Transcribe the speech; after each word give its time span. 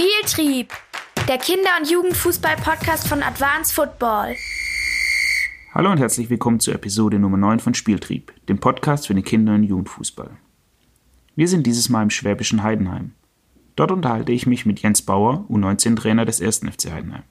Spieltrieb, 0.00 0.72
der 1.28 1.36
Kinder- 1.36 1.76
und 1.78 1.90
Jugendfußball-Podcast 1.90 3.06
von 3.06 3.22
Advanced 3.22 3.74
Football. 3.74 4.34
Hallo 5.74 5.90
und 5.90 5.98
herzlich 5.98 6.30
willkommen 6.30 6.58
zur 6.58 6.74
Episode 6.74 7.18
Nummer 7.18 7.36
9 7.36 7.60
von 7.60 7.74
Spieltrieb, 7.74 8.32
dem 8.48 8.60
Podcast 8.60 9.08
für 9.08 9.14
den 9.14 9.24
Kinder- 9.24 9.54
und 9.54 9.64
Jugendfußball. 9.64 10.30
Wir 11.36 11.48
sind 11.48 11.66
dieses 11.66 11.90
Mal 11.90 12.04
im 12.04 12.08
schwäbischen 12.08 12.62
Heidenheim. 12.62 13.12
Dort 13.76 13.92
unterhalte 13.92 14.32
ich 14.32 14.46
mich 14.46 14.64
mit 14.64 14.80
Jens 14.80 15.02
Bauer, 15.02 15.44
U19-Trainer 15.50 16.24
des 16.24 16.40
1. 16.40 16.60
FC 16.60 16.90
Heidenheim. 16.90 17.24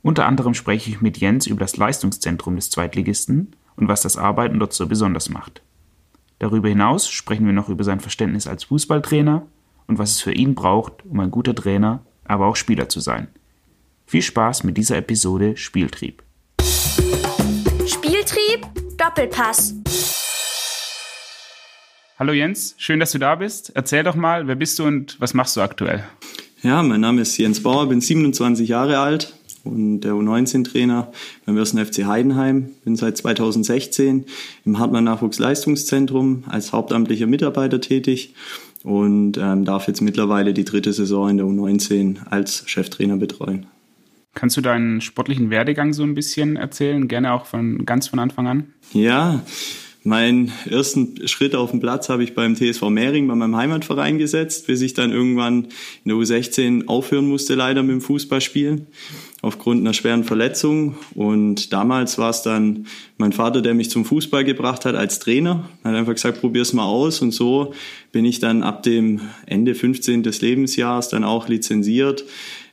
Unter 0.00 0.24
anderem 0.24 0.54
spreche 0.54 0.88
ich 0.88 1.02
mit 1.02 1.18
Jens 1.18 1.46
über 1.46 1.60
das 1.60 1.76
Leistungszentrum 1.76 2.56
des 2.56 2.70
Zweitligisten 2.70 3.54
und 3.76 3.88
was 3.88 4.00
das 4.00 4.16
Arbeiten 4.16 4.58
dort 4.58 4.72
so 4.72 4.86
besonders 4.86 5.28
macht. 5.28 5.60
Darüber 6.38 6.70
hinaus 6.70 7.10
sprechen 7.10 7.44
wir 7.44 7.52
noch 7.52 7.68
über 7.68 7.84
sein 7.84 8.00
Verständnis 8.00 8.46
als 8.46 8.64
Fußballtrainer 8.64 9.46
und 9.86 9.98
was 9.98 10.12
es 10.12 10.20
für 10.20 10.32
ihn 10.32 10.54
braucht, 10.54 11.04
um 11.04 11.20
ein 11.20 11.30
guter 11.30 11.54
Trainer, 11.54 12.04
aber 12.24 12.46
auch 12.46 12.56
Spieler 12.56 12.88
zu 12.88 13.00
sein. 13.00 13.28
Viel 14.06 14.22
Spaß 14.22 14.64
mit 14.64 14.76
dieser 14.76 14.96
Episode 14.96 15.56
Spieltrieb. 15.56 16.22
Spieltrieb, 17.86 18.66
Doppelpass. 18.96 19.74
Hallo 22.18 22.32
Jens, 22.32 22.74
schön, 22.78 23.00
dass 23.00 23.12
du 23.12 23.18
da 23.18 23.34
bist. 23.34 23.72
Erzähl 23.74 24.04
doch 24.04 24.14
mal, 24.14 24.46
wer 24.46 24.54
bist 24.54 24.78
du 24.78 24.84
und 24.84 25.20
was 25.20 25.34
machst 25.34 25.56
du 25.56 25.60
aktuell? 25.60 26.04
Ja, 26.62 26.82
mein 26.82 27.00
Name 27.00 27.22
ist 27.22 27.36
Jens 27.38 27.62
Bauer, 27.62 27.88
bin 27.88 28.00
27 28.00 28.68
Jahre 28.68 28.98
alt 28.98 29.34
und 29.64 30.00
der 30.02 30.12
U19-Trainer 30.12 31.10
beim 31.46 31.58
1. 31.58 31.72
FC 31.72 32.04
Heidenheim. 32.04 32.70
Bin 32.84 32.96
seit 32.96 33.16
2016 33.16 34.26
im 34.64 34.78
Hartmann 34.78 35.04
Nachwuchsleistungszentrum 35.04 36.44
als 36.46 36.72
hauptamtlicher 36.72 37.26
Mitarbeiter 37.26 37.80
tätig 37.80 38.34
und 38.84 39.38
ähm, 39.38 39.64
darf 39.64 39.88
jetzt 39.88 40.00
mittlerweile 40.00 40.54
die 40.54 40.64
dritte 40.64 40.92
Saison 40.92 41.30
in 41.30 41.36
der 41.36 41.46
U19 41.46 42.26
als 42.28 42.64
Cheftrainer 42.66 43.16
betreuen. 43.16 43.66
Kannst 44.34 44.56
du 44.56 44.60
deinen 44.60 45.00
sportlichen 45.00 45.50
Werdegang 45.50 45.92
so 45.92 46.02
ein 46.02 46.14
bisschen 46.14 46.56
erzählen? 46.56 47.06
Gerne 47.06 47.32
auch 47.32 47.46
von 47.46 47.84
ganz 47.84 48.08
von 48.08 48.18
Anfang 48.18 48.46
an? 48.46 48.66
Ja, 48.92 49.42
Meinen 50.04 50.50
ersten 50.68 51.28
Schritt 51.28 51.54
auf 51.54 51.70
dem 51.70 51.78
Platz 51.78 52.08
habe 52.08 52.24
ich 52.24 52.34
beim 52.34 52.56
TSV 52.56 52.82
Mehring 52.90 53.28
bei 53.28 53.36
meinem 53.36 53.56
Heimatverein 53.56 54.18
gesetzt, 54.18 54.66
bis 54.66 54.80
ich 54.80 54.94
dann 54.94 55.12
irgendwann 55.12 55.68
in 56.04 56.08
der 56.08 56.16
U16 56.16 56.88
aufhören 56.88 57.28
musste, 57.28 57.54
leider 57.54 57.84
mit 57.84 57.92
dem 57.92 58.00
Fußballspielen, 58.00 58.88
aufgrund 59.42 59.80
einer 59.80 59.92
schweren 59.92 60.24
Verletzung. 60.24 60.96
Und 61.14 61.72
damals 61.72 62.16
war 62.16 62.30
es 62.30 62.42
dann 62.42 62.86
mein 63.18 63.32
Vater, 63.32 63.60
der 63.60 63.74
mich 63.74 63.90
zum 63.90 64.04
Fußball 64.04 64.44
gebracht 64.44 64.84
hat 64.84 64.94
als 64.94 65.18
Trainer. 65.18 65.68
Er 65.82 65.90
hat 65.90 65.98
einfach 65.98 66.14
gesagt, 66.14 66.40
probier's 66.40 66.72
mal 66.72 66.86
aus. 66.86 67.20
Und 67.20 67.32
so 67.32 67.74
bin 68.12 68.24
ich 68.24 68.38
dann 68.38 68.62
ab 68.62 68.84
dem 68.84 69.20
Ende 69.46 69.74
15. 69.74 70.22
des 70.22 70.40
Lebensjahres 70.40 71.08
dann 71.08 71.24
auch 71.24 71.48
lizenziert 71.48 72.24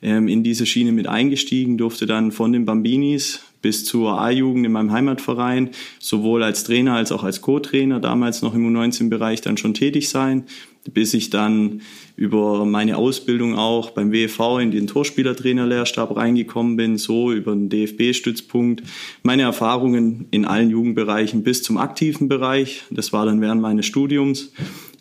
ähm, 0.02 0.28
in 0.28 0.44
diese 0.44 0.66
Schiene 0.66 0.92
mit 0.92 1.08
eingestiegen, 1.08 1.78
durfte 1.78 2.06
dann 2.06 2.32
von 2.32 2.54
den 2.54 2.66
Bambinis 2.66 3.42
bis 3.62 3.84
zur 3.84 4.22
A-Jugend 4.22 4.66
in 4.66 4.72
meinem 4.72 4.92
Heimatverein, 4.92 5.72
sowohl 6.00 6.44
als 6.44 6.64
Trainer 6.64 6.94
als 6.94 7.12
auch 7.12 7.24
als 7.24 7.42
Co-Trainer, 7.42 8.00
damals 8.00 8.42
noch 8.42 8.54
im 8.54 8.66
U19-Bereich 8.74 9.42
dann 9.42 9.58
schon 9.58 9.74
tätig 9.74 10.08
sein, 10.08 10.46
bis 10.92 11.14
ich 11.14 11.30
dann 11.30 11.82
über 12.16 12.66
meine 12.66 12.98
Ausbildung 12.98 13.56
auch 13.56 13.92
beim 13.92 14.12
WFV 14.12 14.60
in 14.60 14.72
den 14.72 14.88
Torspielertrainerlehrstab 14.88 16.16
reingekommen 16.16 16.76
bin, 16.78 16.98
so 16.98 17.32
über 17.32 17.54
den 17.54 17.70
DFB-Stützpunkt. 17.70 18.84
Meine 19.24 19.44
Erfahrungen 19.44 20.28
in 20.32 20.46
allen 20.46 20.70
Jugendbereichen 20.70 21.44
bis 21.44 21.64
zum 21.64 21.78
aktiven 21.78 22.28
Bereich, 22.28 22.84
das 22.90 23.14
war 23.14 23.26
dann 23.26 23.42
während 23.42 23.62
meines 23.62 23.86
Studiums, 23.86 24.52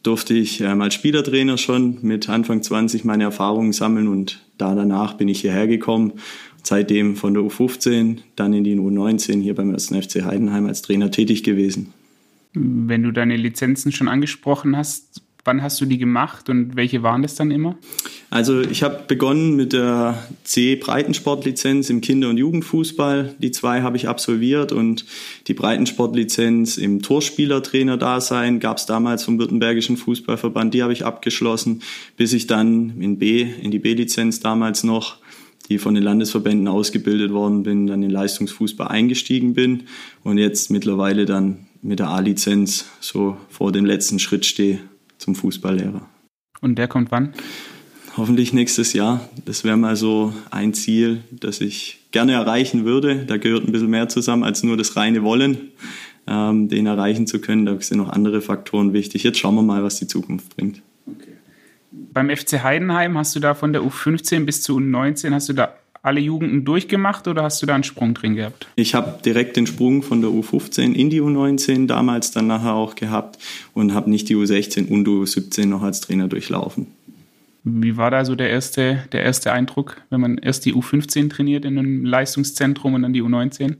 durfte 0.02 0.34
ich 0.34 0.60
ähm, 0.60 0.80
als 0.80 0.94
Spielertrainer 0.94 1.58
schon 1.58 1.98
mit 2.02 2.28
Anfang 2.28 2.62
20 2.62 3.04
meine 3.04 3.24
Erfahrungen 3.24 3.72
sammeln 3.72 4.08
und 4.08 4.44
da 4.56 4.74
danach 4.74 5.14
bin 5.14 5.28
ich 5.28 5.40
hierher 5.40 5.66
gekommen 5.66 6.14
seitdem 6.62 7.16
von 7.16 7.34
der 7.34 7.42
U15 7.42 8.18
dann 8.36 8.52
in 8.52 8.64
die 8.64 8.76
U19 8.76 9.40
hier 9.40 9.54
beim 9.54 9.72
1. 9.72 9.88
FC 9.88 10.24
Heidenheim 10.24 10.66
als 10.66 10.82
Trainer 10.82 11.10
tätig 11.10 11.42
gewesen. 11.42 11.92
Wenn 12.52 13.02
du 13.02 13.12
deine 13.12 13.36
Lizenzen 13.36 13.92
schon 13.92 14.08
angesprochen 14.08 14.76
hast, 14.76 15.22
wann 15.44 15.62
hast 15.62 15.80
du 15.80 15.86
die 15.86 15.98
gemacht 15.98 16.48
und 16.50 16.76
welche 16.76 17.02
waren 17.02 17.22
das 17.22 17.34
dann 17.34 17.50
immer? 17.50 17.76
Also 18.30 18.60
ich 18.60 18.82
habe 18.82 19.04
begonnen 19.08 19.56
mit 19.56 19.72
der 19.72 20.22
C-Breitensportlizenz 20.44 21.88
im 21.88 22.02
Kinder- 22.02 22.28
und 22.28 22.36
Jugendfußball. 22.36 23.34
Die 23.38 23.50
zwei 23.50 23.80
habe 23.82 23.96
ich 23.96 24.08
absolviert 24.08 24.72
und 24.72 25.06
die 25.46 25.54
Breitensportlizenz 25.54 26.76
im 26.76 27.00
Torspielertrainer-Dasein 27.00 28.60
gab 28.60 28.76
es 28.76 28.86
damals 28.86 29.24
vom 29.24 29.38
Württembergischen 29.38 29.96
Fußballverband. 29.96 30.74
Die 30.74 30.82
habe 30.82 30.92
ich 30.92 31.06
abgeschlossen, 31.06 31.82
bis 32.16 32.34
ich 32.34 32.46
dann 32.46 33.00
in 33.00 33.18
B, 33.18 33.42
in 33.42 33.70
die 33.70 33.78
B-Lizenz 33.78 34.40
damals 34.40 34.84
noch 34.84 35.16
die 35.70 35.78
von 35.78 35.94
den 35.94 36.02
Landesverbänden 36.02 36.68
ausgebildet 36.68 37.32
worden 37.32 37.62
bin, 37.62 37.86
dann 37.86 38.02
in 38.02 38.10
Leistungsfußball 38.10 38.88
eingestiegen 38.88 39.54
bin 39.54 39.84
und 40.24 40.38
jetzt 40.38 40.70
mittlerweile 40.70 41.26
dann 41.26 41.66
mit 41.82 41.98
der 41.98 42.08
A-Lizenz 42.08 42.86
so 43.00 43.36
vor 43.50 43.70
dem 43.70 43.84
letzten 43.84 44.18
Schritt 44.18 44.46
stehe 44.46 44.80
zum 45.28 45.34
Fußballlehrer. 45.34 46.08
Und 46.62 46.78
der 46.78 46.88
kommt 46.88 47.10
wann? 47.10 47.34
Hoffentlich 48.16 48.52
nächstes 48.52 48.94
Jahr. 48.94 49.28
Das 49.44 49.62
wäre 49.62 49.76
mal 49.76 49.94
so 49.94 50.32
ein 50.50 50.72
Ziel, 50.72 51.22
das 51.30 51.60
ich 51.60 52.00
gerne 52.10 52.32
erreichen 52.32 52.84
würde. 52.84 53.26
Da 53.26 53.36
gehört 53.36 53.66
ein 53.66 53.72
bisschen 53.72 53.90
mehr 53.90 54.08
zusammen 54.08 54.42
als 54.42 54.62
nur 54.62 54.76
das 54.76 54.96
reine 54.96 55.22
Wollen, 55.22 55.72
ähm, 56.26 56.68
den 56.68 56.86
erreichen 56.86 57.26
zu 57.26 57.40
können. 57.40 57.66
Da 57.66 57.78
sind 57.80 57.98
noch 57.98 58.08
andere 58.08 58.40
Faktoren 58.40 58.94
wichtig. 58.94 59.22
Jetzt 59.22 59.38
schauen 59.38 59.54
wir 59.54 59.62
mal, 59.62 59.84
was 59.84 59.96
die 59.96 60.06
Zukunft 60.06 60.56
bringt. 60.56 60.80
Okay 61.06 61.34
beim 61.90 62.34
FC 62.34 62.62
Heidenheim 62.62 63.16
hast 63.16 63.34
du 63.34 63.40
da 63.40 63.54
von 63.54 63.72
der 63.72 63.82
U15 63.82 64.44
bis 64.44 64.62
zu 64.62 64.76
U19, 64.76 65.32
hast 65.32 65.48
du 65.48 65.52
da 65.52 65.74
alle 66.02 66.20
Jugenden 66.20 66.64
durchgemacht 66.64 67.28
oder 67.28 67.42
hast 67.42 67.60
du 67.62 67.66
da 67.66 67.74
einen 67.74 67.84
Sprung 67.84 68.14
drin 68.14 68.34
gehabt? 68.34 68.66
Ich 68.76 68.94
habe 68.94 69.18
direkt 69.24 69.56
den 69.56 69.66
Sprung 69.66 70.02
von 70.02 70.20
der 70.20 70.30
U15 70.30 70.92
in 70.92 71.10
die 71.10 71.20
U19 71.20 71.86
damals 71.86 72.30
dann 72.30 72.46
nachher 72.46 72.74
auch 72.74 72.94
gehabt 72.94 73.38
und 73.74 73.94
habe 73.94 74.10
nicht 74.10 74.28
die 74.28 74.36
U16 74.36 74.88
und 74.88 75.06
U17 75.06 75.66
noch 75.66 75.82
als 75.82 76.00
Trainer 76.00 76.28
durchlaufen. 76.28 76.86
Wie 77.64 77.96
war 77.96 78.10
da 78.10 78.24
so 78.24 78.34
der 78.34 78.50
erste, 78.50 79.04
der 79.12 79.22
erste 79.22 79.52
Eindruck, 79.52 80.00
wenn 80.10 80.20
man 80.20 80.38
erst 80.38 80.64
die 80.64 80.74
U15 80.74 81.28
trainiert 81.28 81.64
in 81.64 81.78
einem 81.78 82.04
Leistungszentrum 82.04 82.94
und 82.94 83.02
dann 83.02 83.12
die 83.12 83.22
U19? 83.22 83.76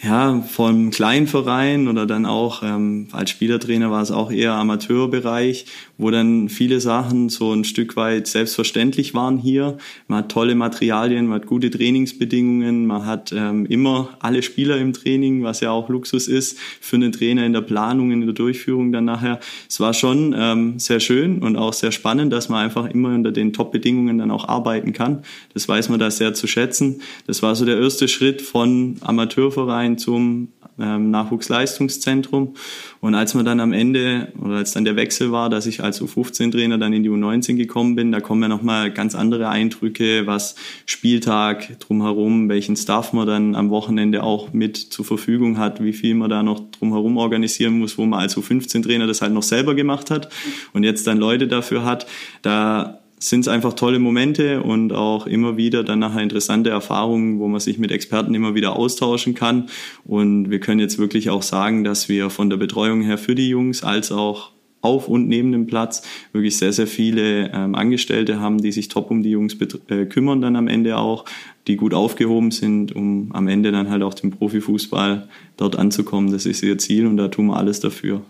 Ja, 0.00 0.42
vom 0.42 0.90
kleinen 0.90 1.26
Verein 1.26 1.88
oder 1.88 2.06
dann 2.06 2.24
auch 2.24 2.62
ähm, 2.62 3.08
als 3.10 3.30
Spielertrainer 3.30 3.90
war 3.90 4.00
es 4.00 4.12
auch 4.12 4.30
eher 4.30 4.52
Amateurbereich, 4.52 5.66
wo 5.96 6.12
dann 6.12 6.48
viele 6.48 6.80
Sachen 6.80 7.28
so 7.30 7.52
ein 7.52 7.64
Stück 7.64 7.96
weit 7.96 8.28
selbstverständlich 8.28 9.14
waren 9.14 9.38
hier. 9.38 9.76
Man 10.06 10.20
hat 10.20 10.30
tolle 10.30 10.54
Materialien, 10.54 11.26
man 11.26 11.40
hat 11.40 11.46
gute 11.48 11.70
Trainingsbedingungen, 11.70 12.86
man 12.86 13.06
hat 13.06 13.32
ähm, 13.32 13.66
immer 13.66 14.10
alle 14.20 14.42
Spieler 14.44 14.78
im 14.78 14.92
Training, 14.92 15.42
was 15.42 15.58
ja 15.60 15.72
auch 15.72 15.88
Luxus 15.88 16.28
ist 16.28 16.60
für 16.80 16.94
einen 16.94 17.10
Trainer 17.10 17.44
in 17.44 17.52
der 17.52 17.62
Planung, 17.62 18.12
in 18.12 18.20
der 18.20 18.34
Durchführung 18.34 18.92
dann 18.92 19.04
nachher. 19.04 19.40
Es 19.68 19.80
war 19.80 19.94
schon 19.94 20.32
ähm, 20.38 20.78
sehr 20.78 21.00
schön 21.00 21.42
und 21.42 21.56
auch 21.56 21.72
sehr 21.72 21.90
spannend, 21.90 22.32
dass 22.32 22.48
man 22.48 22.64
einfach 22.64 22.88
immer 22.88 23.12
unter 23.12 23.32
den 23.32 23.52
Top-Bedingungen 23.52 24.18
dann 24.18 24.30
auch 24.30 24.46
arbeiten 24.46 24.92
kann. 24.92 25.24
Das 25.54 25.68
weiß 25.68 25.88
man 25.88 25.98
da 25.98 26.08
sehr 26.12 26.34
zu 26.34 26.46
schätzen. 26.46 27.02
Das 27.26 27.42
war 27.42 27.56
so 27.56 27.64
der 27.64 27.80
erste 27.80 28.06
Schritt 28.06 28.42
von 28.42 28.96
Amateurverein 29.00 29.87
rein 29.88 29.98
zum 29.98 30.48
ähm, 30.78 31.10
Nachwuchsleistungszentrum. 31.10 32.54
Und 33.00 33.14
als 33.14 33.34
man 33.34 33.44
dann 33.44 33.60
am 33.60 33.72
Ende 33.72 34.32
oder 34.40 34.56
als 34.56 34.72
dann 34.72 34.84
der 34.84 34.96
Wechsel 34.96 35.32
war, 35.32 35.50
dass 35.50 35.66
ich 35.66 35.82
als 35.82 36.00
U15-Trainer 36.00 36.78
dann 36.78 36.92
in 36.92 37.02
die 37.02 37.10
U19 37.10 37.56
gekommen 37.56 37.96
bin, 37.96 38.12
da 38.12 38.20
kommen 38.20 38.42
ja 38.42 38.48
nochmal 38.48 38.92
ganz 38.92 39.14
andere 39.14 39.48
Eindrücke, 39.48 40.26
was 40.26 40.54
Spieltag 40.86 41.78
drumherum, 41.80 42.48
welchen 42.48 42.76
Staff 42.76 43.12
man 43.12 43.26
dann 43.26 43.54
am 43.54 43.70
Wochenende 43.70 44.22
auch 44.22 44.52
mit 44.52 44.76
zur 44.76 45.04
Verfügung 45.04 45.58
hat, 45.58 45.82
wie 45.82 45.92
viel 45.92 46.14
man 46.14 46.30
da 46.30 46.42
noch 46.42 46.70
drumherum 46.70 47.16
organisieren 47.16 47.78
muss, 47.78 47.98
wo 47.98 48.04
man 48.04 48.20
als 48.20 48.36
U15-Trainer 48.36 49.06
das 49.06 49.22
halt 49.22 49.32
noch 49.32 49.42
selber 49.42 49.74
gemacht 49.74 50.10
hat 50.10 50.28
und 50.72 50.84
jetzt 50.84 51.06
dann 51.06 51.18
Leute 51.18 51.48
dafür 51.48 51.84
hat. 51.84 52.06
Da 52.42 53.00
sind 53.18 53.40
es 53.40 53.48
einfach 53.48 53.72
tolle 53.72 53.98
Momente 53.98 54.62
und 54.62 54.92
auch 54.92 55.26
immer 55.26 55.56
wieder 55.56 55.84
dann 55.84 55.98
nachher 55.98 56.22
interessante 56.22 56.70
Erfahrungen, 56.70 57.38
wo 57.38 57.48
man 57.48 57.60
sich 57.60 57.78
mit 57.78 57.90
Experten 57.90 58.34
immer 58.34 58.54
wieder 58.54 58.76
austauschen 58.76 59.34
kann. 59.34 59.68
Und 60.04 60.50
wir 60.50 60.60
können 60.60 60.80
jetzt 60.80 60.98
wirklich 60.98 61.30
auch 61.30 61.42
sagen, 61.42 61.84
dass 61.84 62.08
wir 62.08 62.30
von 62.30 62.50
der 62.50 62.56
Betreuung 62.56 63.02
her 63.02 63.18
für 63.18 63.34
die 63.34 63.48
Jungs 63.48 63.82
als 63.82 64.12
auch 64.12 64.52
auf 64.80 65.08
und 65.08 65.28
neben 65.28 65.52
dem 65.52 65.66
Platz 65.66 66.02
wirklich 66.32 66.56
sehr, 66.56 66.72
sehr 66.72 66.86
viele 66.86 67.50
ähm, 67.52 67.74
Angestellte 67.74 68.40
haben, 68.40 68.58
die 68.58 68.72
sich 68.72 68.88
top 68.88 69.10
um 69.10 69.22
die 69.22 69.30
Jungs 69.30 69.56
äh, 69.88 70.06
kümmern 70.06 70.40
dann 70.40 70.56
am 70.56 70.68
Ende 70.68 70.98
auch, 70.98 71.24
die 71.66 71.76
gut 71.76 71.94
aufgehoben 71.94 72.50
sind, 72.50 72.94
um 72.94 73.30
am 73.32 73.48
Ende 73.48 73.72
dann 73.72 73.90
halt 73.90 74.02
auch 74.02 74.14
den 74.14 74.30
Profifußball 74.30 75.28
dort 75.56 75.76
anzukommen. 75.76 76.30
Das 76.30 76.46
ist 76.46 76.62
ihr 76.62 76.78
Ziel 76.78 77.06
und 77.06 77.16
da 77.16 77.28
tun 77.28 77.46
wir 77.46 77.56
alles 77.56 77.80
dafür. 77.80 78.22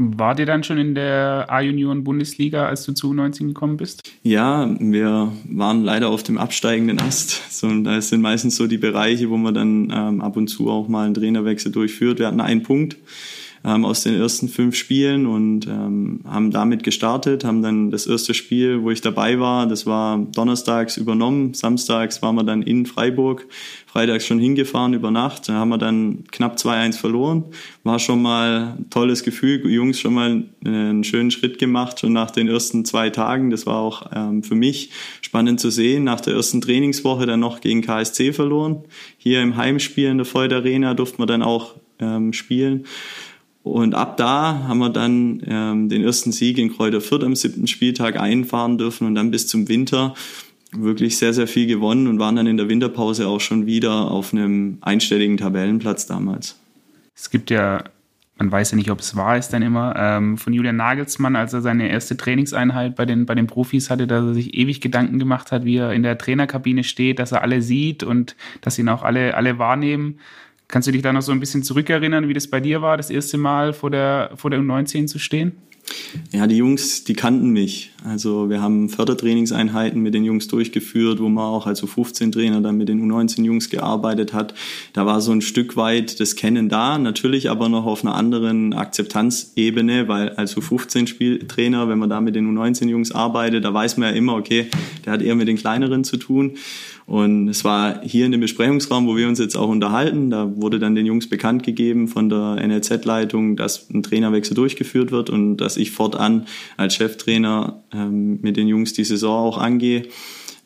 War 0.00 0.36
dir 0.36 0.46
dann 0.46 0.62
schon 0.62 0.78
in 0.78 0.94
der 0.94 1.46
A-Junioren-Bundesliga, 1.48 2.66
als 2.66 2.84
du 2.84 2.92
zu 2.92 3.10
U19 3.10 3.48
gekommen 3.48 3.78
bist? 3.78 4.08
Ja, 4.22 4.72
wir 4.78 5.32
waren 5.48 5.82
leider 5.82 6.08
auf 6.08 6.22
dem 6.22 6.38
absteigenden 6.38 7.00
Ast. 7.00 7.50
So, 7.50 7.68
da 7.82 8.00
sind 8.00 8.20
meistens 8.20 8.54
so 8.54 8.68
die 8.68 8.78
Bereiche, 8.78 9.28
wo 9.28 9.36
man 9.36 9.54
dann 9.54 9.92
ähm, 9.92 10.20
ab 10.20 10.36
und 10.36 10.46
zu 10.46 10.70
auch 10.70 10.86
mal 10.86 11.04
einen 11.04 11.14
Trainerwechsel 11.14 11.72
durchführt. 11.72 12.20
Wir 12.20 12.28
hatten 12.28 12.40
einen 12.40 12.62
Punkt 12.62 12.96
ähm, 13.64 13.84
aus 13.84 14.02
den 14.02 14.14
ersten 14.14 14.48
fünf 14.48 14.76
Spielen 14.76 15.26
und 15.26 15.66
ähm, 15.66 16.20
haben 16.24 16.50
damit 16.50 16.82
gestartet, 16.82 17.44
haben 17.44 17.62
dann 17.62 17.90
das 17.90 18.06
erste 18.06 18.34
Spiel, 18.34 18.82
wo 18.82 18.90
ich 18.90 19.00
dabei 19.00 19.40
war, 19.40 19.66
das 19.66 19.86
war 19.86 20.18
donnerstags 20.18 20.96
übernommen, 20.96 21.54
samstags 21.54 22.22
waren 22.22 22.36
wir 22.36 22.44
dann 22.44 22.62
in 22.62 22.86
Freiburg, 22.86 23.46
freitags 23.86 24.26
schon 24.26 24.38
hingefahren 24.38 24.94
über 24.94 25.10
Nacht, 25.10 25.48
da 25.48 25.54
haben 25.54 25.70
wir 25.70 25.78
dann 25.78 26.24
knapp 26.30 26.56
2-1 26.56 26.98
verloren, 26.98 27.44
war 27.84 27.98
schon 27.98 28.22
mal 28.22 28.76
ein 28.78 28.90
tolles 28.90 29.22
Gefühl, 29.22 29.68
Jungs 29.68 29.98
schon 29.98 30.14
mal 30.14 30.44
einen 30.64 31.04
schönen 31.04 31.30
Schritt 31.30 31.58
gemacht, 31.58 32.00
schon 32.00 32.12
nach 32.12 32.30
den 32.30 32.48
ersten 32.48 32.84
zwei 32.84 33.10
Tagen, 33.10 33.50
das 33.50 33.66
war 33.66 33.78
auch 33.78 34.10
ähm, 34.14 34.42
für 34.42 34.54
mich 34.54 34.90
spannend 35.20 35.58
zu 35.60 35.70
sehen, 35.70 36.04
nach 36.04 36.20
der 36.20 36.34
ersten 36.34 36.60
Trainingswoche 36.60 37.26
dann 37.26 37.40
noch 37.40 37.60
gegen 37.60 37.82
KSC 37.82 38.32
verloren, 38.32 38.84
hier 39.16 39.42
im 39.42 39.56
Heimspiel 39.56 40.08
in 40.08 40.18
der 40.18 40.32
Void 40.32 40.52
Arena 40.52 40.94
durften 40.94 41.20
wir 41.20 41.26
dann 41.26 41.42
auch 41.42 41.74
ähm, 42.00 42.32
spielen. 42.32 42.86
Und 43.72 43.94
ab 43.94 44.16
da 44.16 44.64
haben 44.66 44.78
wir 44.78 44.90
dann 44.90 45.42
ähm, 45.46 45.88
den 45.88 46.02
ersten 46.02 46.32
Sieg 46.32 46.58
in 46.58 46.72
Kräuter 46.74 47.00
Fürth 47.00 47.24
am 47.24 47.36
siebten 47.36 47.66
Spieltag 47.66 48.18
einfahren 48.18 48.78
dürfen 48.78 49.06
und 49.06 49.14
dann 49.14 49.30
bis 49.30 49.46
zum 49.46 49.68
Winter 49.68 50.14
wirklich 50.72 51.16
sehr, 51.16 51.32
sehr 51.32 51.46
viel 51.46 51.66
gewonnen 51.66 52.06
und 52.06 52.18
waren 52.18 52.36
dann 52.36 52.46
in 52.46 52.56
der 52.56 52.68
Winterpause 52.68 53.26
auch 53.26 53.40
schon 53.40 53.66
wieder 53.66 54.10
auf 54.10 54.32
einem 54.32 54.78
einstelligen 54.80 55.36
Tabellenplatz 55.36 56.06
damals. 56.06 56.58
Es 57.14 57.30
gibt 57.30 57.50
ja, 57.50 57.84
man 58.36 58.52
weiß 58.52 58.72
ja 58.72 58.76
nicht, 58.76 58.90
ob 58.90 59.00
es 59.00 59.16
wahr 59.16 59.38
ist 59.38 59.50
dann 59.50 59.62
immer, 59.62 59.94
ähm, 59.96 60.36
von 60.36 60.52
Julian 60.52 60.76
Nagelsmann, 60.76 61.36
als 61.36 61.52
er 61.52 61.62
seine 61.62 61.88
erste 61.88 62.16
Trainingseinheit 62.16 62.96
bei 62.96 63.06
den, 63.06 63.26
bei 63.26 63.34
den 63.34 63.46
Profis 63.46 63.90
hatte, 63.90 64.06
dass 64.06 64.24
er 64.24 64.34
sich 64.34 64.54
ewig 64.54 64.80
Gedanken 64.80 65.18
gemacht 65.18 65.52
hat, 65.52 65.64
wie 65.64 65.76
er 65.76 65.92
in 65.92 66.02
der 66.02 66.18
Trainerkabine 66.18 66.84
steht, 66.84 67.18
dass 67.18 67.32
er 67.32 67.42
alle 67.42 67.62
sieht 67.62 68.02
und 68.02 68.36
dass 68.60 68.78
ihn 68.78 68.88
auch 68.88 69.02
alle, 69.02 69.34
alle 69.34 69.58
wahrnehmen. 69.58 70.18
Kannst 70.68 70.86
du 70.86 70.92
dich 70.92 71.00
da 71.00 71.14
noch 71.14 71.22
so 71.22 71.32
ein 71.32 71.40
bisschen 71.40 71.62
zurückerinnern, 71.62 72.28
wie 72.28 72.34
das 72.34 72.46
bei 72.46 72.60
dir 72.60 72.82
war, 72.82 72.98
das 72.98 73.08
erste 73.08 73.38
Mal 73.38 73.72
vor 73.72 73.90
der, 73.90 74.32
vor 74.36 74.50
der 74.50 74.60
U19 74.60 75.06
zu 75.06 75.18
stehen? 75.18 75.52
Ja, 76.32 76.46
die 76.46 76.56
Jungs, 76.56 77.04
die 77.04 77.14
kannten 77.14 77.50
mich. 77.50 77.92
Also 78.04 78.50
wir 78.50 78.60
haben 78.60 78.90
Fördertrainingseinheiten 78.90 80.02
mit 80.02 80.12
den 80.12 80.24
Jungs 80.24 80.46
durchgeführt, 80.46 81.20
wo 81.20 81.30
man 81.30 81.44
auch 81.44 81.66
als 81.66 81.82
U15-Trainer 81.82 82.60
dann 82.60 82.76
mit 82.76 82.90
den 82.90 83.00
U19-Jungs 83.10 83.70
gearbeitet 83.70 84.34
hat. 84.34 84.52
Da 84.92 85.06
war 85.06 85.22
so 85.22 85.32
ein 85.32 85.40
Stück 85.40 85.76
weit 85.76 86.20
das 86.20 86.36
Kennen 86.36 86.68
da, 86.68 86.98
natürlich 86.98 87.48
aber 87.48 87.70
noch 87.70 87.86
auf 87.86 88.04
einer 88.04 88.14
anderen 88.14 88.74
Akzeptanzebene, 88.74 90.08
weil 90.08 90.30
als 90.30 90.56
U15-Trainer, 90.56 91.88
wenn 91.88 91.98
man 91.98 92.10
da 92.10 92.20
mit 92.20 92.34
den 92.34 92.54
U19-Jungs 92.54 93.12
arbeitet, 93.12 93.64
da 93.64 93.72
weiß 93.72 93.96
man 93.96 94.10
ja 94.10 94.14
immer, 94.14 94.34
okay, 94.34 94.66
der 95.06 95.14
hat 95.14 95.22
eher 95.22 95.34
mit 95.34 95.48
den 95.48 95.56
Kleineren 95.56 96.04
zu 96.04 96.18
tun. 96.18 96.58
Und 97.08 97.48
es 97.48 97.64
war 97.64 98.02
hier 98.02 98.26
in 98.26 98.32
dem 98.32 98.42
Besprechungsraum, 98.42 99.06
wo 99.06 99.16
wir 99.16 99.28
uns 99.28 99.38
jetzt 99.38 99.56
auch 99.56 99.70
unterhalten. 99.70 100.28
Da 100.28 100.54
wurde 100.56 100.78
dann 100.78 100.94
den 100.94 101.06
Jungs 101.06 101.26
bekannt 101.26 101.62
gegeben 101.62 102.06
von 102.06 102.28
der 102.28 102.56
NLZ-Leitung, 102.62 103.56
dass 103.56 103.88
ein 103.88 104.02
Trainerwechsel 104.02 104.54
durchgeführt 104.54 105.10
wird 105.10 105.30
und 105.30 105.56
dass 105.56 105.78
ich 105.78 105.90
fortan 105.90 106.44
als 106.76 106.96
Cheftrainer 106.96 107.82
ähm, 107.94 108.40
mit 108.42 108.58
den 108.58 108.68
Jungs 108.68 108.92
die 108.92 109.04
Saison 109.04 109.38
auch 109.38 109.56
angehe. 109.56 110.02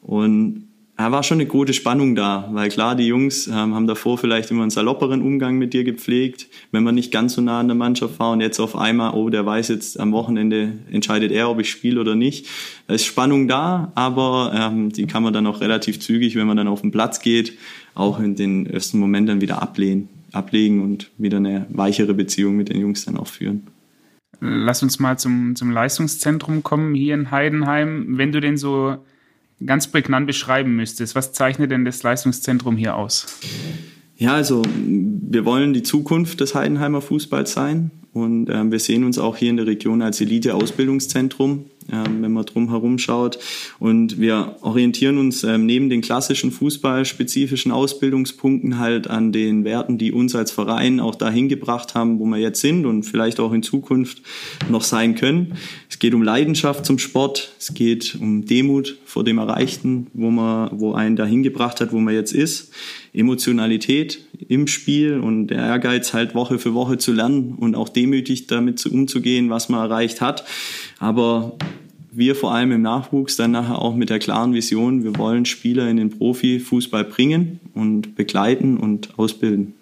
Und 0.00 0.71
da 0.96 1.10
war 1.10 1.22
schon 1.22 1.38
eine 1.38 1.46
gute 1.46 1.72
Spannung 1.72 2.14
da, 2.14 2.48
weil 2.52 2.68
klar, 2.68 2.94
die 2.94 3.06
Jungs 3.06 3.46
ähm, 3.46 3.74
haben 3.74 3.86
davor 3.86 4.18
vielleicht 4.18 4.50
immer 4.50 4.62
einen 4.62 4.70
salopperen 4.70 5.22
Umgang 5.22 5.56
mit 5.56 5.72
dir 5.72 5.84
gepflegt, 5.84 6.48
wenn 6.70 6.84
man 6.84 6.94
nicht 6.94 7.10
ganz 7.10 7.34
so 7.34 7.40
nah 7.40 7.60
an 7.60 7.68
der 7.68 7.74
Mannschaft 7.74 8.20
war 8.20 8.32
und 8.32 8.40
jetzt 8.40 8.60
auf 8.60 8.76
einmal, 8.76 9.14
oh, 9.14 9.30
der 9.30 9.44
weiß 9.44 9.68
jetzt 9.68 9.98
am 9.98 10.12
Wochenende 10.12 10.78
entscheidet 10.90 11.32
er, 11.32 11.48
ob 11.48 11.60
ich 11.60 11.70
spiele 11.70 12.00
oder 12.00 12.14
nicht. 12.14 12.46
Da 12.86 12.94
ist 12.94 13.06
Spannung 13.06 13.48
da, 13.48 13.90
aber 13.94 14.52
ähm, 14.54 14.92
die 14.92 15.06
kann 15.06 15.22
man 15.22 15.32
dann 15.32 15.46
auch 15.46 15.60
relativ 15.60 15.98
zügig, 15.98 16.36
wenn 16.36 16.46
man 16.46 16.56
dann 16.56 16.68
auf 16.68 16.82
den 16.82 16.92
Platz 16.92 17.20
geht, 17.20 17.58
auch 17.94 18.20
in 18.20 18.36
den 18.36 18.66
ersten 18.66 18.98
Moment 18.98 19.28
dann 19.28 19.40
wieder 19.40 19.62
ablehnen, 19.62 20.08
ablegen 20.30 20.82
und 20.82 21.10
wieder 21.16 21.38
eine 21.38 21.66
weichere 21.70 22.14
Beziehung 22.14 22.56
mit 22.56 22.68
den 22.68 22.80
Jungs 22.80 23.06
dann 23.06 23.16
auch 23.16 23.26
führen. 23.28 23.66
Lass 24.40 24.82
uns 24.82 24.98
mal 24.98 25.18
zum, 25.18 25.56
zum 25.56 25.70
Leistungszentrum 25.70 26.62
kommen 26.62 26.94
hier 26.94 27.14
in 27.14 27.30
Heidenheim. 27.30 28.18
Wenn 28.18 28.32
du 28.32 28.40
denn 28.40 28.56
so 28.56 28.98
ganz 29.67 29.88
prägnant 29.88 30.26
beschreiben 30.26 30.75
müsstest, 30.76 31.14
was 31.14 31.32
zeichnet 31.32 31.70
denn 31.70 31.85
das 31.85 32.03
Leistungszentrum 32.03 32.76
hier 32.76 32.97
aus? 32.97 33.26
Ja, 34.17 34.35
also 34.35 34.62
wir 34.69 35.44
wollen 35.44 35.73
die 35.73 35.82
Zukunft 35.82 36.41
des 36.41 36.55
Heidenheimer 36.55 37.00
Fußballs 37.00 37.53
sein. 37.53 37.91
Und 38.12 38.49
äh, 38.50 38.70
wir 38.70 38.79
sehen 38.79 39.05
uns 39.05 39.19
auch 39.19 39.37
hier 39.37 39.50
in 39.50 39.56
der 39.56 39.67
Region 39.67 40.03
als 40.03 40.20
Elite-Ausbildungszentrum 40.20 41.67
ähm, 41.90 42.23
wenn 42.23 42.32
man 42.32 42.44
drum 42.44 42.70
herum 42.70 42.99
schaut. 42.99 43.38
Und 43.79 44.20
wir 44.20 44.56
orientieren 44.61 45.19
uns 45.19 45.44
ähm, 45.44 45.67
neben 45.67 45.90
den 45.90 46.00
klassischen 46.00 46.50
fußballspezifischen 46.50 47.73
Ausbildungspunkten 47.73 48.79
halt 48.79 49.08
an 49.08 49.32
den 49.32 49.64
Werten, 49.64 49.99
die 49.99 50.12
uns 50.12 50.34
als 50.34 50.50
Verein 50.50 51.00
auch 51.00 51.14
dahin 51.14 51.49
gebracht 51.49 51.94
haben, 51.94 52.19
wo 52.19 52.25
wir 52.26 52.38
jetzt 52.38 52.61
sind 52.61 52.87
und 52.87 53.05
vielleicht 53.05 53.40
auch 53.40 53.52
in 53.52 53.62
Zukunft 53.62 54.23
noch 54.69 54.82
sein 54.82 55.14
können. 55.14 55.55
Es 55.88 55.99
geht 55.99 56.14
um 56.14 56.23
Leidenschaft 56.23 56.84
zum 56.84 56.99
Sport, 56.99 57.52
es 57.58 57.75
geht 57.75 58.17
um 58.20 58.46
Demut 58.46 58.99
vor 59.05 59.25
dem 59.25 59.38
Erreichten, 59.38 60.08
wo 60.12 60.31
man, 60.31 60.70
wo 60.73 60.93
einen 60.93 61.17
dahin 61.17 61.43
gebracht 61.43 61.81
hat, 61.81 61.93
wo 61.93 61.99
man 61.99 62.14
jetzt 62.14 62.32
ist. 62.32 62.73
Emotionalität 63.14 64.25
im 64.49 64.67
Spiel 64.67 65.19
und 65.19 65.49
der 65.49 65.59
Ehrgeiz 65.59 66.14
halt 66.14 66.35
Woche 66.35 66.59
für 66.59 66.73
Woche 66.73 66.97
zu 66.99 67.12
lernen 67.12 67.55
und 67.59 67.75
auch 67.75 67.88
demütig 67.88 68.47
damit 68.47 68.85
umzugehen, 68.87 69.50
was 69.50 69.69
man 69.69 69.81
erreicht 69.81 70.20
hat. 70.20 70.44
Aber 70.99 71.56
wir 72.11 72.35
vor 72.35 72.55
allem 72.55 72.73
im 72.73 72.82
Nachwuchs 72.82 73.37
dann 73.37 73.50
nachher 73.50 73.79
auch 73.79 73.94
mit 73.94 74.11
der 74.11 74.19
klaren 74.19 74.55
Vision, 74.55 75.05
wir 75.05 75.17
wollen 75.17 75.44
Spieler 75.44 75.88
in 75.88 75.97
den 75.97 76.11
Profifußball 76.11 77.05
bringen 77.05 77.61
und 77.75 78.17
begleiten 78.17 78.76
und 78.76 79.19
ausbilden. 79.19 79.75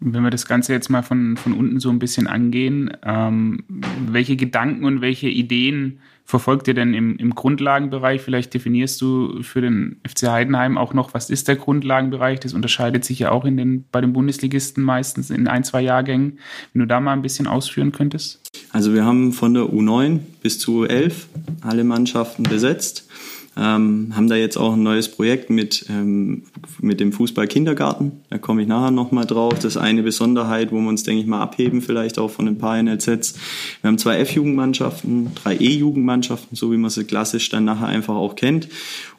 Wenn 0.00 0.22
wir 0.22 0.30
das 0.30 0.46
Ganze 0.46 0.72
jetzt 0.72 0.90
mal 0.90 1.02
von, 1.02 1.36
von 1.36 1.54
unten 1.54 1.80
so 1.80 1.90
ein 1.90 1.98
bisschen 1.98 2.26
angehen, 2.26 2.90
ähm, 3.04 3.64
welche 4.06 4.36
Gedanken 4.36 4.84
und 4.84 5.00
welche 5.00 5.28
Ideen 5.28 5.98
verfolgt 6.28 6.68
ihr 6.68 6.74
denn 6.74 6.92
im, 6.92 7.16
im 7.16 7.34
Grundlagenbereich? 7.34 8.20
Vielleicht 8.20 8.52
definierst 8.52 9.00
du 9.00 9.42
für 9.42 9.62
den 9.62 9.96
FC 10.06 10.28
Heidenheim 10.28 10.76
auch 10.76 10.92
noch, 10.92 11.14
was 11.14 11.30
ist 11.30 11.48
der 11.48 11.56
Grundlagenbereich? 11.56 12.38
Das 12.38 12.52
unterscheidet 12.52 13.02
sich 13.06 13.18
ja 13.18 13.30
auch 13.30 13.46
in 13.46 13.56
den, 13.56 13.86
bei 13.90 14.02
den 14.02 14.12
Bundesligisten 14.12 14.84
meistens 14.84 15.30
in 15.30 15.48
ein, 15.48 15.64
zwei 15.64 15.80
Jahrgängen. 15.80 16.38
Wenn 16.74 16.80
du 16.80 16.86
da 16.86 17.00
mal 17.00 17.14
ein 17.14 17.22
bisschen 17.22 17.46
ausführen 17.46 17.92
könntest. 17.92 18.42
Also 18.72 18.92
wir 18.92 19.06
haben 19.06 19.32
von 19.32 19.54
der 19.54 19.64
U9 19.64 20.18
bis 20.42 20.58
zu 20.58 20.84
U11 20.84 21.14
alle 21.62 21.82
Mannschaften 21.82 22.42
besetzt. 22.42 23.08
Ähm, 23.58 24.12
haben 24.14 24.28
da 24.28 24.36
jetzt 24.36 24.56
auch 24.56 24.74
ein 24.74 24.82
neues 24.84 25.08
Projekt 25.08 25.50
mit, 25.50 25.86
ähm, 25.90 26.44
mit 26.80 27.00
dem 27.00 27.12
Fußball-Kindergarten. 27.12 28.12
Da 28.30 28.38
komme 28.38 28.62
ich 28.62 28.68
nachher 28.68 28.92
nochmal 28.92 29.26
drauf. 29.26 29.54
Das 29.54 29.64
ist 29.64 29.76
eine 29.76 30.04
Besonderheit, 30.04 30.70
wo 30.70 30.76
wir 30.76 30.88
uns, 30.88 31.02
denke 31.02 31.22
ich, 31.22 31.26
mal 31.26 31.42
abheben, 31.42 31.82
vielleicht 31.82 32.18
auch 32.18 32.30
von 32.30 32.46
ein 32.46 32.58
paar 32.58 32.80
NLZs. 32.80 33.34
Wir 33.80 33.88
haben 33.88 33.98
zwei 33.98 34.18
F-Jugendmannschaften, 34.18 35.32
drei 35.34 35.56
E-Jugendmannschaften, 35.56 36.56
so 36.56 36.70
wie 36.70 36.76
man 36.76 36.90
sie 36.90 37.04
klassisch 37.04 37.48
dann 37.48 37.64
nachher 37.64 37.88
einfach 37.88 38.14
auch 38.14 38.36
kennt. 38.36 38.68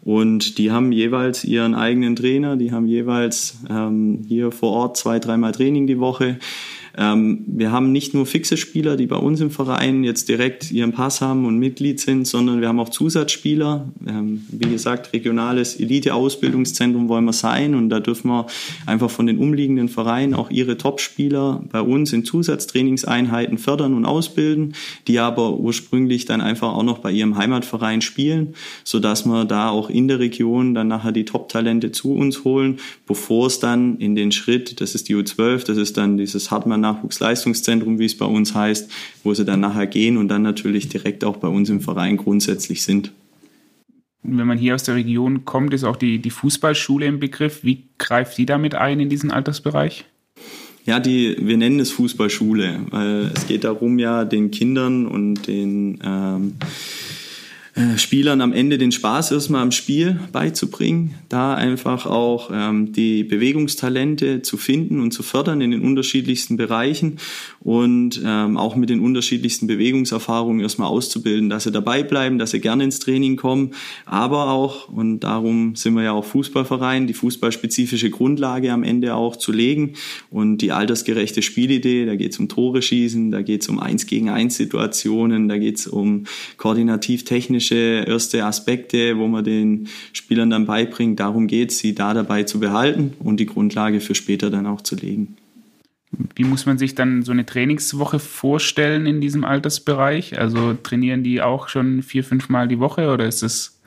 Und 0.03 0.57
die 0.57 0.71
haben 0.71 0.93
jeweils 0.93 1.43
ihren 1.43 1.75
eigenen 1.75 2.15
Trainer, 2.15 2.55
die 2.55 2.71
haben 2.71 2.87
jeweils 2.87 3.57
ähm, 3.69 4.23
hier 4.25 4.51
vor 4.51 4.71
Ort 4.71 4.95
zwei, 4.95 5.19
dreimal 5.19 5.51
Training 5.51 5.85
die 5.85 5.99
Woche. 5.99 6.37
Ähm, 6.99 7.45
wir 7.47 7.71
haben 7.71 7.93
nicht 7.93 8.13
nur 8.13 8.25
fixe 8.25 8.57
Spieler, 8.57 8.97
die 8.97 9.07
bei 9.07 9.15
uns 9.15 9.39
im 9.39 9.51
Verein 9.51 10.03
jetzt 10.03 10.27
direkt 10.27 10.69
ihren 10.69 10.91
Pass 10.91 11.21
haben 11.21 11.45
und 11.45 11.57
Mitglied 11.57 12.01
sind, 12.01 12.27
sondern 12.27 12.59
wir 12.59 12.67
haben 12.67 12.79
auch 12.79 12.89
Zusatzspieler. 12.89 13.87
Ähm, 14.05 14.45
wie 14.51 14.69
gesagt, 14.69 15.13
regionales 15.13 15.79
Elite-Ausbildungszentrum 15.79 17.07
wollen 17.07 17.23
wir 17.23 17.31
sein 17.31 17.73
und 17.73 17.87
da 17.87 18.01
dürfen 18.01 18.29
wir 18.29 18.47
einfach 18.85 19.09
von 19.09 19.27
den 19.27 19.37
umliegenden 19.37 19.87
Vereinen 19.87 20.33
auch 20.33 20.49
ihre 20.49 20.77
Top-Spieler 20.77 21.63
bei 21.71 21.81
uns 21.81 22.11
in 22.11 22.25
Zusatztrainingseinheiten 22.25 23.57
fördern 23.57 23.93
und 23.93 24.03
ausbilden, 24.03 24.73
die 25.07 25.19
aber 25.19 25.57
ursprünglich 25.57 26.25
dann 26.25 26.41
einfach 26.41 26.73
auch 26.73 26.83
noch 26.83 26.97
bei 26.97 27.13
ihrem 27.13 27.37
Heimatverein 27.37 28.01
spielen, 28.01 28.55
sodass 28.83 29.25
wir 29.25 29.45
da 29.45 29.69
auch 29.69 29.89
in 29.89 30.09
der 30.09 30.19
Region 30.19 30.73
dann 30.73 30.89
nachher 30.89 31.13
die 31.13 31.23
Top-Talente 31.23 31.93
zu 31.93 32.13
uns 32.13 32.43
holen, 32.43 32.79
bevor 33.07 33.47
es 33.47 33.59
dann 33.59 33.97
in 33.99 34.15
den 34.15 34.33
Schritt, 34.33 34.81
das 34.81 34.95
ist 34.95 35.07
die 35.07 35.15
U12, 35.15 35.65
das 35.65 35.77
ist 35.77 35.95
dann 35.95 36.17
dieses 36.17 36.51
Hartmann 36.51 36.88
Nachwuchsleistungszentrum, 36.93 37.99
wie 37.99 38.05
es 38.05 38.17
bei 38.17 38.25
uns 38.25 38.55
heißt, 38.55 38.91
wo 39.23 39.33
sie 39.33 39.45
dann 39.45 39.59
nachher 39.59 39.87
gehen 39.87 40.17
und 40.17 40.27
dann 40.27 40.41
natürlich 40.41 40.89
direkt 40.89 41.23
auch 41.23 41.37
bei 41.37 41.47
uns 41.47 41.69
im 41.69 41.81
Verein 41.81 42.17
grundsätzlich 42.17 42.83
sind. 42.83 43.11
Wenn 44.23 44.47
man 44.47 44.57
hier 44.57 44.75
aus 44.75 44.83
der 44.83 44.95
Region 44.95 45.45
kommt, 45.45 45.73
ist 45.73 45.83
auch 45.83 45.95
die, 45.95 46.19
die 46.19 46.29
Fußballschule 46.29 47.05
im 47.05 47.19
Begriff. 47.19 47.63
Wie 47.63 47.85
greift 47.97 48.37
die 48.37 48.45
damit 48.45 48.75
ein 48.75 48.99
in 48.99 49.09
diesen 49.09 49.31
Altersbereich? 49.31 50.05
Ja, 50.85 50.99
die, 50.99 51.37
wir 51.39 51.57
nennen 51.57 51.79
es 51.79 51.91
Fußballschule, 51.91 52.87
weil 52.89 53.31
es 53.35 53.47
geht 53.47 53.63
darum, 53.63 53.99
ja, 53.99 54.25
den 54.25 54.49
Kindern 54.51 55.05
und 55.05 55.47
den 55.47 55.99
ähm, 56.03 56.55
äh, 57.79 57.97
Spielern 57.97 58.41
am 58.41 58.51
Ende 58.51 58.77
den 58.77 58.91
Spaß 58.91 59.31
erstmal 59.31 59.61
am 59.61 59.71
Spiel 59.71 60.19
beizubringen, 60.33 61.15
da 61.29 61.53
einfach 61.53 62.05
auch 62.05 62.51
ähm, 62.53 62.91
die 62.91 63.23
Bewegungstalente 63.23 64.41
zu 64.41 64.57
finden 64.57 64.99
und 64.99 65.11
zu 65.11 65.23
fördern 65.23 65.61
in 65.61 65.71
den 65.71 65.81
unterschiedlichsten 65.81 66.57
Bereichen 66.57 67.19
und 67.61 68.21
ähm, 68.25 68.57
auch 68.57 68.75
mit 68.75 68.89
den 68.89 68.99
unterschiedlichsten 68.99 69.67
Bewegungserfahrungen 69.67 70.59
erstmal 70.59 70.89
auszubilden, 70.89 71.49
dass 71.49 71.63
sie 71.63 71.71
dabei 71.71 72.03
bleiben, 72.03 72.37
dass 72.37 72.51
sie 72.51 72.59
gerne 72.59 72.83
ins 72.83 72.99
Training 72.99 73.37
kommen, 73.37 73.71
aber 74.05 74.49
auch, 74.49 74.89
und 74.89 75.21
darum 75.21 75.75
sind 75.75 75.93
wir 75.93 76.03
ja 76.03 76.11
auch 76.11 76.25
Fußballverein, 76.25 77.07
die 77.07 77.13
fußballspezifische 77.13 78.09
Grundlage 78.09 78.73
am 78.73 78.83
Ende 78.83 79.15
auch 79.15 79.37
zu 79.37 79.53
legen 79.53 79.93
und 80.29 80.57
die 80.57 80.73
altersgerechte 80.73 81.41
Spielidee, 81.41 82.05
da 82.05 82.17
geht 82.17 82.33
es 82.33 82.39
um 82.39 82.49
Tore 82.49 82.81
schießen, 82.81 83.31
da 83.31 83.41
geht 83.41 83.61
es 83.61 83.69
um 83.69 83.79
Eins 83.79 84.05
gegen 84.05 84.29
Eins 84.29 84.57
Situationen, 84.57 85.47
da 85.47 85.57
geht 85.57 85.77
es 85.77 85.87
um 85.87 86.25
koordinativ-technische 86.57 87.68
erste 87.75 88.45
Aspekte, 88.45 89.17
wo 89.17 89.27
man 89.27 89.43
den 89.43 89.87
Spielern 90.13 90.49
dann 90.49 90.65
beibringt. 90.65 91.19
Darum 91.19 91.47
geht 91.47 91.71
es, 91.71 91.79
sie 91.79 91.95
da 91.95 92.13
dabei 92.13 92.43
zu 92.43 92.59
behalten 92.59 93.13
und 93.19 93.39
die 93.39 93.45
Grundlage 93.45 93.99
für 93.99 94.15
später 94.15 94.49
dann 94.49 94.65
auch 94.65 94.81
zu 94.81 94.95
legen. 94.95 95.35
Wie 96.35 96.43
muss 96.43 96.65
man 96.65 96.77
sich 96.77 96.95
dann 96.95 97.21
so 97.21 97.31
eine 97.31 97.45
Trainingswoche 97.45 98.19
vorstellen 98.19 99.05
in 99.05 99.21
diesem 99.21 99.43
Altersbereich? 99.43 100.39
Also 100.39 100.73
trainieren 100.73 101.23
die 101.23 101.41
auch 101.41 101.67
schon 101.67 102.01
vier, 102.01 102.23
fünf 102.23 102.49
Mal 102.49 102.67
die 102.67 102.79
Woche 102.79 103.11
oder 103.11 103.27
ist 103.27 103.43
es 103.43 103.79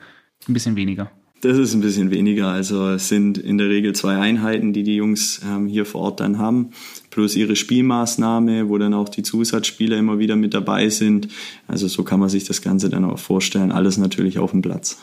ein 0.47 0.53
bisschen 0.53 0.75
weniger? 0.75 1.11
Das 1.41 1.57
ist 1.57 1.73
ein 1.73 1.81
bisschen 1.81 2.09
weniger. 2.09 2.47
Also 2.47 2.91
es 2.91 3.09
sind 3.09 3.37
in 3.37 3.57
der 3.57 3.67
Regel 3.67 3.93
zwei 3.93 4.15
Einheiten, 4.15 4.71
die 4.71 4.83
die 4.83 4.95
Jungs 4.95 5.41
ähm, 5.45 5.67
hier 5.67 5.85
vor 5.85 6.01
Ort 6.01 6.21
dann 6.21 6.37
haben, 6.37 6.69
plus 7.13 7.35
ihre 7.35 7.55
Spielmaßnahme, 7.55 8.69
wo 8.69 8.79
dann 8.79 8.95
auch 8.95 9.07
die 9.07 9.21
Zusatzspieler 9.21 9.97
immer 9.99 10.17
wieder 10.17 10.35
mit 10.35 10.55
dabei 10.55 10.89
sind. 10.89 11.27
Also 11.67 11.87
so 11.87 12.03
kann 12.03 12.19
man 12.19 12.29
sich 12.29 12.43
das 12.45 12.63
Ganze 12.63 12.89
dann 12.89 13.05
auch 13.05 13.19
vorstellen. 13.19 13.71
Alles 13.71 13.97
natürlich 13.97 14.39
auf 14.39 14.49
dem 14.49 14.63
Platz. 14.63 14.97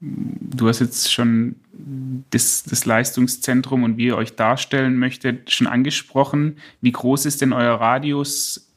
Du 0.00 0.66
hast 0.66 0.80
jetzt 0.80 1.12
schon 1.12 1.54
das, 2.30 2.64
das, 2.64 2.86
Leistungszentrum 2.86 3.84
und 3.84 3.96
wie 3.98 4.06
ihr 4.06 4.16
euch 4.16 4.34
darstellen 4.34 4.96
möchtet 4.96 5.52
schon 5.52 5.68
angesprochen. 5.68 6.56
Wie 6.80 6.92
groß 6.92 7.24
ist 7.26 7.40
denn 7.40 7.52
euer 7.52 7.74
Radius 7.74 8.67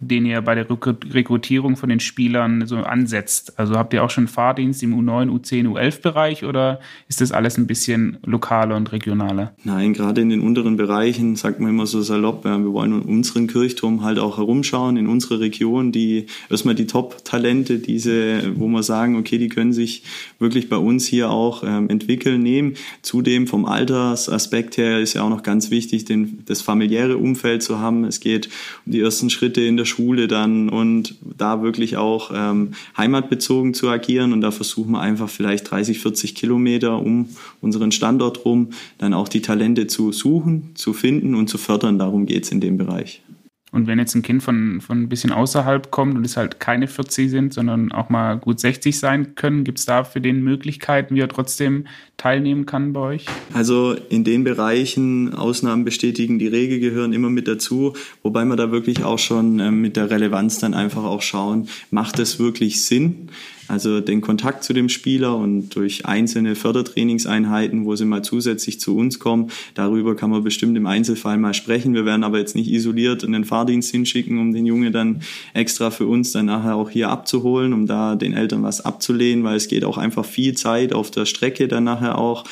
den 0.00 0.26
ihr 0.26 0.40
bei 0.40 0.54
der 0.54 0.66
Rekrutierung 0.68 1.76
von 1.76 1.88
den 1.88 2.00
Spielern 2.00 2.66
so 2.66 2.76
ansetzt? 2.78 3.58
Also 3.58 3.74
habt 3.74 3.92
ihr 3.92 4.04
auch 4.04 4.10
schon 4.10 4.28
Fahrdienst 4.28 4.82
im 4.82 4.94
U9, 4.94 5.30
U10, 5.30 5.68
U11-Bereich 5.68 6.44
oder 6.44 6.80
ist 7.08 7.20
das 7.20 7.32
alles 7.32 7.58
ein 7.58 7.66
bisschen 7.66 8.18
lokaler 8.24 8.76
und 8.76 8.92
regionaler? 8.92 9.54
Nein, 9.64 9.92
gerade 9.92 10.20
in 10.20 10.28
den 10.28 10.40
unteren 10.40 10.76
Bereichen 10.76 11.36
sagt 11.36 11.60
man 11.60 11.70
immer 11.70 11.86
so 11.86 12.02
salopp, 12.02 12.44
wir 12.44 12.72
wollen 12.72 12.92
unseren 13.02 13.46
Kirchturm 13.46 14.02
halt 14.02 14.18
auch 14.18 14.38
herumschauen, 14.38 14.96
in 14.96 15.06
unsere 15.06 15.40
Region, 15.40 15.92
die 15.92 16.26
erstmal 16.48 16.74
die 16.74 16.86
Top-Talente, 16.86 17.78
diese, 17.78 18.56
wo 18.56 18.68
wir 18.68 18.82
sagen, 18.82 19.16
okay, 19.16 19.38
die 19.38 19.48
können 19.48 19.72
sich 19.72 20.04
wirklich 20.38 20.68
bei 20.68 20.76
uns 20.76 21.06
hier 21.06 21.30
auch 21.30 21.64
ähm, 21.64 21.90
entwickeln, 21.90 22.42
nehmen. 22.42 22.74
Zudem 23.02 23.46
vom 23.46 23.64
Altersaspekt 23.64 24.76
her 24.76 25.00
ist 25.00 25.14
ja 25.14 25.22
auch 25.22 25.28
noch 25.28 25.42
ganz 25.42 25.70
wichtig, 25.70 26.04
den, 26.04 26.44
das 26.46 26.62
familiäre 26.62 27.16
Umfeld 27.16 27.62
zu 27.62 27.78
haben. 27.78 28.04
Es 28.04 28.20
geht 28.20 28.48
um 28.86 28.92
die 28.92 29.00
ersten 29.00 29.30
Schritte 29.30 29.60
in 29.60 29.76
der 29.76 29.84
Schule 29.88 30.28
dann 30.28 30.68
und 30.68 31.16
da 31.36 31.62
wirklich 31.62 31.96
auch 31.96 32.30
ähm, 32.32 32.74
heimatbezogen 32.96 33.74
zu 33.74 33.88
agieren. 33.88 34.32
Und 34.32 34.40
da 34.40 34.52
versuchen 34.52 34.92
wir 34.92 35.00
einfach 35.00 35.28
vielleicht 35.28 35.70
30, 35.70 35.98
40 35.98 36.34
Kilometer 36.36 37.00
um 37.02 37.30
unseren 37.60 37.90
Standort 37.90 38.44
rum 38.44 38.68
dann 38.98 39.14
auch 39.14 39.28
die 39.28 39.42
Talente 39.42 39.88
zu 39.88 40.12
suchen, 40.12 40.70
zu 40.74 40.92
finden 40.92 41.34
und 41.34 41.48
zu 41.48 41.58
fördern. 41.58 41.98
Darum 41.98 42.26
geht 42.26 42.44
es 42.44 42.52
in 42.52 42.60
dem 42.60 42.78
Bereich. 42.78 43.22
Und 43.70 43.86
wenn 43.86 43.98
jetzt 43.98 44.14
ein 44.14 44.22
Kind 44.22 44.42
von, 44.42 44.80
von 44.80 45.02
ein 45.02 45.08
bisschen 45.08 45.30
außerhalb 45.30 45.90
kommt 45.90 46.16
und 46.16 46.24
es 46.24 46.36
halt 46.36 46.58
keine 46.58 46.88
40 46.88 47.30
sind, 47.30 47.52
sondern 47.52 47.92
auch 47.92 48.08
mal 48.08 48.38
gut 48.38 48.60
60 48.60 48.98
sein 48.98 49.34
können, 49.34 49.64
gibt 49.64 49.78
es 49.78 49.84
da 49.84 50.04
für 50.04 50.20
den 50.22 50.42
Möglichkeiten, 50.42 51.14
wie 51.14 51.20
er 51.20 51.28
trotzdem 51.28 51.86
teilnehmen 52.16 52.64
kann 52.64 52.94
bei 52.94 53.00
euch? 53.00 53.26
Also 53.52 53.94
in 54.08 54.24
den 54.24 54.42
Bereichen, 54.42 55.34
Ausnahmen 55.34 55.84
bestätigen 55.84 56.38
die 56.38 56.48
Regel, 56.48 56.80
gehören 56.80 57.12
immer 57.12 57.28
mit 57.28 57.46
dazu, 57.46 57.94
wobei 58.22 58.44
wir 58.46 58.56
da 58.56 58.70
wirklich 58.70 59.04
auch 59.04 59.18
schon 59.18 59.60
äh, 59.60 59.70
mit 59.70 59.96
der 59.96 60.10
Relevanz 60.10 60.58
dann 60.58 60.72
einfach 60.72 61.04
auch 61.04 61.22
schauen, 61.22 61.68
macht 61.90 62.18
es 62.18 62.38
wirklich 62.38 62.84
Sinn? 62.84 63.28
Also 63.68 64.00
den 64.00 64.22
Kontakt 64.22 64.64
zu 64.64 64.72
dem 64.72 64.88
Spieler 64.88 65.36
und 65.36 65.68
durch 65.76 66.06
einzelne 66.06 66.54
Fördertrainingseinheiten, 66.54 67.84
wo 67.84 67.94
sie 67.96 68.06
mal 68.06 68.22
zusätzlich 68.22 68.80
zu 68.80 68.96
uns 68.96 69.18
kommen, 69.18 69.50
darüber 69.74 70.16
kann 70.16 70.30
man 70.30 70.42
bestimmt 70.42 70.76
im 70.76 70.86
Einzelfall 70.86 71.36
mal 71.36 71.52
sprechen. 71.52 71.92
Wir 71.92 72.06
werden 72.06 72.24
aber 72.24 72.38
jetzt 72.38 72.56
nicht 72.56 72.70
isoliert 72.70 73.22
in 73.22 73.32
den 73.32 73.44
Fahrdienst 73.44 73.90
hinschicken, 73.90 74.38
um 74.38 74.54
den 74.54 74.64
Junge 74.64 74.90
dann 74.90 75.20
extra 75.52 75.90
für 75.90 76.06
uns 76.06 76.32
dann 76.32 76.46
nachher 76.46 76.76
auch 76.76 76.88
hier 76.88 77.10
abzuholen, 77.10 77.74
um 77.74 77.86
da 77.86 78.16
den 78.16 78.32
Eltern 78.32 78.62
was 78.62 78.80
abzulehnen, 78.80 79.44
weil 79.44 79.56
es 79.56 79.68
geht 79.68 79.84
auch 79.84 79.98
einfach 79.98 80.24
viel 80.24 80.54
Zeit 80.54 80.94
auf 80.94 81.10
der 81.10 81.26
Strecke 81.26 81.68
dann 81.68 81.84
nachher 81.84 82.16
auch 82.16 82.44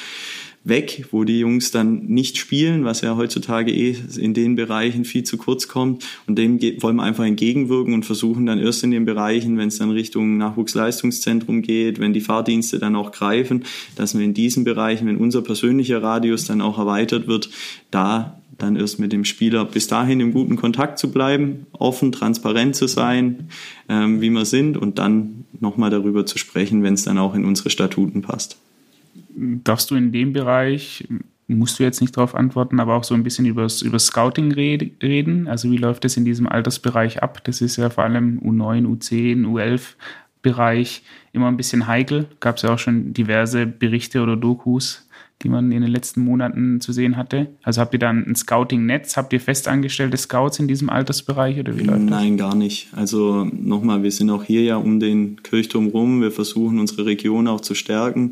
weg, 0.67 1.07
wo 1.13 1.25
die 1.25 1.39
Jungs 1.39 1.71
dann 1.71 2.07
nicht 2.07 2.39
spielen, 2.39 2.85
was 2.85 3.01
ja 3.01 3.17
heutzutage 3.17 3.73
eh 3.73 3.97
in 4.17 4.35
den 4.35 4.57
Bereichen 4.57 5.05
viel 5.05 5.23
zu 5.23 5.37
kurz 5.37 5.69
kommt. 5.69 6.05
Und 6.27 6.37
dem 6.37 6.61
wollen 6.83 6.97
wir 6.97 7.05
einfach 7.05 7.25
entgegenwirken 7.25 7.95
und 7.95 8.05
versuchen 8.05 8.47
dann 8.47 8.59
erst 8.59 8.83
in 8.83 8.91
den 8.91 9.05
Bereichen, 9.05 9.59
wenn 9.59 9.69
es 9.69 9.79
dann 9.79 9.91
Richtung 9.91 10.37
Nachwuchsleistungszentrum 10.39 11.63
geht, 11.63 12.01
wenn 12.01 12.13
die 12.13 12.21
Fahrdienste 12.21 12.79
dann 12.81 12.97
auch 12.97 13.13
greifen, 13.13 13.65
dass 13.95 14.19
wir 14.19 14.25
in 14.25 14.35
diesen 14.35 14.65
Bereichen, 14.65 15.07
wenn 15.07 15.19
unser 15.19 15.43
persönlicher 15.43 16.03
Radius 16.03 16.47
dann 16.47 16.61
auch 16.61 16.79
erweitert 16.79 17.29
wird, 17.29 17.49
da 17.93 18.41
dann 18.59 18.75
erst 18.75 18.99
mit 18.99 19.13
dem 19.13 19.25
Spieler 19.25 19.67
bis 19.67 19.87
dahin 19.87 20.19
im 20.19 20.33
guten 20.33 20.57
Kontakt 20.57 20.99
zu 20.99 21.13
bleiben, 21.13 21.67
offen, 21.73 22.11
transparent 22.11 22.75
zu 22.75 22.89
sein, 22.89 23.51
ähm, 23.89 24.21
wie 24.21 24.31
wir 24.31 24.47
sind 24.47 24.77
und 24.77 24.99
dann 24.99 25.45
nochmal 25.61 25.91
darüber 25.91 26.27
zu 26.27 26.39
sprechen, 26.39 26.83
wenn 26.83 26.95
es 26.95 27.05
dann 27.05 27.19
auch 27.19 27.35
in 27.35 27.45
unsere 27.45 27.71
Statuten 27.71 28.23
passt 28.23 28.57
darfst 29.37 29.91
du 29.91 29.95
in 29.95 30.13
dem 30.13 30.33
Bereich, 30.33 31.07
musst 31.49 31.79
du 31.79 31.85
jetzt 31.85 32.01
nicht 32.01 32.17
darauf 32.17 32.35
antworten, 32.35 32.81
aber 32.81 32.95
auch 32.95 33.05
so 33.05 33.15
ein 33.15 33.23
bisschen 33.23 33.47
über 33.47 33.69
Scouting 33.69 34.51
reden? 34.53 35.47
Also 35.47 35.71
wie 35.71 35.77
läuft 35.77 36.05
das 36.05 36.17
in 36.17 36.25
diesem 36.25 36.49
Altersbereich 36.49 37.23
ab? 37.23 37.45
Das 37.45 37.61
ist 37.61 37.77
ja 37.77 37.91
vor 37.91 38.05
allem 38.05 38.41
U9, 38.41 38.87
U10, 38.87 39.47
U11 39.47 39.95
Bereich 40.43 41.03
immer 41.33 41.49
ein 41.49 41.57
bisschen 41.57 41.87
heikel. 41.87 42.27
Gab 42.41 42.57
es 42.57 42.63
ja 42.63 42.73
auch 42.73 42.79
schon 42.79 43.13
diverse 43.13 43.67
Berichte 43.67 44.23
oder 44.23 44.37
Dokus, 44.37 45.06
die 45.43 45.49
man 45.49 45.71
in 45.71 45.83
den 45.83 45.91
letzten 45.91 46.23
Monaten 46.23 46.81
zu 46.81 46.93
sehen 46.93 47.17
hatte? 47.17 47.49
Also 47.63 47.81
habt 47.81 47.93
ihr 47.93 47.99
dann 47.99 48.25
ein 48.27 48.35
Scouting-Netz? 48.35 49.17
Habt 49.17 49.33
ihr 49.33 49.41
festangestellte 49.41 50.17
Scouts 50.17 50.59
in 50.59 50.69
diesem 50.69 50.89
Altersbereich 50.89 51.59
oder 51.59 51.77
wie 51.79 51.83
läuft 51.83 52.03
Nein, 52.03 52.37
das? 52.37 52.47
gar 52.47 52.55
nicht. 52.57 52.89
Also 52.93 53.45
nochmal, 53.45 54.03
wir 54.03 54.11
sind 54.13 54.31
auch 54.31 54.45
hier 54.45 54.63
ja 54.63 54.77
um 54.77 54.99
den 54.99 55.43
Kirchturm 55.43 55.89
rum. 55.89 56.23
Wir 56.23 56.33
versuchen 56.33 56.79
unsere 56.79 57.07
Region 57.07 57.49
auch 57.49 57.61
zu 57.61 57.75
stärken 57.75 58.31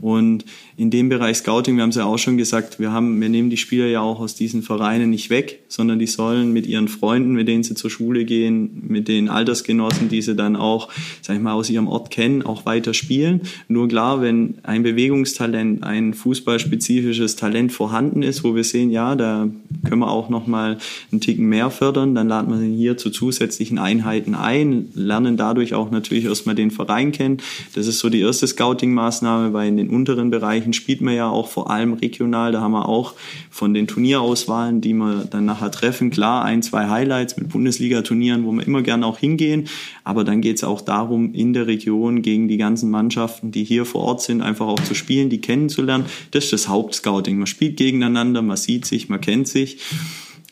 und 0.00 0.44
in 0.76 0.90
dem 0.90 1.08
Bereich 1.08 1.38
Scouting, 1.38 1.76
wir 1.76 1.82
haben 1.82 1.90
es 1.90 1.96
ja 1.96 2.04
auch 2.04 2.18
schon 2.18 2.36
gesagt, 2.36 2.78
wir 2.78 2.92
haben, 2.92 3.20
wir 3.20 3.28
nehmen 3.28 3.50
die 3.50 3.56
Spieler 3.56 3.86
ja 3.86 4.00
auch 4.00 4.20
aus 4.20 4.34
diesen 4.34 4.62
Vereinen 4.62 5.10
nicht 5.10 5.30
weg, 5.30 5.60
sondern 5.68 5.98
die 5.98 6.06
sollen 6.06 6.52
mit 6.52 6.66
ihren 6.66 6.88
Freunden, 6.88 7.32
mit 7.32 7.48
denen 7.48 7.62
sie 7.62 7.74
zur 7.74 7.90
Schule 7.90 8.24
gehen, 8.24 8.84
mit 8.88 9.08
den 9.08 9.28
Altersgenossen, 9.28 10.08
die 10.08 10.22
sie 10.22 10.34
dann 10.34 10.56
auch, 10.56 10.88
sag 11.22 11.36
ich 11.36 11.42
mal, 11.42 11.52
aus 11.52 11.70
ihrem 11.70 11.88
Ort 11.88 12.10
kennen, 12.10 12.42
auch 12.42 12.66
weiter 12.66 12.94
spielen. 12.94 13.42
Nur 13.68 13.88
klar, 13.88 14.22
wenn 14.22 14.54
ein 14.62 14.82
Bewegungstalent, 14.82 15.82
ein 15.82 16.14
fußballspezifisches 16.14 17.36
Talent 17.36 17.72
vorhanden 17.72 18.22
ist, 18.22 18.44
wo 18.44 18.54
wir 18.54 18.64
sehen, 18.64 18.90
ja, 18.90 19.14
da 19.14 19.48
können 19.86 20.00
wir 20.00 20.10
auch 20.10 20.28
noch 20.28 20.46
mal 20.46 20.78
einen 21.10 21.20
Ticken 21.20 21.46
mehr 21.46 21.70
fördern, 21.70 22.14
dann 22.14 22.28
laden 22.28 22.52
wir 22.52 22.60
ihn 22.64 22.76
hier 22.76 22.96
zu 22.96 23.10
zusätzlichen 23.10 23.78
Einheiten 23.78 24.34
ein, 24.34 24.88
lernen 24.94 25.36
dadurch 25.36 25.74
auch 25.74 25.90
natürlich 25.90 26.24
erstmal 26.24 26.54
den 26.54 26.70
Verein 26.70 27.12
kennen. 27.12 27.38
Das 27.74 27.86
ist 27.86 27.98
so 27.98 28.08
die 28.08 28.20
erste 28.20 28.46
Scouting-Maßnahme, 28.46 29.52
weil 29.52 29.68
in 29.68 29.76
den 29.76 29.90
unteren 29.90 30.30
Bereichen 30.30 30.69
Bereichen 30.70 30.72
spielt 30.72 31.00
man 31.00 31.14
ja 31.14 31.28
auch 31.28 31.48
vor 31.48 31.70
allem 31.70 31.94
regional. 31.94 32.52
Da 32.52 32.60
haben 32.60 32.72
wir 32.72 32.88
auch 32.88 33.14
von 33.50 33.74
den 33.74 33.86
Turnierauswahlen, 33.86 34.80
die 34.80 34.94
wir 34.94 35.26
dann 35.30 35.44
nachher 35.44 35.70
treffen, 35.70 36.10
klar 36.10 36.44
ein, 36.44 36.62
zwei 36.62 36.88
Highlights 36.88 37.36
mit 37.36 37.48
Bundesliga-Turnieren, 37.48 38.44
wo 38.44 38.52
wir 38.52 38.66
immer 38.66 38.82
gerne 38.82 39.06
auch 39.06 39.18
hingehen. 39.18 39.68
Aber 40.04 40.24
dann 40.24 40.40
geht 40.40 40.56
es 40.56 40.64
auch 40.64 40.80
darum, 40.80 41.34
in 41.34 41.52
der 41.52 41.66
Region 41.66 42.22
gegen 42.22 42.48
die 42.48 42.56
ganzen 42.56 42.90
Mannschaften, 42.90 43.50
die 43.50 43.64
hier 43.64 43.84
vor 43.84 44.02
Ort 44.02 44.22
sind, 44.22 44.42
einfach 44.42 44.66
auch 44.66 44.80
zu 44.80 44.94
spielen, 44.94 45.30
die 45.30 45.40
kennenzulernen. 45.40 46.06
Das 46.30 46.44
ist 46.44 46.52
das 46.52 46.68
Hauptscouting. 46.68 47.38
Man 47.38 47.46
spielt 47.46 47.76
gegeneinander, 47.76 48.42
man 48.42 48.56
sieht 48.56 48.86
sich, 48.86 49.08
man 49.08 49.20
kennt 49.20 49.48
sich. 49.48 49.78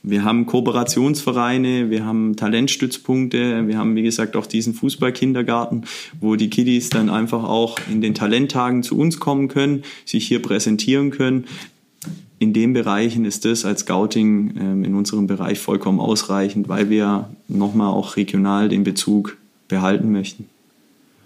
Wir 0.02 0.24
haben 0.24 0.46
Kooperationsvereine, 0.46 1.90
wir 1.90 2.04
haben 2.04 2.36
Talentstützpunkte, 2.36 3.66
wir 3.66 3.78
haben, 3.78 3.96
wie 3.96 4.02
gesagt, 4.02 4.36
auch 4.36 4.46
diesen 4.46 4.74
Fußballkindergarten, 4.74 5.84
wo 6.20 6.36
die 6.36 6.50
Kiddies 6.50 6.88
dann 6.88 7.10
einfach 7.10 7.44
auch 7.44 7.78
in 7.90 8.00
den 8.00 8.14
Talenttagen 8.14 8.82
zu 8.82 8.96
uns 8.96 9.18
kommen 9.18 9.48
können, 9.48 9.82
sich 10.04 10.26
hier 10.26 10.40
präsentieren 10.40 11.10
können. 11.10 11.46
In 12.38 12.52
den 12.52 12.72
Bereichen 12.72 13.24
ist 13.24 13.44
das 13.44 13.64
als 13.64 13.80
Scouting 13.80 14.54
ähm, 14.58 14.84
in 14.84 14.94
unserem 14.94 15.26
Bereich 15.26 15.58
vollkommen 15.58 15.98
ausreichend, 15.98 16.68
weil 16.68 16.88
wir 16.88 17.28
nochmal 17.48 17.88
auch 17.88 18.16
regional 18.16 18.68
den 18.68 18.84
Bezug 18.84 19.36
behalten 19.66 20.12
möchten. 20.12 20.46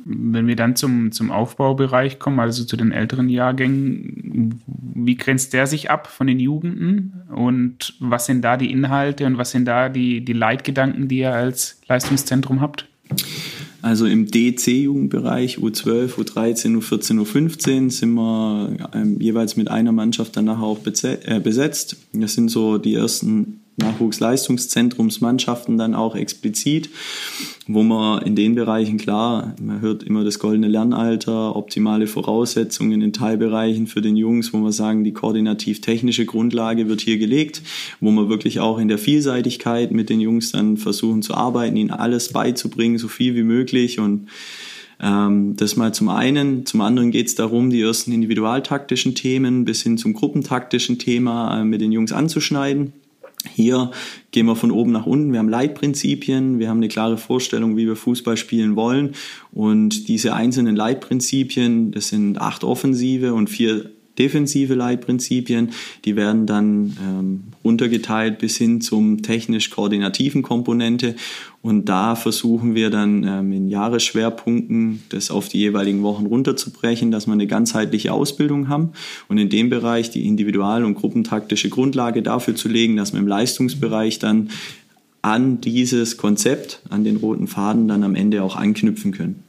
Wenn 0.05 0.47
wir 0.47 0.57
dann 0.57 0.77
zum, 0.77 1.13
zum 1.13 1.31
Aufbaubereich 1.31 2.19
kommen, 2.19 2.41
also 2.41 2.65
zu 2.65 2.77
den 2.77 2.93
älteren 2.93 3.29
Jahrgängen, 3.29 4.61
wie 4.67 5.17
grenzt 5.17 5.53
der 5.53 5.67
sich 5.67 5.91
ab 5.91 6.07
von 6.07 6.27
den 6.27 6.41
Jugenden 6.41 7.23
und 7.35 7.95
was 8.01 8.27
sind 8.27 8.43
da 8.43 8.57
die 8.57 8.71
Inhalte 8.71 9.27
und 9.27 9.39
was 9.39 9.51
sind 9.51 9.67
da 9.67 9.89
die, 9.89 10.25
die 10.25 10.33
Leitgedanken, 10.33 11.09
die 11.09 11.19
ihr 11.19 11.33
als 11.33 11.81
Leistungszentrum 11.89 12.61
habt? 12.61 12.89
Also 13.83 14.07
im 14.07 14.31
DC-Jugendbereich 14.31 15.59
U12, 15.59 16.15
U13, 16.15 16.79
U14, 16.79 17.21
U15 17.21 17.91
sind 17.91 18.15
wir 18.15 18.77
ähm, 18.95 19.21
jeweils 19.21 19.57
mit 19.57 19.69
einer 19.69 19.91
Mannschaft 19.91 20.37
dann 20.37 20.45
nachher 20.45 20.63
auch 20.63 20.79
äh, 20.85 21.41
besetzt. 21.41 21.97
Das 22.13 22.35
sind 22.35 22.49
so 22.49 22.79
die 22.79 22.95
ersten 22.95 23.62
Nachwuchsleistungszentrumsmannschaften 23.77 25.79
dann 25.79 25.95
auch 25.95 26.15
explizit, 26.15 26.91
wo 27.67 27.83
man 27.83 28.23
in 28.23 28.37
den 28.37 28.55
Bereichen 28.55 28.99
klar, 28.99 29.55
man 29.61 29.81
hört 29.81 30.03
immer 30.03 30.25
das 30.25 30.39
goldene 30.39 30.69
Lernalter, 30.69 31.57
optimale 31.57 32.07
Voraussetzungen 32.07 33.01
in 33.01 33.13
Teilbereichen 33.13 33.87
für 33.87 34.03
den 34.03 34.17
Jungs, 34.17 34.53
wo 34.53 34.59
wir 34.59 34.73
sagen, 34.73 35.05
die 35.05 35.13
koordinativ-technische 35.13 36.27
Grundlage 36.27 36.89
wird 36.89 37.01
hier 37.01 37.19
gelegt, 37.19 37.63
wo 38.01 38.11
man 38.11 38.29
wirklich 38.29 38.61
auch 38.61 38.79
in 38.79 38.89
der 38.89 38.99
Vielseitigkeit 38.99 39.93
mit 39.93 40.11
den 40.11 40.21
Jungs 40.21 40.53
dann 40.53 40.77
versuchen 40.77 41.23
zu 41.23 41.35
arbeiten, 41.35 41.77
ihnen 41.77 41.91
alles 41.91 42.33
beizubringen, 42.33 42.99
so 42.99 43.09
viel 43.09 43.35
wie 43.35 43.43
möglich 43.43 43.99
und 43.99 44.29
ähm, 45.01 45.57
das 45.57 45.77
mal 45.77 45.95
zum 45.95 46.11
einen. 46.11 46.67
Zum 46.67 46.83
anderen 46.83 47.11
geht 47.11 47.27
es 47.27 47.35
darum, 47.35 47.71
die 47.71 47.81
ersten 47.81 48.13
individualtaktischen 48.13 49.15
Themen 49.15 49.65
bis 49.65 49.83
hin 49.83 49.99
zum 49.99 50.13
gruppentaktischen 50.13 50.99
Thema 50.99 51.61
äh, 51.61 51.65
mit 51.65 51.81
den 51.81 51.91
Jungs 51.91 52.13
anzuschneiden 52.13 52.93
hier 53.51 53.91
gehen 54.31 54.47
wir 54.47 54.57
von 54.57 54.71
oben 54.71 54.93
nach 54.93 55.07
unten. 55.07 55.33
Wir 55.33 55.39
haben 55.39 55.49
Leitprinzipien, 55.49 56.59
wir 56.59 56.69
haben 56.69 56.79
eine 56.79 56.89
klare 56.89 57.19
Vorstellung, 57.19 57.77
wie 57.77 57.87
wir 57.87 57.97
Fußball 57.97 58.37
spielen 58.37 58.77
wollen. 58.77 59.13
Und 59.53 60.09
diese 60.09 60.35
einzelnen 60.35 60.77
Leitprinzipien, 60.77 61.93
das 61.93 62.09
sind 62.09 62.39
acht 62.39 62.65
offensive 62.65 63.35
und 63.35 63.51
vier 63.51 63.91
defensive 64.23 64.75
Leitprinzipien, 64.75 65.71
die 66.05 66.15
werden 66.15 66.47
dann 66.47 66.97
ähm, 67.03 67.43
runtergeteilt 67.65 68.39
bis 68.39 68.57
hin 68.57 68.81
zum 68.81 69.23
technisch-koordinativen 69.23 70.43
Komponente. 70.43 71.17
Und 71.61 71.89
da 71.89 72.15
versuchen 72.15 72.75
wir 72.75 72.91
dann 72.91 73.25
ähm, 73.25 73.53
in 73.53 73.69
Jahresschwerpunkten 73.69 75.03
das 75.09 75.31
auf 75.31 75.49
die 75.49 75.59
jeweiligen 75.59 76.03
Wochen 76.03 76.27
runterzubrechen, 76.27 77.11
dass 77.11 77.27
wir 77.27 77.33
eine 77.33 77.49
ganzheitliche 77.49 78.13
Ausbildung 78.13 78.69
haben 78.69 78.93
und 79.29 79.39
in 79.39 79.49
dem 79.49 79.71
Bereich 79.71 80.11
die 80.11 80.27
individual- 80.27 80.85
und 80.85 80.95
gruppentaktische 80.95 81.69
Grundlage 81.69 82.23
dafür 82.23 82.55
zu 82.55 82.69
legen, 82.69 82.97
dass 82.97 83.13
wir 83.13 83.21
im 83.21 83.29
Leistungsbereich 83.29 84.19
dann 84.21 84.51
an 85.23 85.61
dieses 85.61 86.17
Konzept, 86.17 86.81
an 86.91 87.05
den 87.05 87.17
roten 87.17 87.47
Faden 87.47 87.89
dann 87.89 88.03
am 88.03 88.15
Ende 88.15 88.43
auch 88.43 88.57
anknüpfen 88.57 89.13
können. 89.13 89.43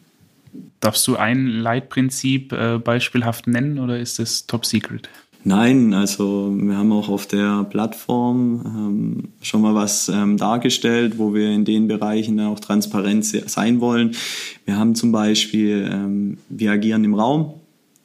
Darfst 0.79 1.07
du 1.07 1.15
ein 1.15 1.47
Leitprinzip 1.47 2.51
äh, 2.51 2.77
beispielhaft 2.77 3.47
nennen 3.47 3.79
oder 3.79 3.99
ist 3.99 4.19
das 4.19 4.47
top 4.47 4.65
secret? 4.65 5.09
Nein, 5.45 5.93
also 5.93 6.55
wir 6.57 6.77
haben 6.77 6.93
auch 6.93 7.09
auf 7.09 7.27
der 7.27 7.65
Plattform 7.69 8.63
ähm, 8.65 9.23
schon 9.41 9.61
mal 9.61 9.75
was 9.75 10.07
ähm, 10.07 10.37
dargestellt, 10.37 11.17
wo 11.17 11.33
wir 11.33 11.51
in 11.51 11.65
den 11.65 11.89
Bereichen 11.89 12.39
auch 12.39 12.61
transparent 12.61 13.25
sein 13.25 13.81
wollen. 13.81 14.15
Wir 14.63 14.77
haben 14.77 14.95
zum 14.95 15.11
Beispiel, 15.11 15.89
ähm, 15.91 16.37
wir 16.47 16.71
agieren 16.71 17.03
im 17.03 17.13
Raum 17.13 17.55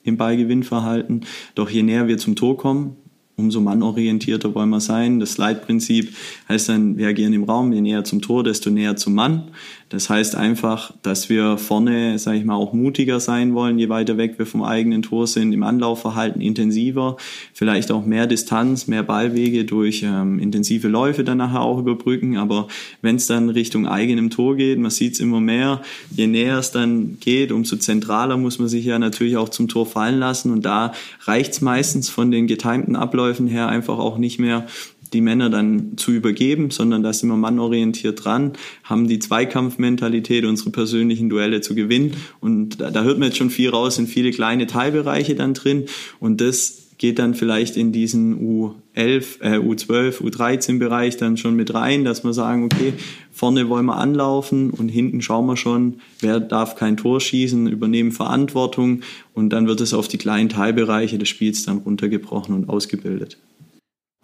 im 0.03 0.17
Ballgewinnverhalten, 0.17 1.27
doch 1.55 1.71
je 1.71 1.83
näher 1.83 2.09
wir 2.09 2.19
zum 2.19 2.35
Tor 2.35 2.57
kommen, 2.57 2.97
umso 3.37 3.61
mannorientierter 3.61 4.55
wollen 4.55 4.71
wir 4.71 4.81
sein. 4.81 5.21
Das 5.21 5.39
Leitprinzip 5.39 6.15
heißt 6.49 6.71
dann, 6.71 6.99
wir 6.99 7.07
agieren 7.09 7.33
im 7.35 7.45
Raum, 7.45 7.73
je 7.73 7.81
näher 7.81 8.03
zum 8.03 8.21
Tor, 8.21 8.43
desto 8.43 8.71
näher 8.71 8.97
zum 8.97 9.15
Mann. 9.15 9.51
Das 9.91 10.11
heißt 10.11 10.37
einfach, 10.37 10.93
dass 11.03 11.31
wir 11.31 11.57
vorne, 11.57 12.19
sage 12.19 12.39
ich 12.39 12.45
mal, 12.45 12.57
auch 12.57 12.75
mutiger 12.75 13.21
sein 13.21 13.55
wollen, 13.55 13.79
je 13.79 13.89
weiter 13.89 14.19
weg 14.19 14.35
wir 14.39 14.45
vom 14.45 14.63
eigenen 14.63 15.01
Tor 15.01 15.27
sind, 15.27 15.53
im 15.53 15.63
Anlaufverhalten 15.63 16.43
intensiver, 16.43 17.17
vielleicht 17.55 17.91
auch 17.91 18.05
mehr 18.05 18.27
Distanz, 18.27 18.87
mehr 18.87 19.03
Ballwege 19.03 19.65
durch 19.65 20.03
ähm, 20.05 20.39
intensive 20.41 20.89
Läufe 20.89 21.25
dann 21.25 21.39
nachher 21.39 21.63
auch 21.63 21.79
überbrücken. 21.79 22.37
Aber 22.37 22.69
wenn 23.01 23.17
es 23.17 23.27
dann 23.27 23.49
Richtung 23.49 23.87
eigenem 23.87 24.29
Tor 24.29 24.57
geht, 24.57 24.79
man 24.79 24.91
sieht 24.91 25.15
es 25.15 25.21
immer 25.21 25.41
mehr, 25.41 25.81
je 26.11 26.27
näher 26.27 26.59
es 26.59 26.71
dann 26.71 27.17
geht, 27.21 27.51
umso 27.51 27.77
zentraler 27.77 28.37
muss 28.37 28.59
man 28.59 28.69
sich 28.69 28.85
ja 28.85 28.99
natürlich 28.99 29.39
auch 29.39 29.49
zum 29.49 29.69
Tor 29.69 29.87
fallen 29.87 30.19
lassen. 30.19 30.53
Und 30.53 30.67
da 30.67 30.93
reicht 31.23 31.53
es 31.53 31.61
meistens 31.63 32.11
von 32.11 32.31
den 32.31 32.47
getimten 32.47 32.95
Abläufen 32.95 33.47
her 33.47 33.69
einfach 33.69 33.99
auch 33.99 34.19
nicht 34.19 34.39
mehr, 34.39 34.67
die 35.13 35.21
Männer 35.21 35.51
dann 35.51 35.97
zu 35.97 36.13
übergeben, 36.13 36.71
sondern 36.71 37.03
da 37.03 37.13
sind 37.13 37.29
wir 37.29 37.37
mannorientiert 37.37 38.25
dran, 38.25 38.53
haben 38.85 39.09
die 39.09 39.19
Zweikampfmentalität, 39.19 40.45
unsere 40.45 40.71
persönlichen 40.71 41.29
Duelle 41.29 41.61
zu 41.61 41.75
gewinnen. 41.75 42.13
Und 42.41 42.81
da, 42.81 42.91
da 42.91 43.03
hört 43.03 43.19
man 43.19 43.29
jetzt 43.29 43.39
schon 43.39 43.51
viel 43.51 43.71
raus, 43.71 43.97
sind 43.97 44.09
viele 44.09 44.31
kleine 44.31 44.67
Teilbereiche 44.67 45.35
dann 45.35 45.55
drin. 45.55 45.87
Und 46.21 46.41
das 46.41 46.89
geht 46.99 47.21
dann 47.21 47.35
vielleicht 47.35 47.77
in 47.77 47.93
diesen 47.93 48.39
U11, 48.41 49.41
äh, 49.41 49.59
U12, 49.59 50.21
U13 50.21 50.79
Bereich 50.79 51.17
dann 51.17 51.37
schon 51.37 51.55
mit 51.55 51.73
rein, 51.73 52.05
dass 52.05 52.25
wir 52.25 52.33
sagen, 52.33 52.65
okay, 52.65 52.93
vorne 53.31 53.69
wollen 53.69 53.87
wir 53.87 53.97
anlaufen 53.97 54.71
und 54.71 54.89
hinten 54.89 55.23
schauen 55.23 55.47
wir 55.47 55.57
schon, 55.57 56.01
wer 56.21 56.41
darf 56.41 56.75
kein 56.75 56.97
Tor 56.97 57.21
schießen, 57.21 57.69
übernehmen 57.69 58.11
Verantwortung 58.11 59.03
und 59.33 59.51
dann 59.51 59.69
wird 59.69 59.81
es 59.81 59.95
auf 59.95 60.09
die 60.09 60.19
kleinen 60.19 60.49
Teilbereiche 60.49 61.19
des 61.19 61.29
Spiels 61.29 61.65
dann 61.65 61.79
runtergebrochen 61.79 62.55
und 62.55 62.69
ausgebildet. 62.69 63.39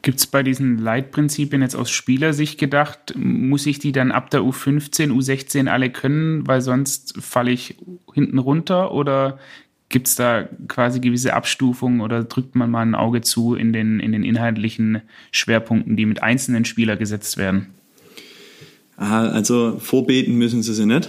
Gibt 0.05 0.19
es 0.19 0.27
bei 0.27 0.43
diesen 0.43 0.77
Leitprinzipien 0.77 1.63
jetzt 1.63 1.75
aus 1.75 1.91
Spielersicht 1.91 2.61
gedacht, 2.61 3.15
muss 3.17 3.65
ich 3.65 3.79
die 3.79 3.91
dann 3.91 4.13
ab 4.13 4.29
der 4.29 4.43
U15, 4.43 5.11
U16 5.11 5.67
alle 5.67 5.89
können, 5.89 6.47
weil 6.47 6.61
sonst 6.61 7.15
falle 7.19 7.51
ich 7.51 7.77
hinten 8.13 8.39
runter? 8.39 8.93
Oder 8.93 9.39
gibt 9.89 10.07
es 10.07 10.15
da 10.15 10.47
quasi 10.69 11.01
gewisse 11.01 11.33
Abstufungen 11.33 12.03
oder 12.03 12.23
drückt 12.23 12.55
man 12.55 12.71
mal 12.71 12.83
ein 12.83 12.95
Auge 12.95 13.23
zu 13.23 13.55
in 13.55 13.73
den, 13.73 13.99
in 13.99 14.13
den 14.13 14.25
inhaltlichen 14.25 15.01
Schwerpunkten, 15.31 15.97
die 15.97 16.05
mit 16.05 16.23
einzelnen 16.23 16.67
Spielern 16.67 16.99
gesetzt 16.99 17.39
werden? 17.39 17.69
Also 18.99 19.79
vorbeten 19.79 20.37
müssen 20.37 20.63
sie 20.63 20.75
sie 20.75 20.85
nicht 20.85 21.09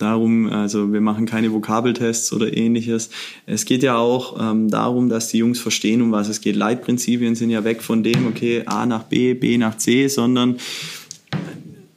darum, 0.00 0.48
also 0.48 0.92
wir 0.92 1.00
machen 1.00 1.26
keine 1.26 1.52
Vokabeltests 1.52 2.32
oder 2.32 2.56
ähnliches. 2.56 3.10
Es 3.46 3.64
geht 3.64 3.82
ja 3.82 3.96
auch 3.96 4.36
ähm, 4.40 4.70
darum, 4.70 5.08
dass 5.08 5.28
die 5.28 5.38
Jungs 5.38 5.60
verstehen, 5.60 6.02
um 6.02 6.12
was 6.12 6.28
es 6.28 6.40
geht. 6.40 6.56
Leitprinzipien 6.56 7.34
sind 7.34 7.50
ja 7.50 7.64
weg 7.64 7.82
von 7.82 8.02
dem, 8.02 8.26
okay, 8.26 8.62
A 8.66 8.86
nach 8.86 9.04
B, 9.04 9.34
B 9.34 9.58
nach 9.58 9.76
C, 9.76 10.08
sondern 10.08 10.56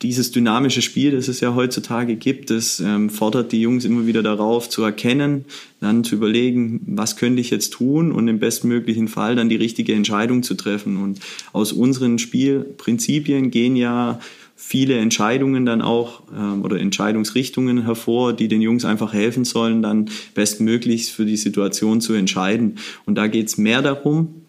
dieses 0.04 0.32
dynamische 0.32 0.82
Spiel, 0.82 1.12
das 1.12 1.30
es 1.30 1.40
ja 1.40 1.56
heutzutage 1.56 2.18
gibt, 2.18 2.50
das 2.50 2.82
ähm, 2.82 3.10
fordert 3.10 3.54
die 3.54 3.62
Jungs 3.62 3.86
immer 3.86 4.06
wieder 4.06 4.22
darauf 4.22 4.70
zu 4.70 4.84
erkennen, 4.84 5.46
dann 5.80 6.04
zu 6.04 6.16
überlegen, 6.16 6.82
was 6.86 7.16
könnte 7.16 7.40
ich 7.40 7.50
jetzt 7.50 7.72
tun 7.72 8.12
und 8.12 8.28
im 8.28 8.38
bestmöglichen 8.38 9.08
Fall 9.08 9.36
dann 9.36 9.48
die 9.48 9.56
richtige 9.56 9.94
Entscheidung 9.94 10.44
zu 10.44 10.56
treffen. 10.56 10.98
Und 10.98 11.20
aus 11.54 11.72
unseren 11.72 12.20
Spielprinzipien 12.20 13.50
gehen 13.50 13.78
ja 13.78 14.20
viele 14.66 14.98
Entscheidungen 14.98 15.66
dann 15.66 15.82
auch 15.82 16.24
ähm, 16.36 16.64
oder 16.64 16.80
Entscheidungsrichtungen 16.80 17.84
hervor, 17.84 18.34
die 18.34 18.48
den 18.48 18.62
Jungs 18.62 18.86
einfach 18.86 19.14
helfen 19.14 19.44
sollen, 19.44 19.82
dann 19.82 20.10
bestmöglichst 20.34 21.12
für 21.12 21.26
die 21.26 21.38
Situation 21.38 22.02
zu 22.02 22.14
entscheiden. 22.14 22.78
Und 23.06 23.16
da 23.16 23.28
geht 23.28 23.48
es 23.48 23.58
mehr 23.58 23.82
darum, 23.82 24.46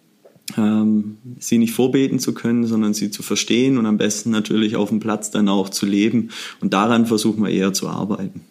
ähm, 0.57 1.19
sie 1.41 1.59
nicht 1.59 1.75
vorbeten 1.75 2.21
zu 2.21 2.33
können, 2.33 2.65
sondern 2.65 2.95
sie 2.95 3.11
zu 3.11 3.23
verstehen 3.23 3.77
und 3.77 3.87
am 3.87 3.99
besten 3.99 4.31
natürlich 4.31 4.77
auf 4.77 4.89
dem 4.89 5.01
Platz 5.01 5.31
dann 5.31 5.49
auch 5.49 5.69
zu 5.69 5.85
leben. 5.85 6.31
Und 6.61 6.73
daran 6.73 7.07
versuchen 7.07 7.43
wir 7.43 7.51
eher 7.51 7.73
zu 7.73 7.89
arbeiten. 7.89 8.43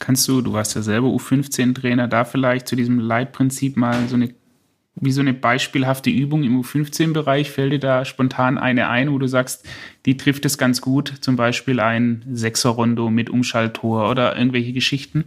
Kannst 0.00 0.26
du, 0.26 0.40
du 0.40 0.52
warst 0.52 0.74
ja 0.74 0.82
selber 0.82 1.08
U15-Trainer, 1.08 2.08
da 2.08 2.24
vielleicht 2.24 2.66
zu 2.66 2.76
diesem 2.76 2.98
Leitprinzip 2.98 3.76
mal 3.76 4.08
so 4.08 4.16
eine 4.16 4.34
wie 4.96 5.12
so 5.12 5.20
eine 5.20 5.34
beispielhafte 5.34 6.10
Übung 6.10 6.44
im 6.44 6.60
U15-Bereich? 6.60 7.50
Fällt 7.50 7.72
dir 7.72 7.78
da 7.78 8.04
spontan 8.04 8.58
eine 8.58 8.88
ein, 8.88 9.12
wo 9.12 9.18
du 9.18 9.26
sagst, 9.26 9.66
die 10.06 10.16
trifft 10.16 10.44
es 10.44 10.58
ganz 10.58 10.80
gut? 10.80 11.14
Zum 11.20 11.36
Beispiel 11.36 11.80
ein 11.80 12.24
Sechser-Rondo 12.32 13.10
mit 13.10 13.30
Umschalttor 13.30 14.08
oder 14.10 14.36
irgendwelche 14.36 14.72
Geschichten? 14.72 15.24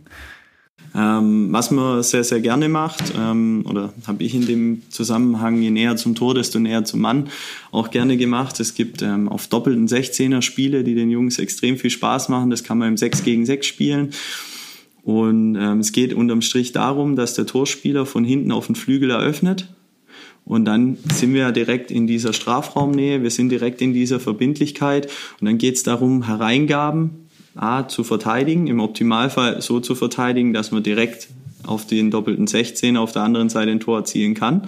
Ähm, 0.95 1.51
was 1.51 1.69
man 1.69 2.01
sehr, 2.01 2.23
sehr 2.23 2.39
gerne 2.39 2.69
macht, 2.69 3.13
ähm, 3.17 3.65
oder 3.67 3.93
habe 4.08 4.23
ich 4.23 4.34
in 4.34 4.47
dem 4.47 4.82
Zusammenhang, 4.89 5.62
je 5.62 5.69
näher 5.69 5.97
zum 5.97 6.15
Tor, 6.15 6.34
desto 6.34 6.60
näher 6.60 6.86
zum 6.86 7.01
Mann, 7.01 7.30
auch 7.71 7.91
gerne 7.91 8.17
gemacht. 8.17 8.60
Es 8.60 8.73
gibt 8.73 9.01
ähm, 9.01 9.27
auf 9.27 9.47
doppelten 9.47 9.88
16er 9.88 10.41
Spiele, 10.41 10.84
die 10.84 10.95
den 10.95 11.10
Jungs 11.10 11.39
extrem 11.39 11.77
viel 11.77 11.89
Spaß 11.89 12.30
machen. 12.30 12.49
Das 12.49 12.63
kann 12.63 12.77
man 12.77 12.89
im 12.89 12.97
6 12.97 13.23
gegen 13.23 13.45
6 13.45 13.67
spielen. 13.67 14.12
Und 15.08 15.56
ähm, 15.56 15.80
es 15.80 15.93
geht 15.93 16.13
unterm 16.13 16.41
Strich 16.41 16.74
darum, 16.74 17.15
dass 17.15 17.34
der 17.34 17.46
Torspieler 17.46 18.06
von 18.06 18.26
hinten 18.26 18.52
auf 18.52 18.65
den 18.65 18.76
Flügel 18.76 19.12
eröffnet. 19.12 19.74
Und 20.43 20.65
dann 20.65 20.98
sind 21.13 21.34
wir 21.34 21.54
direkt 21.54 21.91
in 21.91 22.08
dieser 22.08 22.34
Strafraumnähe, 22.34 23.24
wir 23.24 23.32
sind 23.32 23.48
direkt 23.48 23.82
in 23.82 23.93
dieser 23.93 24.20
Verbindlichkeit. 24.20 25.10
Und 25.39 25.46
dann 25.46 25.60
geht 25.60 25.76
es 25.76 25.84
darum, 25.84 26.24
Hereingaben 26.24 27.30
A, 27.56 27.88
zu 27.88 28.04
verteidigen, 28.04 28.67
im 28.67 28.82
Optimalfall 28.82 29.62
so 29.62 29.80
zu 29.80 29.96
verteidigen, 29.96 30.52
dass 30.52 30.74
man 30.74 30.84
direkt 30.84 31.30
auf 31.65 31.88
den 31.88 32.12
doppelten 32.12 32.46
16 32.46 32.98
auf 32.98 33.13
der 33.13 33.22
anderen 33.22 33.48
Seite 33.48 33.72
ein 33.72 33.80
Tor 33.80 34.00
erzielen 34.00 34.34
kann. 34.34 34.67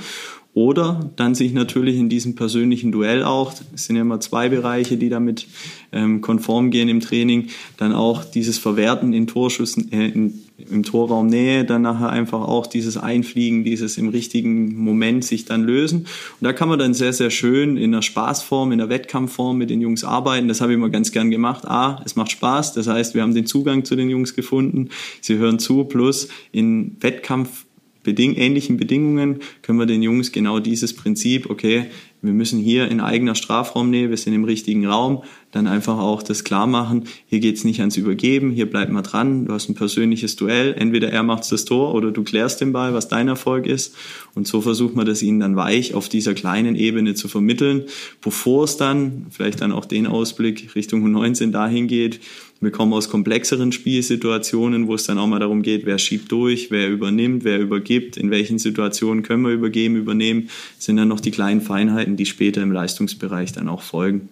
Oder 0.59 1.09
dann 1.15 1.35
sich 1.35 1.53
natürlich 1.53 1.95
in 1.95 2.09
diesem 2.09 2.35
persönlichen 2.35 2.91
Duell 2.91 3.23
auch, 3.23 3.53
es 3.73 3.85
sind 3.85 3.95
ja 3.95 4.01
immer 4.01 4.19
zwei 4.19 4.49
Bereiche, 4.49 4.97
die 4.97 5.07
damit 5.07 5.47
ähm, 5.93 6.19
konform 6.19 6.69
gehen 6.69 6.89
im 6.89 6.99
Training, 6.99 7.47
dann 7.77 7.93
auch 7.93 8.25
dieses 8.25 8.57
Verwerten 8.57 9.13
in 9.13 9.25
Torschuss, 9.25 9.77
äh, 9.77 10.07
in, 10.07 10.43
im 10.57 10.83
Torraum 10.83 11.27
Nähe, 11.27 11.63
dann 11.63 11.83
nachher 11.83 12.09
einfach 12.09 12.41
auch 12.41 12.67
dieses 12.67 12.97
Einfliegen, 12.97 13.63
dieses 13.63 13.97
im 13.97 14.09
richtigen 14.09 14.75
Moment 14.75 15.23
sich 15.23 15.45
dann 15.45 15.63
lösen. 15.63 15.99
Und 15.99 16.07
da 16.41 16.51
kann 16.51 16.67
man 16.67 16.77
dann 16.77 16.93
sehr, 16.93 17.13
sehr 17.13 17.29
schön 17.29 17.77
in 17.77 17.93
der 17.93 18.01
Spaßform, 18.01 18.73
in 18.73 18.79
der 18.79 18.89
Wettkampfform 18.89 19.57
mit 19.57 19.69
den 19.69 19.79
Jungs 19.79 20.03
arbeiten. 20.03 20.49
Das 20.49 20.59
habe 20.59 20.73
ich 20.73 20.77
immer 20.77 20.89
ganz 20.89 21.13
gern 21.13 21.31
gemacht. 21.31 21.63
A, 21.65 22.01
es 22.03 22.17
macht 22.17 22.31
Spaß, 22.31 22.73
das 22.73 22.85
heißt, 22.85 23.15
wir 23.15 23.21
haben 23.21 23.33
den 23.33 23.45
Zugang 23.45 23.85
zu 23.85 23.95
den 23.95 24.09
Jungs 24.09 24.35
gefunden, 24.35 24.89
sie 25.21 25.37
hören 25.37 25.57
zu, 25.57 25.85
plus 25.85 26.27
in 26.51 26.97
Wettkampf 26.99 27.63
beding 28.09 28.33
ähnlichen 28.33 28.77
Bedingungen 28.77 29.39
können 29.61 29.77
wir 29.77 29.85
den 29.85 30.01
Jungs 30.01 30.31
genau 30.31 30.59
dieses 30.59 30.95
Prinzip, 30.95 31.47
okay, 31.47 31.85
wir 32.23 32.33
müssen 32.33 32.59
hier 32.59 32.89
in 32.89 32.99
eigener 32.99 33.35
Strafraumnähe, 33.35 34.09
wir 34.09 34.17
sind 34.17 34.33
im 34.33 34.43
richtigen 34.43 34.87
Raum, 34.87 35.23
dann 35.51 35.67
einfach 35.67 35.99
auch 35.99 36.23
das 36.23 36.43
klar 36.43 36.65
machen, 36.65 37.05
hier 37.27 37.39
geht's 37.39 37.63
nicht 37.63 37.79
ans 37.79 37.97
Übergeben, 37.97 38.51
hier 38.51 38.69
bleibt 38.69 38.91
mal 38.91 39.03
dran, 39.03 39.45
du 39.45 39.53
hast 39.53 39.69
ein 39.69 39.75
persönliches 39.75 40.35
Duell, 40.35 40.73
entweder 40.77 41.11
er 41.11 41.21
macht 41.21 41.49
das 41.51 41.65
Tor 41.65 41.93
oder 41.93 42.11
du 42.11 42.23
klärst 42.23 42.61
den 42.61 42.73
Ball, 42.73 42.93
was 42.93 43.07
dein 43.07 43.27
Erfolg 43.27 43.67
ist. 43.67 43.95
Und 44.33 44.47
so 44.47 44.59
versucht 44.59 44.95
man 44.95 45.05
das 45.05 45.21
ihnen 45.21 45.39
dann 45.39 45.55
weich 45.55 45.93
auf 45.93 46.09
dieser 46.09 46.33
kleinen 46.33 46.75
Ebene 46.75 47.13
zu 47.13 47.27
vermitteln, 47.27 47.83
bevor 48.21 48.63
es 48.63 48.75
dann, 48.75 49.27
vielleicht 49.29 49.61
dann 49.61 49.71
auch 49.71 49.85
den 49.85 50.07
Ausblick 50.07 50.75
Richtung 50.75 51.09
19 51.09 51.51
dahin 51.51 51.87
geht, 51.87 52.19
wir 52.61 52.71
kommen 52.71 52.93
aus 52.93 53.09
komplexeren 53.09 53.71
Spielsituationen, 53.71 54.87
wo 54.87 54.95
es 54.95 55.05
dann 55.05 55.17
auch 55.17 55.27
mal 55.27 55.39
darum 55.39 55.61
geht, 55.61 55.85
wer 55.85 55.97
schiebt 55.97 56.31
durch, 56.31 56.71
wer 56.71 56.89
übernimmt, 56.89 57.43
wer 57.43 57.59
übergibt, 57.59 58.17
in 58.17 58.31
welchen 58.31 58.59
Situationen 58.59 59.23
können 59.23 59.43
wir 59.43 59.51
übergeben, 59.51 59.95
übernehmen, 59.95 60.49
sind 60.77 60.97
dann 60.97 61.07
noch 61.07 61.21
die 61.21 61.31
kleinen 61.31 61.61
Feinheiten, 61.61 62.17
die 62.17 62.25
später 62.25 62.61
im 62.61 62.71
Leistungsbereich 62.71 63.53
dann 63.53 63.69
auch 63.69 63.81
folgen. 63.81 64.29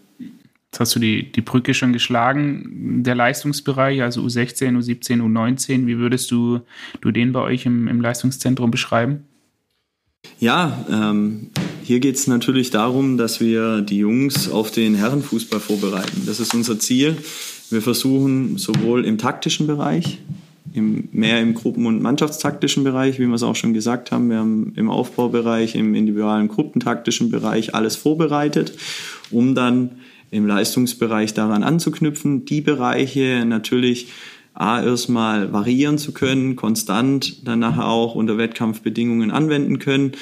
Jetzt 0.72 0.80
hast 0.82 0.96
du 0.96 1.00
die, 1.00 1.32
die 1.32 1.42
Brücke 1.42 1.74
schon 1.74 1.94
geschlagen, 1.94 3.02
der 3.04 3.16
Leistungsbereich, 3.16 4.02
also 4.02 4.22
U16, 4.22 4.78
U17, 4.78 5.22
U19. 5.22 5.88
Wie 5.88 5.98
würdest 5.98 6.30
du, 6.30 6.60
du 7.00 7.12
den 7.12 7.32
bei 7.32 7.40
euch 7.40 7.66
im, 7.66 7.88
im 7.88 8.02
Leistungszentrum 8.02 8.70
beschreiben? 8.70 9.24
Ja, 10.40 10.86
ähm, 10.92 11.50
hier 11.84 12.02
geht 12.02 12.16
es 12.16 12.28
natürlich 12.28 12.70
darum, 12.70 13.18
dass 13.18 13.40
wir 13.40 13.82
die 13.82 14.00
Jungs 14.00 14.50
auf 14.50 14.72
den 14.72 14.96
Herrenfußball 14.96 15.62
vorbereiten. 15.62 16.24
Das 16.26 16.42
ist 16.42 16.54
unser 16.54 16.78
Ziel. 16.80 17.18
Wir 17.69 17.82
versuchen 17.82 18.58
sowohl 18.58 19.06
im 19.06 19.17
taktischen 19.17 19.67
Bereich, 19.67 20.19
im, 20.73 21.10
mehr 21.12 21.41
im 21.41 21.53
Gruppen- 21.53 21.86
und 21.86 22.01
Mannschaftstaktischen 22.01 22.84
Bereich, 22.84 23.19
wie 23.19 23.27
wir 23.27 23.34
es 23.34 23.43
auch 23.43 23.56
schon 23.56 23.73
gesagt 23.73 24.12
haben. 24.12 24.30
Wir 24.30 24.38
haben 24.38 24.73
im 24.75 24.89
Aufbaubereich, 24.89 25.75
im 25.75 25.95
individualen 25.95 26.47
Gruppentaktischen 26.47 27.30
Bereich 27.30 27.75
alles 27.75 27.95
vorbereitet, 27.95 28.73
um 29.32 29.56
dann 29.56 29.91
im 30.32 30.45
Leistungsbereich 30.45 31.34
daran 31.34 31.63
anzuknüpfen. 31.63 32.45
Die 32.45 32.62
Bereiche 32.62 33.43
natürlich 33.45 34.10
A, 34.60 34.82
erstmal 34.82 35.54
variieren 35.54 36.00
zu 36.00 36.13
können, 36.13 36.56
konstant 36.56 37.48
dann 37.48 37.60
nachher 37.60 37.88
auch 37.88 38.15
unter 38.15 38.39
Wettkampfbedingungen 38.39 39.30
anwenden 39.30 39.78
können 39.78 40.13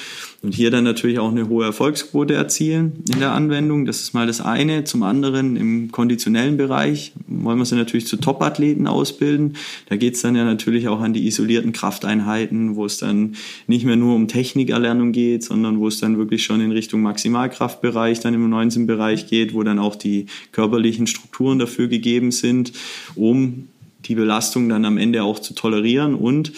und 0.42 0.54
hier 0.54 0.70
dann 0.70 0.84
natürlich 0.84 1.18
auch 1.18 1.30
eine 1.30 1.48
hohe 1.48 1.64
Erfolgsquote 1.64 2.34
erzielen 2.34 3.02
in 3.10 3.18
der 3.18 3.32
Anwendung. 3.32 3.86
Das 3.86 4.02
ist 4.02 4.12
mal 4.12 4.26
das 4.26 4.42
eine. 4.42 4.84
Zum 4.84 5.02
anderen 5.02 5.56
im 5.56 5.90
konditionellen 5.90 6.58
Bereich 6.58 7.12
wollen 7.26 7.56
wir 7.56 7.64
sie 7.64 7.76
natürlich 7.76 8.06
zu 8.06 8.18
Top-Athleten 8.18 8.86
ausbilden. 8.86 9.54
Da 9.88 9.96
geht 9.96 10.16
es 10.16 10.20
dann 10.20 10.36
ja 10.36 10.44
natürlich 10.44 10.88
auch 10.88 11.00
an 11.00 11.14
die 11.14 11.26
isolierten 11.26 11.72
Krafteinheiten, 11.72 12.76
wo 12.76 12.84
es 12.84 12.98
dann 12.98 13.36
nicht 13.66 13.86
mehr 13.86 13.96
nur 13.96 14.14
um 14.14 14.28
Technikerlernung 14.28 15.12
geht, 15.12 15.44
sondern 15.44 15.80
wo 15.80 15.88
es 15.88 15.98
dann 15.98 16.18
wirklich 16.18 16.44
schon 16.44 16.60
in 16.60 16.72
Richtung 16.72 17.00
Maximalkraftbereich, 17.00 18.20
dann 18.20 18.34
im 18.34 18.52
19-Bereich 18.52 19.28
geht, 19.28 19.54
wo 19.54 19.62
dann 19.62 19.78
auch 19.78 19.96
die 19.96 20.26
körperlichen 20.52 21.06
Strukturen 21.06 21.58
dafür 21.58 21.88
gegeben 21.88 22.32
sind, 22.32 22.72
um 23.14 23.68
die 24.08 24.14
Belastung 24.14 24.68
dann 24.68 24.84
am 24.84 24.98
Ende 24.98 25.22
auch 25.22 25.38
zu 25.38 25.54
tolerieren. 25.54 26.14
Und 26.14 26.52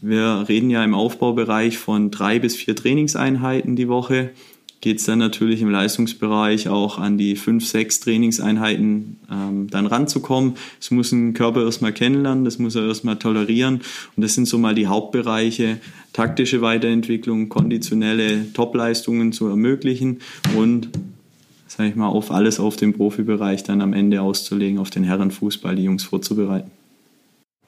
wir 0.00 0.46
reden 0.48 0.70
ja 0.70 0.84
im 0.84 0.94
Aufbaubereich 0.94 1.78
von 1.78 2.10
drei 2.10 2.38
bis 2.38 2.56
vier 2.56 2.76
Trainingseinheiten 2.76 3.76
die 3.76 3.88
Woche. 3.88 4.30
Geht 4.80 4.98
es 4.98 5.04
dann 5.04 5.18
natürlich 5.18 5.62
im 5.62 5.70
Leistungsbereich 5.70 6.68
auch 6.68 6.98
an 6.98 7.16
die 7.16 7.36
fünf, 7.36 7.66
sechs 7.66 8.00
Trainingseinheiten 8.00 9.16
ähm, 9.32 9.68
dann 9.70 9.86
ranzukommen. 9.86 10.54
Das 10.78 10.90
muss 10.90 11.10
ein 11.10 11.32
Körper 11.32 11.64
erstmal 11.64 11.94
kennenlernen, 11.94 12.44
das 12.44 12.58
muss 12.58 12.74
er 12.74 12.86
erstmal 12.86 13.18
tolerieren. 13.18 13.80
Und 14.14 14.22
das 14.22 14.34
sind 14.34 14.46
so 14.46 14.58
mal 14.58 14.74
die 14.74 14.86
Hauptbereiche, 14.86 15.78
taktische 16.12 16.60
Weiterentwicklung, 16.60 17.48
konditionelle 17.48 18.52
Topleistungen 18.52 19.32
zu 19.32 19.48
ermöglichen 19.48 20.20
und 20.54 20.90
sage 21.66 21.88
ich 21.88 21.96
mal, 21.96 22.08
auf 22.08 22.30
alles 22.30 22.60
auf 22.60 22.76
den 22.76 22.92
Profibereich 22.92 23.62
dann 23.62 23.80
am 23.80 23.94
Ende 23.94 24.20
auszulegen, 24.20 24.78
auf 24.78 24.90
den 24.90 25.04
Herrenfußball 25.04 25.76
die 25.76 25.84
Jungs 25.84 26.04
vorzubereiten. 26.04 26.70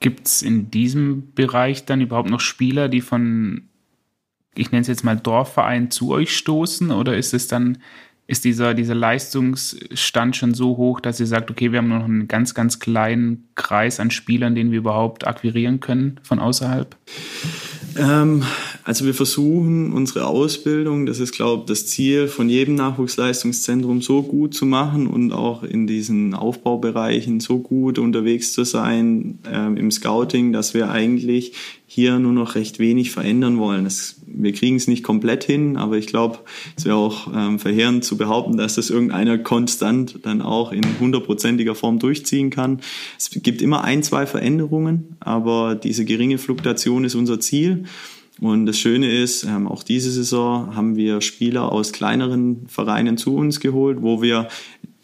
Gibt 0.00 0.26
es 0.26 0.42
in 0.42 0.70
diesem 0.70 1.32
Bereich 1.34 1.84
dann 1.84 2.00
überhaupt 2.00 2.30
noch 2.30 2.40
Spieler, 2.40 2.88
die 2.88 3.00
von, 3.00 3.68
ich 4.54 4.70
nenne 4.70 4.82
es 4.82 4.88
jetzt 4.88 5.04
mal 5.04 5.16
Dorfverein, 5.16 5.90
zu 5.90 6.12
euch 6.12 6.36
stoßen? 6.36 6.90
Oder 6.90 7.16
ist 7.16 7.34
es 7.34 7.48
dann, 7.48 7.78
ist 8.26 8.44
dieser, 8.44 8.74
dieser 8.74 8.94
Leistungsstand 8.94 10.36
schon 10.36 10.54
so 10.54 10.76
hoch, 10.76 11.00
dass 11.00 11.20
ihr 11.20 11.26
sagt, 11.26 11.50
okay, 11.50 11.72
wir 11.72 11.78
haben 11.78 11.88
nur 11.88 11.98
noch 11.98 12.06
einen 12.06 12.28
ganz, 12.28 12.54
ganz 12.54 12.78
kleinen 12.78 13.48
Kreis 13.54 14.00
an 14.00 14.10
Spielern, 14.10 14.54
den 14.54 14.70
wir 14.70 14.78
überhaupt 14.78 15.26
akquirieren 15.26 15.80
können 15.80 16.20
von 16.22 16.38
außerhalb? 16.38 16.96
Ähm, 17.98 18.42
also 18.84 19.04
wir 19.04 19.14
versuchen 19.14 19.92
unsere 19.92 20.26
Ausbildung, 20.26 21.06
das 21.06 21.18
ist 21.18 21.32
glaube 21.32 21.62
ich 21.62 21.66
das 21.68 21.86
Ziel 21.86 22.28
von 22.28 22.48
jedem 22.48 22.74
Nachwuchsleistungszentrum 22.74 24.02
so 24.02 24.22
gut 24.22 24.54
zu 24.54 24.66
machen 24.66 25.06
und 25.06 25.32
auch 25.32 25.62
in 25.62 25.86
diesen 25.86 26.34
Aufbaubereichen 26.34 27.40
so 27.40 27.58
gut 27.58 27.98
unterwegs 27.98 28.52
zu 28.52 28.64
sein 28.64 29.38
äh, 29.50 29.66
im 29.78 29.90
Scouting, 29.90 30.52
dass 30.52 30.74
wir 30.74 30.90
eigentlich 30.90 31.52
hier 31.86 32.18
nur 32.18 32.32
noch 32.32 32.54
recht 32.54 32.78
wenig 32.78 33.12
verändern 33.12 33.58
wollen. 33.58 33.84
Das, 33.84 34.16
wir 34.26 34.52
kriegen 34.52 34.76
es 34.76 34.88
nicht 34.88 35.02
komplett 35.02 35.44
hin, 35.44 35.76
aber 35.76 35.96
ich 35.96 36.06
glaube, 36.06 36.38
es 36.76 36.84
wäre 36.84 36.96
auch 36.96 37.28
ähm, 37.34 37.58
verheerend 37.58 38.04
zu 38.04 38.16
behaupten, 38.16 38.56
dass 38.56 38.74
das 38.74 38.90
irgendeiner 38.90 39.38
konstant 39.38 40.20
dann 40.22 40.42
auch 40.42 40.72
in 40.72 40.82
hundertprozentiger 41.00 41.74
Form 41.74 41.98
durchziehen 41.98 42.50
kann. 42.50 42.80
Es 43.18 43.30
gibt 43.30 43.62
immer 43.62 43.84
ein, 43.84 44.02
zwei 44.02 44.26
Veränderungen, 44.26 45.16
aber 45.20 45.74
diese 45.74 46.04
geringe 46.04 46.38
Fluktuation 46.38 47.04
ist 47.04 47.14
unser 47.14 47.40
Ziel. 47.40 47.84
Und 48.40 48.66
das 48.66 48.78
Schöne 48.78 49.10
ist, 49.10 49.44
ähm, 49.44 49.66
auch 49.66 49.82
diese 49.82 50.10
Saison 50.10 50.76
haben 50.76 50.96
wir 50.96 51.22
Spieler 51.22 51.72
aus 51.72 51.92
kleineren 51.92 52.66
Vereinen 52.68 53.16
zu 53.16 53.34
uns 53.34 53.60
geholt, 53.60 54.02
wo 54.02 54.20
wir 54.20 54.48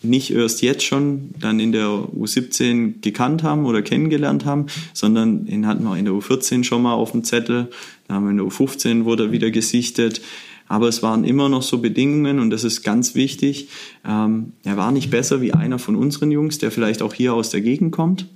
nicht 0.02 0.32
erst 0.32 0.62
jetzt 0.62 0.84
schon 0.84 1.30
dann 1.38 1.60
in 1.60 1.72
der 1.72 1.86
U17 1.86 3.00
gekannt 3.00 3.42
haben 3.42 3.64
oder 3.64 3.82
kennengelernt 3.82 4.44
haben, 4.44 4.66
sondern 4.92 5.46
den 5.46 5.66
hatten 5.66 5.84
wir 5.84 5.96
in 5.96 6.04
der 6.04 6.14
U14 6.14 6.64
schon 6.64 6.82
mal 6.82 6.94
auf 6.94 7.12
dem 7.12 7.24
Zettel, 7.24 7.68
da 8.08 8.14
haben 8.14 8.24
wir 8.24 8.30
in 8.30 8.36
der 8.36 8.46
U15 8.46 9.04
wurde 9.04 9.24
er 9.24 9.32
wieder 9.32 9.50
gesichtet. 9.50 10.20
Aber 10.68 10.88
es 10.88 11.02
waren 11.02 11.24
immer 11.24 11.48
noch 11.48 11.62
so 11.62 11.78
Bedingungen 11.78 12.38
und 12.38 12.50
das 12.50 12.64
ist 12.64 12.82
ganz 12.82 13.14
wichtig. 13.14 13.68
Ähm, 14.06 14.52
er 14.64 14.76
war 14.78 14.90
nicht 14.90 15.10
besser 15.10 15.42
wie 15.42 15.52
einer 15.52 15.78
von 15.78 15.96
unseren 15.96 16.30
Jungs, 16.30 16.58
der 16.58 16.70
vielleicht 16.70 17.02
auch 17.02 17.12
hier 17.12 17.34
aus 17.34 17.50
der 17.50 17.60
Gegend 17.60 17.92
kommt. 17.92 18.26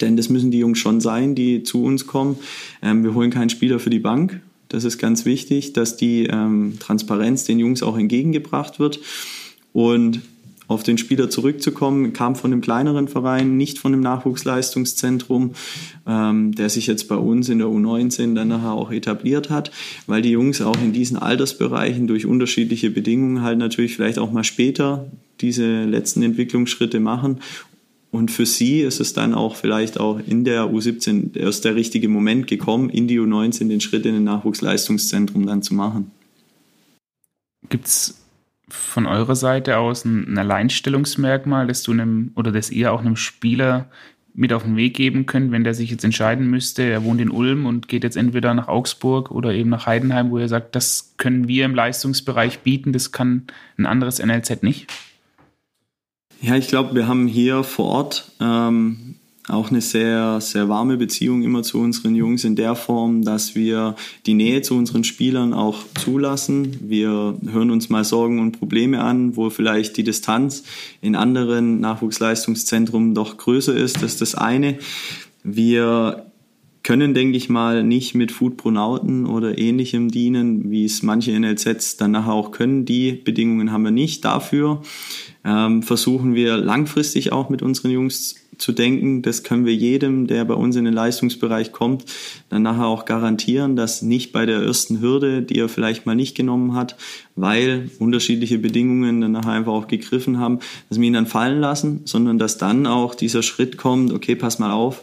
Denn 0.00 0.16
das 0.16 0.28
müssen 0.28 0.50
die 0.50 0.58
Jungs 0.58 0.78
schon 0.78 1.00
sein, 1.00 1.34
die 1.34 1.64
zu 1.64 1.82
uns 1.82 2.06
kommen. 2.06 2.36
Ähm, 2.80 3.02
wir 3.02 3.14
holen 3.14 3.30
keinen 3.30 3.50
Spieler 3.50 3.80
für 3.80 3.90
die 3.90 3.98
Bank. 3.98 4.40
Das 4.68 4.84
ist 4.84 4.98
ganz 4.98 5.24
wichtig, 5.24 5.72
dass 5.72 5.96
die 5.96 6.26
ähm, 6.26 6.74
Transparenz 6.78 7.44
den 7.44 7.58
Jungs 7.58 7.82
auch 7.82 7.98
entgegengebracht 7.98 8.78
wird. 8.78 9.00
Und 9.72 10.20
auf 10.68 10.84
den 10.84 10.98
Spieler 10.98 11.28
zurückzukommen, 11.30 12.12
kam 12.12 12.36
von 12.36 12.52
einem 12.52 12.60
kleineren 12.60 13.08
Verein, 13.08 13.56
nicht 13.56 13.78
von 13.78 13.92
einem 13.92 14.02
Nachwuchsleistungszentrum, 14.02 15.54
ähm, 16.06 16.54
der 16.54 16.68
sich 16.68 16.86
jetzt 16.86 17.08
bei 17.08 17.16
uns 17.16 17.48
in 17.48 17.58
der 17.58 17.68
U19 17.68 18.34
dann 18.34 18.48
nachher 18.48 18.72
auch 18.72 18.92
etabliert 18.92 19.50
hat, 19.50 19.72
weil 20.06 20.22
die 20.22 20.30
Jungs 20.30 20.60
auch 20.60 20.76
in 20.80 20.92
diesen 20.92 21.16
Altersbereichen 21.16 22.06
durch 22.06 22.26
unterschiedliche 22.26 22.90
Bedingungen 22.90 23.42
halt 23.42 23.58
natürlich 23.58 23.96
vielleicht 23.96 24.18
auch 24.18 24.30
mal 24.30 24.44
später 24.44 25.10
diese 25.40 25.84
letzten 25.84 26.22
Entwicklungsschritte 26.22 27.00
machen 27.00 27.40
und 28.10 28.30
für 28.30 28.46
sie 28.46 28.80
ist 28.80 29.00
es 29.00 29.12
dann 29.12 29.34
auch 29.34 29.56
vielleicht 29.56 30.00
auch 30.00 30.18
in 30.18 30.44
der 30.44 30.64
U17 30.64 31.36
erst 31.36 31.64
der 31.64 31.74
richtige 31.74 32.08
Moment 32.08 32.46
gekommen, 32.46 32.88
in 32.88 33.06
die 33.06 33.20
U19 33.20 33.68
den 33.68 33.80
Schritt 33.80 34.06
in 34.06 34.14
ein 34.14 34.24
Nachwuchsleistungszentrum 34.24 35.46
dann 35.46 35.62
zu 35.62 35.74
machen. 35.74 36.10
Gibt 37.68 37.86
es 37.86 38.14
von 38.70 39.06
eurer 39.06 39.36
Seite 39.36 39.78
aus 39.78 40.04
ein, 40.04 40.32
ein 40.32 40.38
Alleinstellungsmerkmal, 40.38 41.66
das 41.66 41.82
du 41.82 41.92
einem 41.92 42.32
oder 42.34 42.52
das 42.52 42.70
ihr 42.70 42.92
auch 42.92 43.00
einem 43.00 43.16
Spieler 43.16 43.86
mit 44.34 44.52
auf 44.52 44.62
den 44.62 44.76
Weg 44.76 44.94
geben 44.94 45.26
könnt, 45.26 45.50
wenn 45.50 45.64
der 45.64 45.74
sich 45.74 45.90
jetzt 45.90 46.04
entscheiden 46.04 46.48
müsste, 46.48 46.84
er 46.84 47.02
wohnt 47.02 47.20
in 47.20 47.30
Ulm 47.30 47.66
und 47.66 47.88
geht 47.88 48.04
jetzt 48.04 48.16
entweder 48.16 48.54
nach 48.54 48.68
Augsburg 48.68 49.32
oder 49.32 49.52
eben 49.52 49.68
nach 49.68 49.86
Heidenheim, 49.86 50.30
wo 50.30 50.38
er 50.38 50.46
sagt, 50.46 50.76
das 50.76 51.14
können 51.16 51.48
wir 51.48 51.64
im 51.64 51.74
Leistungsbereich 51.74 52.60
bieten, 52.60 52.92
das 52.92 53.10
kann 53.10 53.48
ein 53.78 53.86
anderes 53.86 54.24
NLZ 54.24 54.62
nicht? 54.62 54.86
Ja, 56.40 56.54
ich 56.54 56.68
glaube, 56.68 56.94
wir 56.94 57.08
haben 57.08 57.26
hier 57.26 57.64
vor 57.64 57.86
Ort 57.86 58.30
ähm, 58.40 59.07
auch 59.48 59.70
eine 59.70 59.80
sehr, 59.80 60.40
sehr 60.40 60.68
warme 60.68 60.96
Beziehung 60.96 61.42
immer 61.42 61.62
zu 61.62 61.78
unseren 61.80 62.14
Jungs 62.14 62.44
in 62.44 62.54
der 62.54 62.74
Form, 62.74 63.22
dass 63.22 63.54
wir 63.54 63.96
die 64.26 64.34
Nähe 64.34 64.62
zu 64.62 64.74
unseren 64.74 65.04
Spielern 65.04 65.54
auch 65.54 65.78
zulassen. 65.98 66.78
Wir 66.82 67.36
hören 67.50 67.70
uns 67.70 67.88
mal 67.88 68.04
Sorgen 68.04 68.40
und 68.40 68.58
Probleme 68.58 69.00
an, 69.00 69.36
wo 69.36 69.48
vielleicht 69.50 69.96
die 69.96 70.04
Distanz 70.04 70.64
in 71.00 71.16
anderen 71.16 71.80
Nachwuchsleistungszentren 71.80 73.14
doch 73.14 73.38
größer 73.38 73.74
ist. 73.74 73.96
Das 73.96 74.12
ist 74.12 74.20
das 74.20 74.34
eine. 74.34 74.78
Wir 75.42 76.26
können, 76.82 77.12
denke 77.12 77.36
ich 77.36 77.48
mal, 77.48 77.82
nicht 77.82 78.14
mit 78.14 78.32
Foodpronauten 78.32 79.26
oder 79.26 79.58
ähnlichem 79.58 80.10
dienen, 80.10 80.70
wie 80.70 80.84
es 80.84 81.02
manche 81.02 81.38
NLZs 81.38 81.96
dann 81.96 82.12
nachher 82.12 82.32
auch 82.32 82.50
können. 82.50 82.84
Die 82.84 83.12
Bedingungen 83.12 83.72
haben 83.72 83.84
wir 83.84 83.90
nicht. 83.90 84.24
Dafür 84.24 84.82
ähm, 85.44 85.82
versuchen 85.82 86.34
wir 86.34 86.56
langfristig 86.56 87.32
auch 87.32 87.50
mit 87.50 87.62
unseren 87.62 87.90
Jungs 87.90 88.36
zu 88.58 88.72
denken, 88.72 89.22
das 89.22 89.42
können 89.42 89.64
wir 89.64 89.74
jedem, 89.74 90.26
der 90.26 90.44
bei 90.44 90.54
uns 90.54 90.76
in 90.76 90.84
den 90.84 90.94
Leistungsbereich 90.94 91.72
kommt, 91.72 92.04
dann 92.48 92.62
nachher 92.62 92.86
auch 92.86 93.04
garantieren, 93.04 93.76
dass 93.76 94.02
nicht 94.02 94.32
bei 94.32 94.46
der 94.46 94.60
ersten 94.60 95.00
Hürde, 95.00 95.42
die 95.42 95.58
er 95.58 95.68
vielleicht 95.68 96.06
mal 96.06 96.14
nicht 96.14 96.36
genommen 96.36 96.74
hat, 96.74 96.96
weil 97.36 97.90
unterschiedliche 97.98 98.58
Bedingungen 98.58 99.20
dann 99.20 99.32
nachher 99.32 99.52
einfach 99.52 99.72
auch 99.72 99.88
gegriffen 99.88 100.38
haben, 100.38 100.58
dass 100.88 100.98
wir 100.98 101.06
ihn 101.06 101.14
dann 101.14 101.26
fallen 101.26 101.60
lassen, 101.60 102.02
sondern 102.04 102.38
dass 102.38 102.58
dann 102.58 102.86
auch 102.86 103.14
dieser 103.14 103.42
Schritt 103.42 103.76
kommt, 103.76 104.12
okay, 104.12 104.34
pass 104.34 104.58
mal 104.58 104.72
auf, 104.72 105.02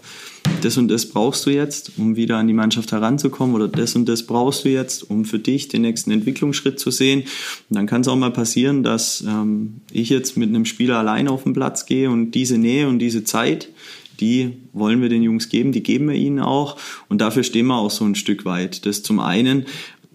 das 0.66 0.78
und 0.78 0.88
das 0.88 1.06
brauchst 1.06 1.46
du 1.46 1.52
jetzt, 1.52 1.92
um 1.98 2.16
wieder 2.16 2.38
an 2.38 2.48
die 2.48 2.54
Mannschaft 2.54 2.92
heranzukommen 2.92 3.56
oder 3.56 3.68
das 3.68 3.96
und 3.96 4.10
das 4.10 4.24
brauchst 4.24 4.66
du 4.66 4.70
jetzt, 4.70 5.10
um 5.10 5.24
für 5.24 5.38
dich 5.38 5.68
den 5.68 5.84
nächsten 5.84 6.12
Entwicklungsschritt 6.12 6.80
zu 6.80 6.90
sehen. 6.90 7.22
Und 7.70 7.78
dann 7.78 7.86
kann 7.86 8.02
es 8.02 8.08
auch 8.08 8.16
mal 8.16 8.32
passieren, 8.32 8.82
dass 8.82 9.24
ähm, 9.28 9.82
ich 9.92 10.10
jetzt 10.10 10.38
mit 10.38 10.50
einem 10.50 10.66
Spieler 10.66 10.98
allein 10.98 11.28
auf 11.28 11.44
den 11.44 11.54
Platz 11.54 11.86
gehe 11.86 12.10
und 12.10 12.32
diese 12.32 12.58
Nähe 12.58 12.88
und 12.88 12.98
diese 13.00 13.24
Zeit, 13.24 13.70
die 14.20 14.54
wollen 14.74 15.02
wir 15.02 15.10
den 15.10 15.22
Jungs 15.22 15.50
geben, 15.50 15.72
die 15.72 15.84
geben 15.84 16.08
wir 16.08 16.16
ihnen 16.16 16.40
auch 16.40 16.78
und 17.10 17.22
dafür 17.22 17.44
stehen 17.44 17.68
wir 17.68 17.78
auch 17.78 17.92
so 17.92 18.06
ein 18.06 18.16
Stück 18.16 18.46
weit. 18.46 18.86
Das 18.86 19.04
zum 19.04 19.20
einen 19.20 19.66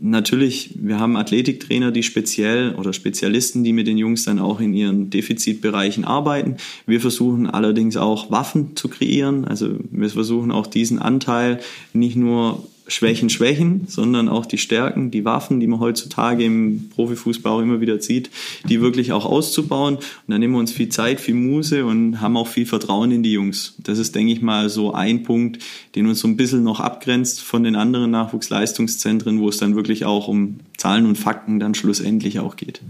Natürlich, 0.02 0.70
wir 0.76 0.98
haben 0.98 1.16
Athletiktrainer, 1.16 1.90
die 1.90 2.02
speziell 2.02 2.74
oder 2.74 2.92
Spezialisten, 2.94 3.64
die 3.64 3.74
mit 3.74 3.86
den 3.86 3.98
Jungs 3.98 4.24
dann 4.24 4.38
auch 4.38 4.58
in 4.60 4.72
ihren 4.72 5.10
Defizitbereichen 5.10 6.04
arbeiten. 6.04 6.56
Wir 6.86 7.00
versuchen 7.00 7.46
allerdings 7.46 7.98
auch 7.98 8.30
Waffen 8.30 8.76
zu 8.76 8.88
kreieren. 8.88 9.44
Also 9.44 9.76
wir 9.90 10.08
versuchen 10.08 10.52
auch 10.52 10.66
diesen 10.66 10.98
Anteil 10.98 11.60
nicht 11.92 12.16
nur 12.16 12.66
Schwächen 12.90 13.30
Schwächen, 13.30 13.86
sondern 13.86 14.28
auch 14.28 14.46
die 14.46 14.58
Stärken, 14.58 15.10
die 15.10 15.24
Waffen, 15.24 15.60
die 15.60 15.66
man 15.66 15.78
heutzutage 15.78 16.44
im 16.44 16.90
Profifußball 16.90 17.52
auch 17.52 17.60
immer 17.60 17.80
wieder 17.80 18.00
sieht, 18.00 18.30
die 18.68 18.80
wirklich 18.80 19.12
auch 19.12 19.24
auszubauen. 19.24 19.96
Und 19.96 20.04
dann 20.26 20.40
nehmen 20.40 20.54
wir 20.54 20.60
uns 20.60 20.72
viel 20.72 20.88
Zeit, 20.88 21.20
viel 21.20 21.34
Muse 21.34 21.86
und 21.86 22.20
haben 22.20 22.36
auch 22.36 22.48
viel 22.48 22.66
Vertrauen 22.66 23.12
in 23.12 23.22
die 23.22 23.32
Jungs. 23.32 23.74
Das 23.78 23.98
ist, 23.98 24.14
denke 24.14 24.32
ich 24.32 24.42
mal, 24.42 24.68
so 24.68 24.92
ein 24.92 25.22
Punkt, 25.22 25.62
den 25.94 26.06
uns 26.06 26.18
so 26.18 26.28
ein 26.28 26.36
bisschen 26.36 26.64
noch 26.64 26.80
abgrenzt 26.80 27.40
von 27.42 27.62
den 27.62 27.76
anderen 27.76 28.10
Nachwuchsleistungszentren, 28.10 29.40
wo 29.40 29.48
es 29.48 29.58
dann 29.58 29.76
wirklich 29.76 30.04
auch 30.04 30.26
um 30.26 30.58
Zahlen 30.76 31.06
und 31.06 31.16
Fakten 31.16 31.60
dann 31.60 31.74
schlussendlich 31.74 32.40
auch 32.40 32.56
geht. 32.56 32.80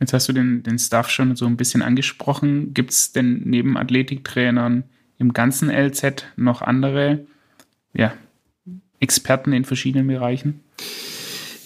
Jetzt 0.00 0.12
hast 0.12 0.28
du 0.28 0.32
den, 0.32 0.62
den 0.62 0.78
Staff 0.78 1.10
schon 1.10 1.36
so 1.36 1.44
ein 1.46 1.56
bisschen 1.56 1.82
angesprochen. 1.82 2.72
Gibt 2.72 2.90
es 2.92 3.12
denn 3.12 3.42
neben 3.44 3.76
Athletiktrainern 3.76 4.84
im 5.18 5.32
ganzen 5.32 5.70
LZ 5.70 6.24
noch 6.36 6.62
andere 6.62 7.26
ja, 7.94 8.12
Experten 9.04 9.52
in 9.52 9.64
verschiedenen 9.64 10.08
Bereichen? 10.08 10.60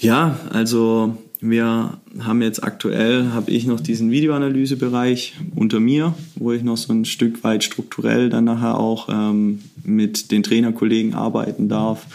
Ja, 0.00 0.38
also 0.50 1.16
wir 1.40 1.98
haben 2.18 2.42
jetzt 2.42 2.64
aktuell, 2.64 3.30
habe 3.32 3.50
ich 3.52 3.64
noch 3.66 3.80
diesen 3.80 4.10
Videoanalysebereich 4.10 5.34
unter 5.54 5.78
mir, 5.78 6.14
wo 6.34 6.52
ich 6.52 6.64
noch 6.64 6.76
so 6.76 6.92
ein 6.92 7.04
Stück 7.04 7.44
weit 7.44 7.62
strukturell 7.62 8.28
dann 8.28 8.44
nachher 8.44 8.76
auch 8.78 9.08
ähm, 9.08 9.60
mit 9.84 10.32
den 10.32 10.42
Trainerkollegen 10.42 11.14
arbeiten 11.14 11.68
darf. 11.68 12.06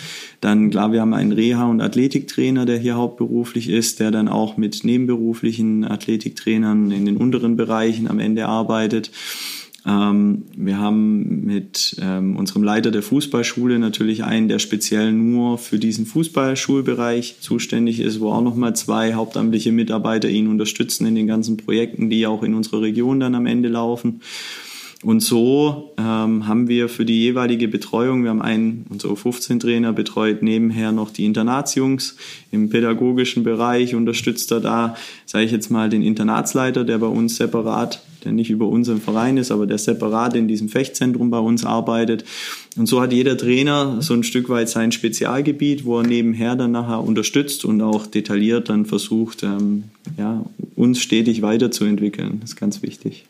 Dann 0.42 0.72
klar, 0.72 0.92
wir 0.92 1.00
haben 1.00 1.14
einen 1.14 1.32
Reha- 1.32 1.70
und 1.70 1.80
Athletiktrainer, 1.80 2.66
der 2.66 2.78
hier 2.78 2.96
hauptberuflich 2.96 3.70
ist, 3.70 4.02
der 4.02 4.12
dann 4.12 4.28
auch 4.28 4.58
mit 4.58 4.84
nebenberuflichen 4.84 5.86
Athletiktrainern 5.86 6.92
in 6.92 7.06
den 7.06 7.16
unteren 7.16 7.56
Bereichen 7.56 8.10
am 8.10 8.20
Ende 8.20 8.46
arbeitet. 8.48 9.10
Ähm, 9.86 10.44
wir 10.56 10.78
haben 10.78 11.46
mit 11.46 11.98
ähm, 12.02 12.38
unserem 12.38 12.64
Leiter 12.64 12.92
der 12.92 13.04
Fußballschule 13.04 13.80
natürlich 13.80 14.24
einen, 14.24 14.48
der 14.48 14.60
speziell 14.60 15.12
nur 15.12 15.58
für 15.58 15.78
diesen 15.78 16.06
Fußballschulbereich 16.06 17.38
zuständig 17.42 18.00
ist, 18.00 18.20
wo 18.20 18.32
auch 18.32 18.42
nochmal 18.42 18.76
zwei 18.76 19.14
hauptamtliche 19.14 19.72
Mitarbeiter 19.72 20.30
ihn 20.30 20.48
unterstützen 20.48 21.06
in 21.06 21.16
den 21.16 21.28
ganzen 21.28 21.58
Projekten, 21.58 22.10
die 22.10 22.26
auch 22.28 22.44
in 22.44 22.54
unserer 22.54 22.82
Region 22.82 23.20
dann 23.20 23.36
am 23.36 23.46
Ende 23.46 23.70
laufen. 23.70 24.22
Und 25.04 25.20
so 25.20 25.92
ähm, 25.98 26.48
haben 26.48 26.70
wir 26.70 26.88
für 26.88 27.04
die 27.04 27.20
jeweilige 27.20 27.68
Betreuung, 27.68 28.24
wir 28.24 28.30
haben 28.30 28.42
einen, 28.42 28.86
unser 28.90 29.10
U15-Trainer 29.10 29.92
betreut 29.92 30.42
nebenher 30.42 30.94
noch 30.94 31.12
die 31.12 31.26
Internatsjungs 31.26 32.16
im 32.52 32.70
pädagogischen 32.70 33.44
Bereich, 33.44 33.96
unterstützt 33.96 34.50
er 34.52 34.62
da, 34.62 34.96
sage 35.26 35.44
ich 35.44 35.52
jetzt 35.52 35.70
mal, 35.70 35.90
den 35.90 36.04
Internatsleiter, 36.04 36.86
der 36.86 37.00
bei 37.00 37.08
uns 37.08 37.36
separat, 37.36 38.02
der 38.24 38.32
nicht 38.32 38.50
über 38.50 38.68
unseren 38.68 39.02
Verein 39.02 39.38
ist, 39.38 39.52
aber 39.52 39.68
der 39.68 39.78
separat 39.78 40.36
in 40.36 40.48
diesem 40.48 40.70
Fechtzentrum 40.70 41.30
bei 41.30 41.40
uns 41.40 41.66
arbeitet. 41.66 42.26
Und 42.78 42.88
so 42.88 43.02
hat 43.02 43.14
jeder 43.14 43.38
Trainer 43.38 44.02
so 44.02 44.14
ein 44.14 44.24
Stück 44.24 44.50
weit 44.50 44.70
sein 44.70 44.92
Spezialgebiet, 44.92 45.86
wo 45.86 46.00
er 46.00 46.08
nebenher 46.08 46.56
dann 46.56 46.72
nachher 46.72 47.04
unterstützt 47.04 47.66
und 47.66 47.82
auch 47.82 48.08
detailliert 48.08 48.70
dann 48.70 48.86
versucht, 48.86 49.44
ähm, 49.44 49.86
ja, 50.18 50.44
uns 50.76 51.02
stetig 51.02 51.42
weiterzuentwickeln. 51.42 52.40
Das 52.42 52.52
ist 52.52 52.56
ganz 52.56 52.82
wichtig. 52.82 53.26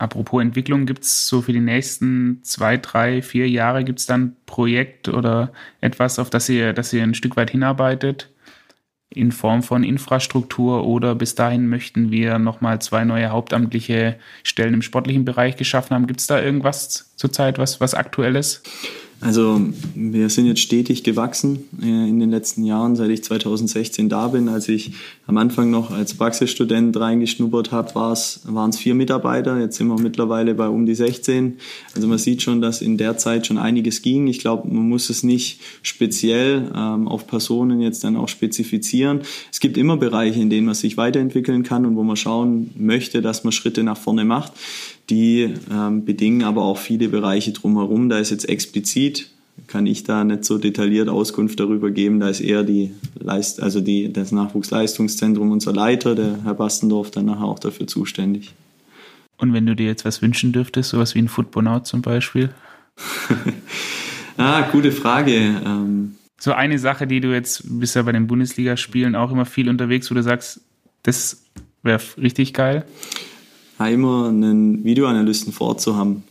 Apropos 0.00 0.40
Entwicklung, 0.40 0.86
gibt 0.86 1.04
es 1.04 1.26
so 1.26 1.42
für 1.42 1.52
die 1.52 1.60
nächsten 1.60 2.40
zwei, 2.42 2.78
drei, 2.78 3.20
vier 3.20 3.50
Jahre, 3.50 3.84
gibt 3.84 3.98
es 3.98 4.06
dann 4.06 4.34
Projekt 4.46 5.08
oder 5.08 5.52
etwas, 5.82 6.18
auf 6.18 6.30
das 6.30 6.48
ihr, 6.48 6.72
das 6.72 6.90
ihr 6.94 7.02
ein 7.02 7.14
Stück 7.14 7.36
weit 7.36 7.50
hinarbeitet? 7.50 8.30
In 9.12 9.32
Form 9.32 9.64
von 9.64 9.82
Infrastruktur 9.82 10.86
oder 10.86 11.16
bis 11.16 11.34
dahin 11.34 11.68
möchten 11.68 12.12
wir 12.12 12.38
nochmal 12.38 12.80
zwei 12.80 13.04
neue 13.04 13.30
hauptamtliche 13.30 14.16
Stellen 14.44 14.74
im 14.74 14.82
sportlichen 14.82 15.24
Bereich 15.24 15.56
geschaffen 15.56 15.96
haben. 15.96 16.06
Gibt 16.06 16.20
es 16.20 16.28
da 16.28 16.40
irgendwas 16.40 17.12
zurzeit, 17.16 17.58
was, 17.58 17.80
was 17.80 17.94
aktuell 17.94 18.36
ist? 18.36 18.62
Also 19.22 19.60
wir 19.94 20.30
sind 20.30 20.46
jetzt 20.46 20.60
stetig 20.60 21.04
gewachsen 21.04 21.68
äh, 21.82 21.86
in 21.86 22.20
den 22.20 22.30
letzten 22.30 22.64
Jahren, 22.64 22.96
seit 22.96 23.10
ich 23.10 23.22
2016 23.22 24.08
da 24.08 24.28
bin. 24.28 24.48
Als 24.48 24.66
ich 24.68 24.92
am 25.26 25.36
Anfang 25.36 25.70
noch 25.70 25.90
als 25.90 26.14
Praxisstudent 26.14 26.98
reingeschnuppert 26.98 27.70
habe, 27.70 27.94
waren 27.94 28.70
es 28.70 28.78
vier 28.78 28.94
Mitarbeiter. 28.94 29.60
Jetzt 29.60 29.76
sind 29.76 29.88
wir 29.88 30.00
mittlerweile 30.00 30.54
bei 30.54 30.68
um 30.68 30.86
die 30.86 30.94
16. 30.94 31.58
Also 31.94 32.08
man 32.08 32.16
sieht 32.16 32.40
schon, 32.40 32.62
dass 32.62 32.80
in 32.80 32.96
der 32.96 33.18
Zeit 33.18 33.46
schon 33.46 33.58
einiges 33.58 34.00
ging. 34.00 34.26
Ich 34.26 34.38
glaube, 34.38 34.66
man 34.68 34.88
muss 34.88 35.10
es 35.10 35.22
nicht 35.22 35.60
speziell 35.82 36.70
ähm, 36.74 37.06
auf 37.06 37.26
Personen 37.26 37.82
jetzt 37.82 38.02
dann 38.04 38.16
auch 38.16 38.28
spezifizieren. 38.28 39.20
Es 39.52 39.60
gibt 39.60 39.76
immer 39.76 39.98
Bereiche, 39.98 40.40
in 40.40 40.48
denen 40.48 40.64
man 40.64 40.74
sich 40.74 40.96
weiterentwickeln 40.96 41.62
kann 41.62 41.84
und 41.84 41.94
wo 41.94 42.02
man 42.02 42.16
schauen 42.16 42.70
möchte, 42.74 43.20
dass 43.20 43.44
man 43.44 43.52
Schritte 43.52 43.82
nach 43.82 43.98
vorne 43.98 44.24
macht. 44.24 44.52
Die 45.10 45.54
ähm, 45.70 46.04
bedingen 46.04 46.44
aber 46.44 46.62
auch 46.62 46.78
viele 46.78 47.08
Bereiche 47.08 47.52
drumherum. 47.52 48.08
Da 48.08 48.18
ist 48.18 48.30
jetzt 48.30 48.48
explizit, 48.48 49.28
kann 49.66 49.86
ich 49.86 50.04
da 50.04 50.22
nicht 50.22 50.44
so 50.44 50.56
detailliert 50.56 51.08
Auskunft 51.08 51.58
darüber 51.58 51.90
geben. 51.90 52.20
Da 52.20 52.28
ist 52.28 52.40
eher 52.40 52.62
die 52.62 52.94
Leist 53.18 53.60
also 53.60 53.80
die, 53.80 54.12
das 54.12 54.30
Nachwuchsleistungszentrum 54.30 55.50
unser 55.50 55.72
Leiter, 55.72 56.14
der 56.14 56.38
Herr 56.44 56.54
Bastendorf, 56.54 57.10
dann 57.10 57.26
nachher 57.26 57.44
auch 57.44 57.58
dafür 57.58 57.88
zuständig. 57.88 58.54
Und 59.36 59.52
wenn 59.52 59.66
du 59.66 59.74
dir 59.74 59.86
jetzt 59.86 60.04
was 60.04 60.22
wünschen 60.22 60.52
dürftest, 60.52 60.90
sowas 60.90 61.14
wie 61.16 61.20
ein 61.20 61.28
Footbonaut 61.28 61.86
zum 61.86 62.02
Beispiel? 62.02 62.50
ah, 64.36 64.62
gute 64.70 64.92
Frage. 64.92 65.32
Ähm, 65.34 66.14
so 66.38 66.52
eine 66.52 66.78
Sache, 66.78 67.08
die 67.08 67.20
du 67.20 67.32
jetzt 67.32 67.62
bist 67.64 67.96
ja 67.96 68.02
bei 68.02 68.12
den 68.12 68.28
Bundesligaspielen 68.28 69.16
auch 69.16 69.32
immer 69.32 69.44
viel 69.44 69.68
unterwegs, 69.68 70.10
wo 70.10 70.14
du 70.14 70.22
sagst, 70.22 70.60
das 71.02 71.42
wäre 71.82 72.00
richtig 72.16 72.54
geil 72.54 72.84
immer 73.88 74.28
einen 74.28 74.84
Videoanalysten 74.84 75.52
vor 75.52 75.68
Ort 75.68 75.80
zu 75.80 75.96
haben, 75.96 76.22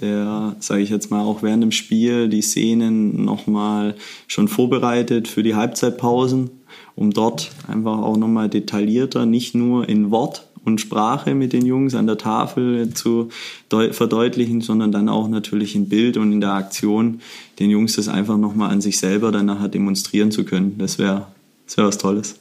der, 0.00 0.56
sage 0.60 0.82
ich 0.82 0.90
jetzt 0.90 1.10
mal, 1.10 1.22
auch 1.22 1.42
während 1.42 1.62
dem 1.62 1.72
Spiel 1.72 2.28
die 2.28 2.42
Szenen 2.42 3.24
nochmal 3.24 3.94
schon 4.26 4.48
vorbereitet 4.48 5.28
für 5.28 5.42
die 5.42 5.54
Halbzeitpausen, 5.54 6.50
um 6.94 7.12
dort 7.12 7.50
einfach 7.66 7.98
auch 7.98 8.16
nochmal 8.16 8.48
detaillierter, 8.48 9.26
nicht 9.26 9.54
nur 9.54 9.88
in 9.88 10.10
Wort 10.10 10.48
und 10.64 10.80
Sprache 10.80 11.34
mit 11.34 11.52
den 11.52 11.64
Jungs 11.64 11.94
an 11.94 12.06
der 12.06 12.18
Tafel 12.18 12.92
zu 12.92 13.28
verdeutlichen, 13.70 14.60
sondern 14.60 14.92
dann 14.92 15.08
auch 15.08 15.28
natürlich 15.28 15.74
in 15.74 15.88
Bild 15.88 16.16
und 16.16 16.32
in 16.32 16.40
der 16.40 16.52
Aktion 16.52 17.20
den 17.58 17.70
Jungs 17.70 17.96
das 17.96 18.08
einfach 18.08 18.36
nochmal 18.36 18.70
an 18.70 18.80
sich 18.80 18.98
selber 18.98 19.32
dann 19.32 19.46
nachher 19.46 19.68
demonstrieren 19.68 20.30
zu 20.30 20.44
können. 20.44 20.76
Das 20.78 20.98
wäre 20.98 21.26
das 21.66 21.76
wär 21.76 21.86
was 21.86 21.98
Tolles. 21.98 22.36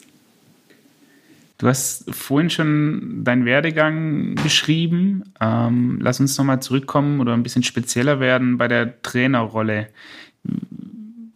Du 1.57 1.67
hast 1.67 2.13
vorhin 2.13 2.51
schon 2.51 3.23
deinen 3.23 3.45
Werdegang 3.45 4.35
beschrieben. 4.35 5.23
Ähm, 5.41 5.97
lass 6.01 6.19
uns 6.19 6.37
nochmal 6.37 6.61
zurückkommen 6.61 7.19
oder 7.19 7.33
ein 7.33 7.41
bisschen 7.43 7.63
spezieller 7.63 8.19
werden 8.19 8.57
bei 8.57 8.67
der 8.67 9.01
Trainerrolle. 9.01 9.87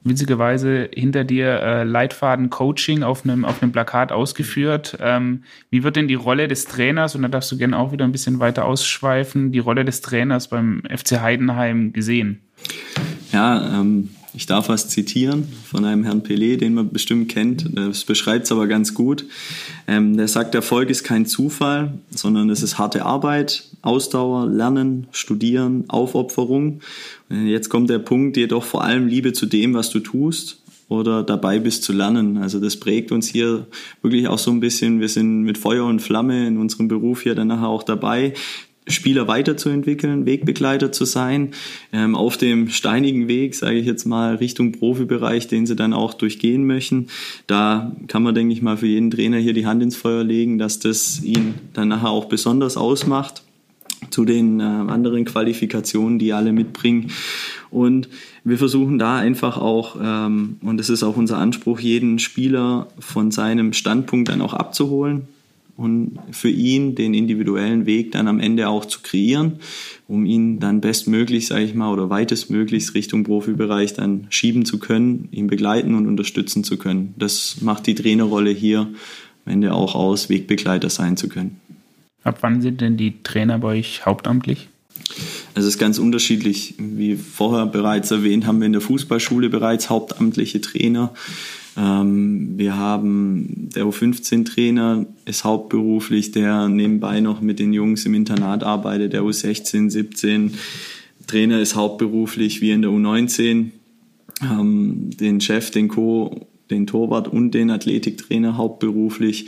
witzigerweise 0.04 0.90
hinter 0.94 1.24
dir 1.24 1.62
äh, 1.62 1.84
Leitfaden 1.84 2.50
Coaching 2.50 3.04
auf 3.04 3.24
einem, 3.24 3.46
auf 3.46 3.60
Plakat 3.72 4.12
ausgeführt. 4.12 4.98
Ähm, 5.00 5.44
wie 5.70 5.84
wird 5.84 5.96
denn 5.96 6.08
die 6.08 6.16
Rolle 6.16 6.48
des 6.48 6.66
Trainers, 6.66 7.16
und 7.16 7.24
da 7.24 7.28
darfst 7.28 7.52
du 7.52 7.58
gerne 7.58 7.78
auch 7.78 7.92
wieder 7.92 8.06
ein 8.06 8.12
bisschen 8.12 8.40
weiter 8.40 8.66
ausschweifen, 8.66 9.52
die 9.52 9.60
Rolle 9.60 9.86
des 9.86 10.02
Trainers 10.02 10.48
beim 10.48 10.84
FC 10.90 11.22
Heidenheim 11.22 11.94
gesehen? 11.94 12.42
Ja, 13.32 13.80
ähm, 13.80 14.10
ich 14.34 14.46
darf 14.46 14.70
was 14.70 14.88
zitieren 14.88 15.48
von 15.66 15.84
einem 15.84 16.04
Herrn 16.04 16.24
Pelé, 16.24 16.58
den 16.58 16.74
man 16.74 16.90
bestimmt 16.90 17.30
kennt. 17.30 17.66
Das 17.78 18.06
beschreibt 18.06 18.46
es 18.46 18.52
aber 18.52 18.68
ganz 18.68 18.94
gut. 18.94 19.26
Ähm, 19.88 20.16
der 20.16 20.28
sagt, 20.28 20.56
Erfolg 20.56 20.90
ist 20.90 21.04
kein 21.04 21.26
Zufall, 21.26 21.94
sondern 22.12 22.50
es 22.50 22.64
ist 22.64 22.78
harte 22.78 23.06
Arbeit, 23.06 23.66
Ausdauer, 23.82 24.48
Lernen, 24.48 25.08
Studieren, 25.12 25.86
Aufopferung. 25.90 26.80
Und 27.30 27.48
jetzt 27.48 27.70
kommt 27.70 27.90
der 27.90 28.00
Punkt, 28.00 28.38
jedoch 28.38 28.64
vor 28.64 28.84
allem 28.84 29.08
Liebe 29.08 29.34
zu 29.34 29.46
dem, 29.46 29.74
was 29.74 29.90
du 29.90 30.00
tust 30.00 30.62
oder 30.88 31.24
dabei 31.24 31.60
bist 31.60 31.84
zu 31.84 31.94
lernen. 31.94 32.38
Also 32.38 32.60
das 32.60 32.78
prägt 32.78 33.12
uns 33.14 33.28
hier 33.28 33.66
wirklich 34.02 34.28
auch 34.28 34.40
so 34.40 34.52
ein 34.52 34.60
bisschen. 34.60 35.00
Wir 35.00 35.08
sind 35.08 35.44
mit 35.44 35.58
Feuer 35.58 35.86
und 35.86 36.02
Flamme 36.02 36.48
in 36.48 36.58
unserem 36.58 36.90
Beruf 36.90 37.24
hier 37.24 37.34
dann 37.34 37.48
nachher 37.48 37.70
auch 37.70 37.84
dabei, 37.84 38.34
Spieler 38.92 39.28
weiterzuentwickeln, 39.28 40.26
Wegbegleiter 40.26 40.92
zu 40.92 41.06
sein, 41.06 41.52
ähm, 41.92 42.16
auf 42.16 42.38
dem 42.38 42.70
steinigen 42.70 43.28
Weg, 43.28 43.56
sage 43.56 43.78
ich 43.78 43.86
jetzt 43.86 44.06
mal, 44.06 44.36
Richtung 44.36 44.72
Profibereich, 44.72 45.48
den 45.48 45.66
sie 45.66 45.76
dann 45.76 45.94
auch 45.94 46.14
durchgehen 46.14 46.66
möchten. 46.66 47.08
Da 47.48 47.96
kann 48.08 48.24
man, 48.24 48.36
denke 48.36 48.54
ich 48.54 48.62
mal, 48.62 48.78
für 48.78 48.88
jeden 48.88 49.12
Trainer 49.12 49.38
hier 49.38 49.54
die 49.54 49.66
Hand 49.66 49.82
ins 49.82 49.96
Feuer 49.96 50.24
legen, 50.24 50.58
dass 50.58 50.80
das 50.80 51.24
ihn 51.24 51.56
dann 51.74 51.88
nachher 51.88 52.10
auch 52.10 52.26
besonders 52.26 52.78
ausmacht 52.78 53.44
zu 54.10 54.26
den 54.26 54.60
äh, 54.60 54.64
anderen 54.64 55.26
Qualifikationen, 55.26 56.20
die 56.20 56.34
alle 56.34 56.54
mitbringen. 56.54 57.12
Und 57.70 58.10
wir 58.44 58.58
versuchen 58.58 59.00
da 59.00 59.18
einfach 59.18 59.58
auch, 59.58 59.96
ähm, 60.02 60.58
und 60.62 60.78
das 60.78 60.90
ist 60.90 61.04
auch 61.04 61.16
unser 61.16 61.38
Anspruch, 61.38 61.80
jeden 61.80 62.20
Spieler 62.20 62.88
von 63.00 63.32
seinem 63.32 63.74
Standpunkt 63.74 64.30
dann 64.30 64.42
auch 64.42 64.54
abzuholen 64.54 65.28
und 65.82 66.20
für 66.32 66.50
ihn 66.50 66.94
den 66.94 67.16
individuellen 67.16 67.88
Weg 67.88 68.12
dann 68.12 68.28
am 68.28 68.40
Ende 68.40 68.70
auch 68.70 68.86
zu 68.86 69.00
kreieren, 69.02 69.54
um 70.08 70.26
ihn 70.26 70.60
dann 70.60 70.80
bestmöglich, 70.80 71.48
sage 71.48 71.64
ich 71.64 71.74
mal, 71.74 71.92
oder 71.92 72.10
weitestmöglichst 72.10 72.94
Richtung 72.94 73.24
Profibereich 73.24 73.94
dann 73.94 74.28
schieben 74.30 74.64
zu 74.64 74.78
können, 74.78 75.28
ihn 75.32 75.48
begleiten 75.48 75.96
und 75.96 76.08
unterstützen 76.08 76.64
zu 76.64 76.78
können. 76.78 77.16
Das 77.18 77.62
macht 77.62 77.88
die 77.88 77.96
Trainerrolle 77.96 78.52
hier 78.52 78.82
am 79.46 79.54
Ende 79.54 79.74
auch 79.74 79.96
aus, 79.96 80.30
Wegbegleiter 80.30 80.92
sein 80.92 81.18
zu 81.18 81.28
können. 81.28 81.60
Ab 82.24 82.38
wann 82.42 82.62
sind 82.62 82.82
denn 82.82 82.98
die 82.98 83.24
Trainer 83.24 83.58
bei 83.58 83.70
euch 83.70 84.06
hauptamtlich? 84.06 84.68
Also 85.56 85.68
es 85.68 85.76
ist 85.76 85.80
ganz 85.80 85.98
unterschiedlich. 85.98 86.76
Wie 86.78 87.16
vorher 87.16 87.66
bereits 87.66 88.12
erwähnt, 88.12 88.46
haben 88.46 88.60
wir 88.60 88.68
in 88.68 88.74
der 88.74 88.82
Fußballschule 88.82 89.50
bereits 89.50 89.90
hauptamtliche 89.90 90.62
Trainer. 90.62 91.12
Ähm, 91.82 92.58
wir 92.58 92.78
haben 92.78 93.70
der 93.76 93.86
U15-Trainer 93.86 95.06
ist 95.26 95.44
hauptberuflich, 95.44 96.32
der 96.32 96.70
nebenbei 96.70 97.22
noch 97.22 97.42
mit 97.42 97.60
den 97.60 97.74
Jungs 97.74 98.06
im 98.06 98.14
Internat 98.14 98.64
arbeitet, 98.64 99.14
der 99.14 99.24
U16, 99.24 99.90
17. 99.90 100.54
Trainer 101.26 101.60
ist 101.60 101.76
hauptberuflich 101.76 102.62
wie 102.62 102.72
in 102.72 102.84
der 102.84 102.92
U19. 102.92 103.72
Ähm, 104.44 105.10
den 105.20 105.42
Chef, 105.42 105.72
den 105.72 105.88
Co., 105.88 106.48
den 106.70 106.88
Torwart 106.88 107.28
und 107.28 107.52
den 107.52 107.72
Athletiktrainer 107.72 108.58
hauptberuflich. 108.58 109.48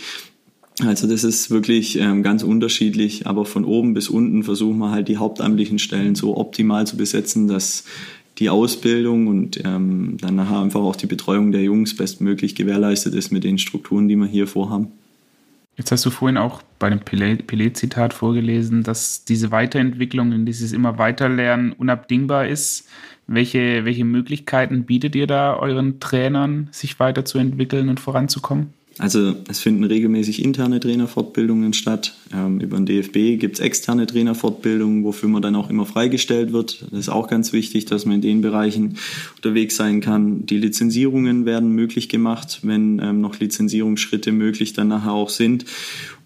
Also 0.79 1.07
das 1.07 1.23
ist 1.23 1.51
wirklich 1.51 1.99
ähm, 1.99 2.23
ganz 2.23 2.41
unterschiedlich, 2.41 3.27
aber 3.27 3.45
von 3.45 3.63
oben 3.63 3.93
bis 3.93 4.09
unten 4.09 4.43
versuchen 4.43 4.79
wir 4.79 4.89
halt 4.89 5.07
die 5.07 5.17
hauptamtlichen 5.17 5.77
Stellen 5.77 6.15
so 6.15 6.35
optimal 6.35 6.87
zu 6.87 6.97
besetzen, 6.97 7.47
dass 7.47 7.83
die 8.39 8.49
Ausbildung 8.49 9.27
und 9.27 9.63
ähm, 9.63 10.17
dann 10.19 10.35
nachher 10.35 10.59
einfach 10.59 10.81
auch 10.81 10.95
die 10.95 11.07
Betreuung 11.07 11.51
der 11.51 11.61
Jungs 11.61 11.95
bestmöglich 11.95 12.55
gewährleistet 12.55 13.13
ist 13.13 13.31
mit 13.31 13.43
den 13.43 13.57
Strukturen, 13.57 14.07
die 14.07 14.15
wir 14.15 14.25
hier 14.25 14.47
vorhaben. 14.47 14.87
Jetzt 15.75 15.91
hast 15.91 16.05
du 16.05 16.11
vorhin 16.11 16.37
auch 16.37 16.61
bei 16.77 16.89
dem 16.89 16.99
Pelé-Zitat 16.99 18.13
vorgelesen, 18.13 18.83
dass 18.83 19.25
diese 19.25 19.49
Weiterentwicklung 19.51 20.31
und 20.31 20.45
dieses 20.45 20.71
immer 20.71 20.99
weiterlernen 20.99 21.73
unabdingbar 21.73 22.47
ist. 22.47 22.87
Welche, 23.25 23.83
welche 23.85 24.05
Möglichkeiten 24.05 24.83
bietet 24.83 25.15
ihr 25.15 25.25
da 25.25 25.55
euren 25.57 25.99
Trainern, 25.99 26.67
sich 26.71 26.99
weiterzuentwickeln 26.99 27.89
und 27.89 27.99
voranzukommen? 27.99 28.73
Also 28.99 29.35
es 29.49 29.59
finden 29.59 29.83
regelmäßig 29.83 30.43
interne 30.43 30.79
Trainerfortbildungen 30.79 31.73
statt. 31.73 32.15
Ähm, 32.31 32.59
über 32.59 32.77
den 32.77 32.85
DFB 32.85 33.39
gibt 33.39 33.55
es 33.55 33.59
externe 33.59 34.05
Trainerfortbildungen, 34.05 35.03
wofür 35.03 35.29
man 35.29 35.41
dann 35.41 35.55
auch 35.55 35.69
immer 35.71 35.85
freigestellt 35.85 36.53
wird. 36.53 36.85
Das 36.91 36.99
ist 36.99 37.09
auch 37.09 37.27
ganz 37.27 37.53
wichtig, 37.53 37.85
dass 37.85 38.05
man 38.05 38.15
in 38.15 38.21
den 38.21 38.41
Bereichen 38.41 38.97
unterwegs 39.35 39.75
sein 39.77 39.99
kann. 39.99 40.45
Die 40.45 40.57
Lizenzierungen 40.57 41.45
werden 41.45 41.71
möglich 41.71 42.07
gemacht, 42.07 42.59
wenn 42.61 42.99
ähm, 42.99 43.19
noch 43.21 43.39
Lizenzierungsschritte 43.39 44.31
möglich 44.31 44.73
dann 44.73 44.89
nachher 44.89 45.13
auch 45.13 45.29
sind. 45.29 45.65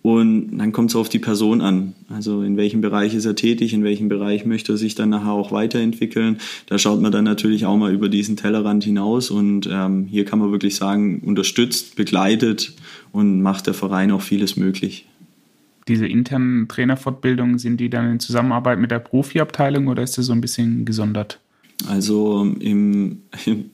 Und 0.07 0.57
dann 0.57 0.71
kommt 0.71 0.91
es 0.91 0.95
auf 0.95 1.09
die 1.09 1.19
Person 1.19 1.59
an. 1.59 1.93
Also 2.07 2.41
in 2.41 2.55
welchem 2.55 2.79
Bereich 2.79 3.13
ist 3.13 3.25
er 3.25 3.35
tätig, 3.35 3.73
in 3.73 3.83
welchem 3.83 4.07
Bereich 4.07 4.45
möchte 4.45 4.71
er 4.71 4.77
sich 4.77 4.95
dann 4.95 5.09
nachher 5.09 5.33
auch 5.33 5.51
weiterentwickeln. 5.51 6.37
Da 6.67 6.79
schaut 6.79 7.01
man 7.01 7.11
dann 7.11 7.25
natürlich 7.25 7.65
auch 7.65 7.75
mal 7.75 7.91
über 7.91 8.07
diesen 8.07 8.37
Tellerrand 8.37 8.85
hinaus. 8.85 9.31
Und 9.31 9.67
ähm, 9.69 10.05
hier 10.05 10.23
kann 10.23 10.39
man 10.39 10.49
wirklich 10.53 10.77
sagen, 10.77 11.19
unterstützt, 11.25 11.97
begleitet 11.97 12.73
und 13.11 13.41
macht 13.41 13.67
der 13.67 13.73
Verein 13.73 14.11
auch 14.11 14.21
vieles 14.21 14.55
möglich. 14.55 15.05
Diese 15.89 16.07
internen 16.07 16.69
Trainerfortbildungen, 16.69 17.59
sind 17.59 17.81
die 17.81 17.89
dann 17.89 18.09
in 18.09 18.21
Zusammenarbeit 18.21 18.79
mit 18.79 18.91
der 18.91 18.99
Profiabteilung 18.99 19.87
oder 19.87 20.03
ist 20.03 20.17
das 20.17 20.27
so 20.27 20.31
ein 20.31 20.39
bisschen 20.39 20.85
gesondert? 20.85 21.41
Also 21.85 22.41
im, 22.59 23.23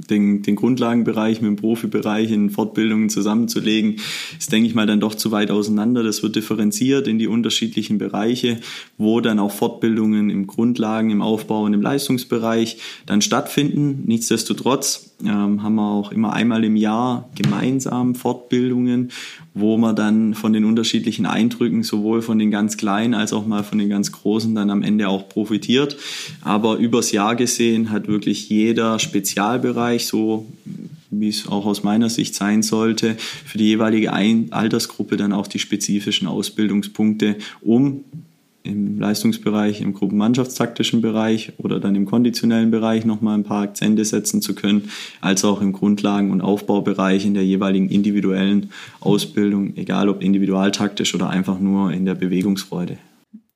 den, 0.09 0.43
den 0.43 0.55
Grundlagenbereich 0.55 1.41
mit 1.41 1.49
dem 1.49 1.55
Profibereich 1.55 2.31
in 2.31 2.49
Fortbildungen 2.49 3.09
zusammenzulegen, 3.09 3.95
ist, 4.37 4.51
denke 4.51 4.67
ich 4.67 4.75
mal, 4.75 4.85
dann 4.85 4.99
doch 4.99 5.15
zu 5.15 5.31
weit 5.31 5.51
auseinander. 5.51 6.03
Das 6.03 6.21
wird 6.21 6.35
differenziert 6.35 7.07
in 7.07 7.17
die 7.17 7.27
unterschiedlichen 7.27 7.97
Bereiche, 7.97 8.59
wo 8.97 9.21
dann 9.21 9.39
auch 9.39 9.51
Fortbildungen 9.51 10.29
im 10.29 10.47
Grundlagen, 10.47 11.11
im 11.11 11.21
Aufbau 11.21 11.63
und 11.63 11.73
im 11.73 11.81
Leistungsbereich 11.81 12.77
dann 13.05 13.21
stattfinden. 13.21 14.03
Nichtsdestotrotz 14.05 15.12
ähm, 15.25 15.63
haben 15.63 15.75
wir 15.75 15.89
auch 15.89 16.11
immer 16.11 16.33
einmal 16.33 16.63
im 16.63 16.75
Jahr 16.75 17.29
gemeinsam 17.35 18.15
Fortbildungen, 18.15 19.11
wo 19.53 19.77
man 19.77 19.95
dann 19.95 20.33
von 20.33 20.53
den 20.53 20.65
unterschiedlichen 20.65 21.25
Eindrücken 21.25 21.83
sowohl 21.83 22.21
von 22.21 22.39
den 22.39 22.51
ganz 22.51 22.77
Kleinen 22.77 23.13
als 23.13 23.33
auch 23.33 23.45
mal 23.45 23.63
von 23.63 23.77
den 23.77 23.89
ganz 23.89 24.11
Großen 24.11 24.53
dann 24.55 24.69
am 24.69 24.83
Ende 24.83 25.07
auch 25.09 25.29
profitiert. 25.29 25.97
Aber 26.41 26.77
übers 26.77 27.11
Jahr 27.11 27.35
gesehen 27.35 27.89
hat 27.89 28.07
wirklich 28.07 28.49
jeder 28.49 28.99
Spezialbereich, 28.99 30.07
so 30.07 30.47
wie 31.09 31.29
es 31.29 31.47
auch 31.47 31.65
aus 31.65 31.83
meiner 31.83 32.09
Sicht 32.09 32.35
sein 32.35 32.63
sollte, 32.63 33.15
für 33.17 33.57
die 33.57 33.65
jeweilige 33.67 34.11
Altersgruppe 34.13 35.17
dann 35.17 35.33
auch 35.33 35.47
die 35.47 35.59
spezifischen 35.59 36.27
Ausbildungspunkte, 36.27 37.37
um 37.61 38.03
im 38.63 38.97
Leistungsbereich, 38.97 39.81
im 39.81 39.93
gruppenmannschaftstaktischen 39.93 41.01
Bereich 41.01 41.53
oder 41.57 41.79
dann 41.79 41.95
im 41.95 42.05
konditionellen 42.05 42.71
Bereich 42.71 43.05
nochmal 43.05 43.37
ein 43.37 43.43
paar 43.43 43.61
Akzente 43.61 44.05
setzen 44.05 44.41
zu 44.41 44.55
können, 44.55 44.89
als 45.19 45.43
auch 45.43 45.61
im 45.61 45.73
Grundlagen- 45.73 46.31
und 46.31 46.41
Aufbaubereich 46.41 47.25
in 47.25 47.33
der 47.33 47.45
jeweiligen 47.45 47.89
individuellen 47.89 48.71
Ausbildung, 49.01 49.75
egal 49.75 50.07
ob 50.07 50.23
individualtaktisch 50.23 51.13
oder 51.13 51.29
einfach 51.29 51.59
nur 51.59 51.91
in 51.91 52.05
der 52.05 52.15
Bewegungsfreude. 52.15 52.97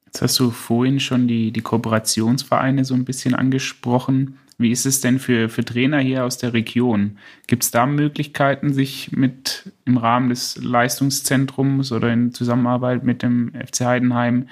Jetzt 0.07 0.21
hast 0.21 0.39
du 0.39 0.51
vorhin 0.51 0.99
schon 0.99 1.27
die, 1.27 1.51
die 1.51 1.61
Kooperationsvereine 1.61 2.83
so 2.83 2.93
ein 2.93 3.05
bisschen 3.05 3.33
angesprochen. 3.33 4.37
Wie 4.57 4.71
ist 4.71 4.85
es 4.85 5.01
denn 5.01 5.19
für, 5.19 5.49
für 5.49 5.63
Trainer 5.63 5.99
hier 5.99 6.25
aus 6.25 6.37
der 6.37 6.53
Region? 6.53 7.17
Gibt 7.45 7.63
es 7.63 7.71
da 7.71 7.85
Möglichkeiten, 7.85 8.73
sich 8.73 9.11
mit 9.11 9.71
im 9.85 9.97
Rahmen 9.97 10.29
des 10.29 10.57
Leistungszentrums 10.61 11.91
oder 11.91 12.11
in 12.11 12.33
Zusammenarbeit 12.33 13.03
mit 13.03 13.21
dem 13.21 13.51
FC 13.53 13.81
Heidenheim 13.81 14.47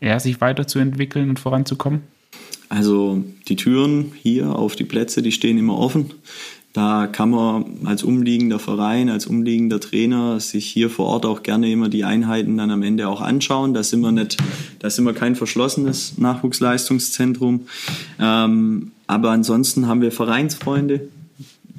ja, 0.00 0.18
sich 0.20 0.40
weiterzuentwickeln 0.40 1.30
und 1.30 1.38
voranzukommen? 1.38 2.02
Also 2.68 3.22
die 3.48 3.56
Türen 3.56 4.12
hier 4.20 4.56
auf 4.56 4.76
die 4.76 4.84
Plätze, 4.84 5.22
die 5.22 5.32
stehen 5.32 5.58
immer 5.58 5.78
offen. 5.78 6.12
Da 6.76 7.06
kann 7.06 7.30
man 7.30 7.64
als 7.86 8.02
umliegender 8.02 8.58
Verein, 8.58 9.08
als 9.08 9.26
umliegender 9.26 9.80
Trainer 9.80 10.40
sich 10.40 10.66
hier 10.66 10.90
vor 10.90 11.06
Ort 11.06 11.24
auch 11.24 11.42
gerne 11.42 11.72
immer 11.72 11.88
die 11.88 12.04
Einheiten 12.04 12.58
dann 12.58 12.70
am 12.70 12.82
Ende 12.82 13.08
auch 13.08 13.22
anschauen. 13.22 13.72
Da 13.72 13.82
sind 13.82 14.02
wir 14.02 14.12
nicht, 14.12 14.36
da 14.80 14.90
sind 14.90 15.06
wir 15.06 15.14
kein 15.14 15.36
verschlossenes 15.36 16.18
Nachwuchsleistungszentrum. 16.18 17.62
Ähm, 18.20 18.92
aber 19.06 19.30
ansonsten 19.30 19.86
haben 19.86 20.02
wir 20.02 20.12
Vereinsfreunde, 20.12 21.08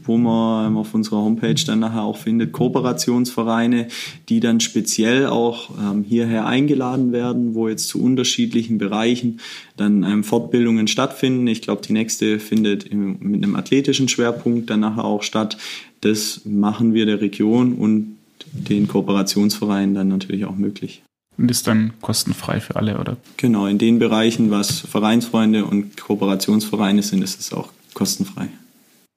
wo 0.07 0.17
man 0.17 0.75
auf 0.77 0.93
unserer 0.93 1.17
Homepage 1.17 1.61
dann 1.65 1.79
nachher 1.79 2.03
auch 2.03 2.17
findet, 2.17 2.51
Kooperationsvereine, 2.51 3.87
die 4.29 4.39
dann 4.39 4.59
speziell 4.59 5.27
auch 5.27 5.69
ähm, 5.79 6.03
hierher 6.03 6.45
eingeladen 6.45 7.11
werden, 7.11 7.55
wo 7.55 7.67
jetzt 7.67 7.87
zu 7.87 8.01
unterschiedlichen 8.01 8.77
Bereichen 8.77 9.39
dann 9.75 10.03
ähm, 10.03 10.23
Fortbildungen 10.23 10.87
stattfinden. 10.87 11.47
Ich 11.47 11.61
glaube, 11.61 11.81
die 11.81 11.93
nächste 11.93 12.39
findet 12.39 12.91
mit 12.93 13.43
einem 13.43 13.55
athletischen 13.55 14.07
Schwerpunkt 14.07 14.69
dann 14.69 14.79
nachher 14.81 15.05
auch 15.05 15.23
statt. 15.23 15.57
Das 16.01 16.41
machen 16.45 16.93
wir 16.93 17.05
der 17.05 17.21
Region 17.21 17.73
und 17.73 18.17
den 18.53 18.87
Kooperationsvereinen 18.87 19.95
dann 19.95 20.07
natürlich 20.07 20.45
auch 20.45 20.55
möglich. 20.55 21.03
Und 21.37 21.51
ist 21.51 21.67
dann 21.67 21.93
kostenfrei 22.01 22.59
für 22.59 22.75
alle, 22.77 22.99
oder? 22.99 23.17
Genau, 23.37 23.67
in 23.67 23.77
den 23.77 23.99
Bereichen, 23.99 24.49
was 24.49 24.79
Vereinsfreunde 24.79 25.65
und 25.65 25.95
Kooperationsvereine 25.97 27.03
sind, 27.03 27.23
ist 27.23 27.39
es 27.39 27.53
auch 27.53 27.69
kostenfrei. 27.93 28.49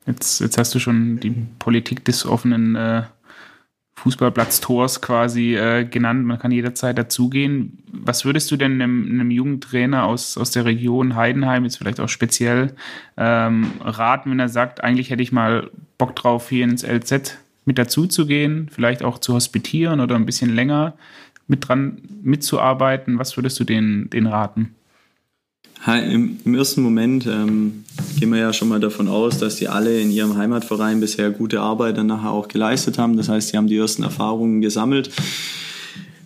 Jetzt, 0.06 0.40
jetzt 0.40 0.58
hast 0.58 0.74
du 0.74 0.78
schon 0.78 1.20
die 1.20 1.30
Politik 1.58 2.04
des 2.04 2.26
offenen 2.26 2.74
äh, 2.74 3.02
Fußballplatz-Tors 4.00 5.02
quasi 5.02 5.54
äh, 5.56 5.84
genannt. 5.84 6.24
Man 6.24 6.38
kann 6.38 6.50
jederzeit 6.50 6.96
dazugehen. 6.96 7.78
Was 7.92 8.24
würdest 8.24 8.50
du 8.50 8.56
denn 8.56 8.80
einem, 8.80 9.06
einem 9.06 9.30
Jugendtrainer 9.30 10.04
aus, 10.04 10.38
aus 10.38 10.52
der 10.52 10.64
Region 10.64 11.16
Heidenheim, 11.16 11.64
jetzt 11.64 11.76
vielleicht 11.76 12.00
auch 12.00 12.08
speziell, 12.08 12.74
ähm, 13.18 13.72
raten, 13.80 14.30
wenn 14.30 14.40
er 14.40 14.48
sagt, 14.48 14.82
eigentlich 14.82 15.10
hätte 15.10 15.22
ich 15.22 15.32
mal 15.32 15.70
Bock 15.98 16.16
drauf, 16.16 16.48
hier 16.48 16.64
ins 16.64 16.82
LZ 16.82 17.38
mit 17.66 17.76
dazuzugehen, 17.76 18.70
vielleicht 18.70 19.02
auch 19.02 19.18
zu 19.18 19.34
hospitieren 19.34 20.00
oder 20.00 20.16
ein 20.16 20.26
bisschen 20.26 20.54
länger 20.54 20.94
mit 21.46 21.68
dran 21.68 22.00
mitzuarbeiten? 22.22 23.18
Was 23.18 23.36
würdest 23.36 23.60
du 23.60 23.64
denen, 23.64 24.08
denen 24.08 24.28
raten? 24.28 24.74
Im, 25.86 26.38
Im, 26.44 26.54
ersten 26.54 26.82
Moment 26.82 27.26
ähm, 27.26 27.84
gehen 28.18 28.30
wir 28.30 28.38
ja 28.38 28.52
schon 28.52 28.68
mal 28.68 28.80
davon 28.80 29.08
aus, 29.08 29.38
dass 29.38 29.56
die 29.56 29.68
alle 29.68 29.98
in 29.98 30.10
ihrem 30.10 30.36
Heimatverein 30.36 31.00
bisher 31.00 31.30
gute 31.30 31.60
Arbeit 31.60 31.96
dann 31.96 32.06
nachher 32.06 32.32
auch 32.32 32.48
geleistet 32.48 32.98
haben. 32.98 33.16
Das 33.16 33.30
heißt, 33.30 33.48
sie 33.48 33.56
haben 33.56 33.66
die 33.66 33.78
ersten 33.78 34.02
Erfahrungen 34.02 34.60
gesammelt. 34.60 35.10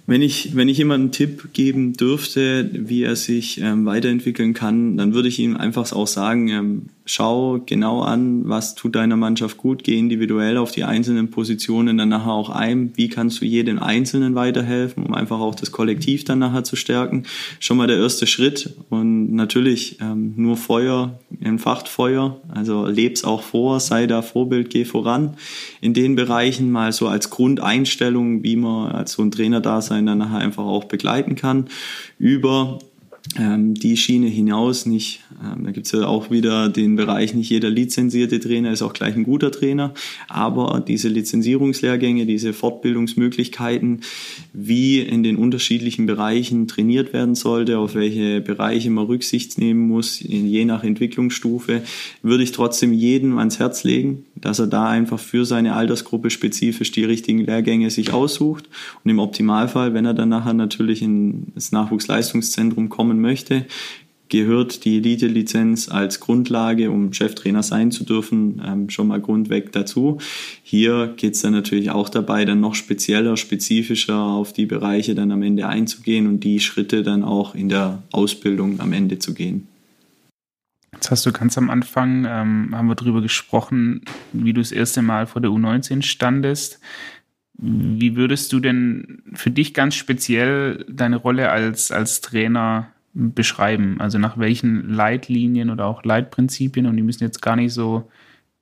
Wenn 0.06 0.22
ich, 0.22 0.54
wenn 0.56 0.68
ich 0.68 0.78
jemanden 0.78 1.04
einen 1.04 1.12
Tipp 1.12 1.52
geben 1.52 1.94
dürfte, 1.94 2.68
wie 2.72 3.04
er 3.04 3.16
sich 3.16 3.60
ähm, 3.60 3.86
weiterentwickeln 3.86 4.54
kann, 4.54 4.96
dann 4.96 5.14
würde 5.14 5.28
ich 5.28 5.38
ihm 5.38 5.56
einfach 5.56 5.90
auch 5.92 6.08
sagen, 6.08 6.48
ähm, 6.48 6.82
schau 7.06 7.60
genau 7.66 8.00
an, 8.00 8.48
was 8.48 8.74
tut 8.74 8.94
deiner 8.94 9.16
Mannschaft 9.16 9.58
gut, 9.58 9.84
geh 9.84 9.98
individuell 9.98 10.56
auf 10.56 10.72
die 10.72 10.84
einzelnen 10.84 11.30
Positionen 11.30 11.98
dann 11.98 12.08
nachher 12.08 12.32
auch 12.32 12.48
ein, 12.48 12.92
wie 12.94 13.08
kannst 13.08 13.40
du 13.40 13.44
jedem 13.44 13.78
Einzelnen 13.78 14.34
weiterhelfen, 14.34 15.04
um 15.04 15.12
einfach 15.12 15.38
auch 15.38 15.54
das 15.54 15.70
Kollektiv 15.70 16.24
dann 16.24 16.38
nachher 16.38 16.64
zu 16.64 16.76
stärken. 16.76 17.24
Schon 17.60 17.76
mal 17.76 17.86
der 17.86 17.98
erste 17.98 18.26
Schritt 18.26 18.74
und 18.88 19.34
natürlich 19.34 19.98
ähm, 20.00 20.32
nur 20.36 20.56
Feuer 20.56 21.18
entfacht 21.40 21.88
Feuer, 21.88 22.40
also 22.48 22.86
leb's 22.86 23.24
auch 23.24 23.42
vor, 23.42 23.80
sei 23.80 24.06
da 24.06 24.22
Vorbild, 24.22 24.70
geh 24.70 24.86
voran. 24.86 25.36
In 25.82 25.92
den 25.92 26.16
Bereichen 26.16 26.70
mal 26.70 26.92
so 26.92 27.08
als 27.08 27.28
Grundeinstellung, 27.28 28.42
wie 28.42 28.56
man 28.56 28.92
als 28.92 29.12
so 29.12 29.22
ein 29.22 29.30
Trainer 29.30 29.60
da 29.60 29.82
sein 29.82 30.06
dann 30.06 30.18
nachher 30.18 30.38
einfach 30.38 30.64
auch 30.64 30.84
begleiten 30.84 31.34
kann, 31.34 31.66
über 32.18 32.78
ähm, 33.38 33.74
die 33.74 33.96
Schiene 33.96 34.28
hinaus 34.28 34.86
nicht. 34.86 35.20
Ähm, 35.42 35.64
da 35.64 35.70
gibt 35.70 35.86
es 35.86 35.92
ja 35.92 36.06
auch 36.06 36.30
wieder 36.30 36.68
den 36.68 36.94
Bereich, 36.94 37.34
nicht 37.34 37.50
jeder 37.50 37.70
lizenzierte 37.70 38.38
Trainer 38.38 38.70
ist 38.70 38.82
auch 38.82 38.92
gleich 38.92 39.16
ein 39.16 39.24
guter 39.24 39.50
Trainer, 39.50 39.94
aber 40.28 40.84
diese 40.86 41.08
Lizenzierungslehrgänge, 41.08 42.26
diese 42.26 42.52
Fortbildungsmöglichkeiten, 42.52 44.02
wie 44.52 45.00
in 45.00 45.22
den 45.22 45.36
unterschiedlichen 45.36 46.06
Bereichen 46.06 46.68
trainiert 46.68 47.12
werden 47.12 47.34
sollte, 47.34 47.78
auf 47.78 47.94
welche 47.94 48.40
Bereiche 48.40 48.90
man 48.90 49.06
Rücksicht 49.06 49.58
nehmen 49.58 49.88
muss, 49.88 50.20
je 50.20 50.64
nach 50.64 50.84
Entwicklungsstufe, 50.84 51.82
würde 52.22 52.44
ich 52.44 52.52
trotzdem 52.52 52.92
jedem 52.92 53.38
ans 53.38 53.58
Herz 53.58 53.84
legen, 53.84 54.26
dass 54.36 54.58
er 54.58 54.66
da 54.66 54.88
einfach 54.88 55.18
für 55.18 55.44
seine 55.44 55.74
Altersgruppe 55.74 56.30
spezifisch 56.30 56.92
die 56.92 57.04
richtigen 57.04 57.40
Lehrgänge 57.40 57.90
sich 57.90 58.12
aussucht 58.12 58.68
und 59.02 59.10
im 59.10 59.18
Optimalfall, 59.18 59.94
wenn 59.94 60.04
er 60.04 60.14
dann 60.14 60.28
nachher 60.28 60.54
natürlich 60.54 61.02
ins 61.02 61.72
Nachwuchsleistungszentrum 61.72 62.90
kommen 62.90 63.13
möchte, 63.20 63.66
gehört 64.28 64.84
die 64.84 64.96
Elite-Lizenz 64.96 65.88
als 65.88 66.18
Grundlage, 66.18 66.90
um 66.90 67.12
Cheftrainer 67.12 67.62
sein 67.62 67.90
zu 67.90 68.04
dürfen, 68.04 68.60
ähm, 68.66 68.90
schon 68.90 69.06
mal 69.06 69.20
grundweg 69.20 69.70
dazu. 69.72 70.18
Hier 70.62 71.14
geht 71.16 71.34
es 71.34 71.42
dann 71.42 71.52
natürlich 71.52 71.90
auch 71.90 72.08
dabei, 72.08 72.44
dann 72.44 72.60
noch 72.60 72.74
spezieller, 72.74 73.36
spezifischer 73.36 74.18
auf 74.18 74.52
die 74.52 74.66
Bereiche 74.66 75.14
dann 75.14 75.30
am 75.30 75.42
Ende 75.42 75.68
einzugehen 75.68 76.26
und 76.26 76.40
die 76.40 76.58
Schritte 76.60 77.02
dann 77.02 77.22
auch 77.22 77.54
in 77.54 77.68
der 77.68 78.02
Ausbildung 78.12 78.80
am 78.80 78.92
Ende 78.92 79.18
zu 79.18 79.34
gehen. 79.34 79.68
Jetzt 80.94 81.10
hast 81.10 81.26
du 81.26 81.32
ganz 81.32 81.58
am 81.58 81.70
Anfang, 81.70 82.24
ähm, 82.24 82.70
haben 82.72 82.88
wir 82.88 82.94
darüber 82.94 83.20
gesprochen, 83.20 84.02
wie 84.32 84.52
du 84.52 84.60
das 84.60 84.72
erste 84.72 85.02
Mal 85.02 85.26
vor 85.26 85.42
der 85.42 85.50
U19 85.50 86.02
standest. 86.02 86.80
Wie 87.56 88.16
würdest 88.16 88.52
du 88.52 88.58
denn 88.58 89.22
für 89.34 89.50
dich 89.50 89.74
ganz 89.74 89.94
speziell 89.94 90.84
deine 90.88 91.16
Rolle 91.16 91.50
als, 91.50 91.92
als 91.92 92.20
Trainer 92.20 92.93
beschreiben? 93.14 94.00
Also 94.00 94.18
nach 94.18 94.38
welchen 94.38 94.90
Leitlinien 94.90 95.70
oder 95.70 95.86
auch 95.86 96.04
Leitprinzipien, 96.04 96.86
und 96.86 96.96
die 96.96 97.02
müssen 97.02 97.24
jetzt 97.24 97.40
gar 97.40 97.56
nicht 97.56 97.72
so 97.72 98.10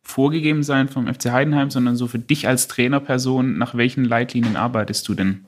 vorgegeben 0.03 0.63
sein 0.63 0.89
vom 0.89 1.13
FC 1.13 1.31
Heidenheim, 1.33 1.71
sondern 1.71 1.97
so 1.97 2.07
für 2.07 2.19
dich 2.19 2.49
als 2.49 2.69
Trainerperson, 2.69 3.57
nach 3.57 3.75
welchen 3.75 4.05
Leitlinien 4.05 4.57
arbeitest 4.57 5.09
du 5.09 5.15
denn? 5.15 5.47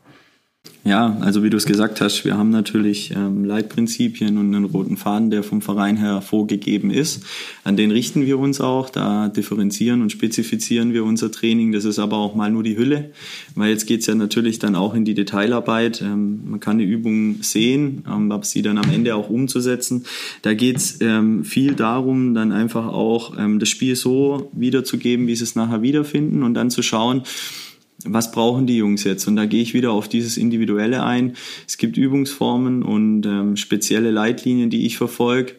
Ja, 0.87 1.17
also 1.23 1.43
wie 1.43 1.49
du 1.49 1.57
es 1.57 1.65
gesagt 1.65 2.03
hast, 2.03 2.27
wir 2.27 2.37
haben 2.37 2.51
natürlich 2.51 3.11
ähm, 3.17 3.47
Leitprinzipien 3.47 4.37
und 4.37 4.55
einen 4.55 4.67
roten 4.67 4.99
Faden, 4.99 5.31
der 5.31 5.43
vom 5.43 5.63
Verein 5.63 5.97
her 5.97 6.21
vorgegeben 6.21 6.91
ist. 6.91 7.25
An 7.65 7.79
den 7.79 7.91
richten 7.91 8.27
wir 8.27 8.39
uns 8.39 8.61
auch, 8.61 8.91
da 8.91 9.29
differenzieren 9.29 10.03
und 10.03 10.13
spezifizieren 10.13 10.93
wir 10.93 11.05
unser 11.05 11.33
Training. 11.33 11.73
Das 11.73 11.87
ist 11.87 11.99
aber 11.99 12.19
auch 12.19 12.35
mal 12.35 12.51
nur 12.51 12.63
die 12.63 12.77
Hülle, 12.77 13.13
weil 13.55 13.71
jetzt 13.71 13.87
geht's 13.87 14.07
ja 14.07 14.15
natürlich 14.15 14.59
dann 14.59 14.77
auch 14.77 14.93
in 14.93 15.07
die 15.07 15.15
Detailarbeit. 15.15 16.03
Ähm, 16.03 16.43
man 16.51 16.61
kann 16.61 16.75
eine 16.75 16.85
Übung 16.85 17.43
sehen, 17.43 18.05
ähm, 18.07 18.31
aber 18.31 18.45
sie 18.45 18.61
dann 18.61 18.77
am 18.77 18.91
Ende 18.91 19.15
auch 19.15 19.31
umzusetzen. 19.31 20.05
Da 20.43 20.53
geht's 20.53 20.99
ähm, 21.01 21.45
viel 21.45 21.77
darum, 21.77 22.35
dann 22.35 22.53
einfach 22.53 22.89
auch 22.89 23.39
ähm, 23.39 23.59
das 23.59 23.71
Spiel 23.71 23.97
so 23.97 24.51
wiederzugeben, 24.53 25.29
wie 25.29 25.35
sie 25.37 25.45
es 25.45 25.55
nachher 25.55 25.81
wiederfinden 25.81 26.43
und 26.43 26.53
dann 26.53 26.71
zu 26.71 26.83
schauen, 26.83 27.23
was 28.05 28.31
brauchen 28.31 28.67
die 28.67 28.77
Jungs 28.77 29.05
jetzt? 29.05 29.27
Und 29.27 29.37
da 29.37 29.47
gehe 29.47 29.63
ich 29.63 29.75
wieder 29.75 29.93
auf 29.93 30.09
dieses 30.09 30.37
Individuelle 30.37 31.03
ein. 31.03 31.35
Es 31.67 31.79
gibt 31.79 31.97
Übungsformen 31.97 32.83
und 32.83 33.27
ähm, 33.27 33.57
spezielle 33.57 34.11
Leitlinien, 34.11 34.71
die 34.71 34.87
ich 34.87 34.97
verfolge, 34.97 35.55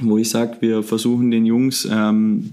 wo 0.00 0.18
ich 0.18 0.28
sage, 0.28 0.58
wir 0.60 0.82
versuchen 0.82 1.30
den 1.30 1.46
Jungs 1.46 1.88
ähm, 1.90 2.52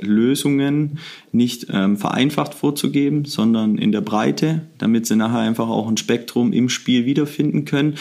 Lösungen 0.00 0.98
nicht 1.32 1.66
ähm, 1.70 1.96
vereinfacht 1.96 2.54
vorzugeben, 2.54 3.24
sondern 3.24 3.76
in 3.76 3.92
der 3.92 4.00
Breite, 4.00 4.62
damit 4.78 5.06
sie 5.06 5.16
nachher 5.16 5.40
einfach 5.40 5.68
auch 5.68 5.88
ein 5.88 5.96
Spektrum 5.96 6.52
im 6.52 6.68
Spiel 6.68 7.06
wiederfinden 7.06 7.64
können. 7.64 7.96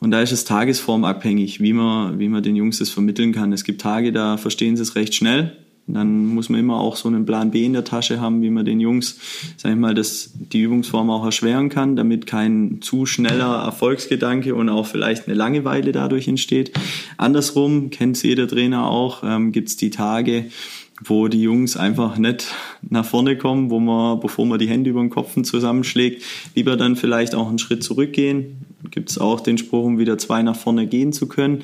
Und 0.00 0.10
da 0.10 0.20
ist 0.20 0.32
es 0.32 0.44
tagesformabhängig, 0.44 1.60
wie 1.60 1.72
man, 1.72 2.18
wie 2.18 2.28
man 2.28 2.42
den 2.42 2.54
Jungs 2.54 2.78
das 2.78 2.90
vermitteln 2.90 3.32
kann. 3.32 3.52
Es 3.52 3.64
gibt 3.64 3.80
Tage, 3.80 4.12
da 4.12 4.36
verstehen 4.36 4.76
sie 4.76 4.82
es 4.82 4.94
recht 4.94 5.14
schnell 5.14 5.56
dann 5.88 6.26
muss 6.26 6.48
man 6.48 6.60
immer 6.60 6.78
auch 6.78 6.96
so 6.96 7.08
einen 7.08 7.24
Plan 7.24 7.50
B 7.50 7.64
in 7.64 7.72
der 7.72 7.84
Tasche 7.84 8.20
haben, 8.20 8.42
wie 8.42 8.50
man 8.50 8.64
den 8.64 8.78
Jungs, 8.78 9.18
sag 9.56 9.72
ich 9.72 9.78
mal, 9.78 9.94
das, 9.94 10.30
die 10.34 10.60
Übungsform 10.60 11.10
auch 11.10 11.24
erschweren 11.24 11.70
kann, 11.70 11.96
damit 11.96 12.26
kein 12.26 12.78
zu 12.80 13.06
schneller 13.06 13.64
Erfolgsgedanke 13.64 14.54
und 14.54 14.68
auch 14.68 14.86
vielleicht 14.86 15.26
eine 15.26 15.36
Langeweile 15.36 15.92
dadurch 15.92 16.28
entsteht. 16.28 16.72
Andersrum, 17.16 17.90
kennt 17.90 18.22
jeder 18.22 18.46
Trainer 18.46 18.86
auch, 18.86 19.22
ähm, 19.24 19.50
gibt 19.52 19.68
es 19.68 19.76
die 19.76 19.90
Tage, 19.90 20.46
wo 21.02 21.28
die 21.28 21.42
Jungs 21.42 21.76
einfach 21.76 22.18
nicht 22.18 22.54
nach 22.82 23.04
vorne 23.04 23.38
kommen, 23.38 23.70
wo 23.70 23.80
man, 23.80 24.20
bevor 24.20 24.46
man 24.46 24.58
die 24.58 24.68
Hände 24.68 24.90
über 24.90 25.00
den 25.00 25.10
Kopf 25.10 25.40
zusammenschlägt, 25.42 26.22
lieber 26.54 26.76
dann 26.76 26.96
vielleicht 26.96 27.34
auch 27.34 27.48
einen 27.48 27.58
Schritt 27.58 27.82
zurückgehen. 27.84 28.64
Gibt 28.90 29.10
es 29.10 29.18
auch 29.18 29.40
den 29.40 29.58
Spruch, 29.58 29.84
um 29.84 29.98
wieder 29.98 30.18
zwei 30.18 30.42
nach 30.42 30.54
vorne 30.54 30.86
gehen 30.86 31.12
zu 31.12 31.26
können. 31.26 31.62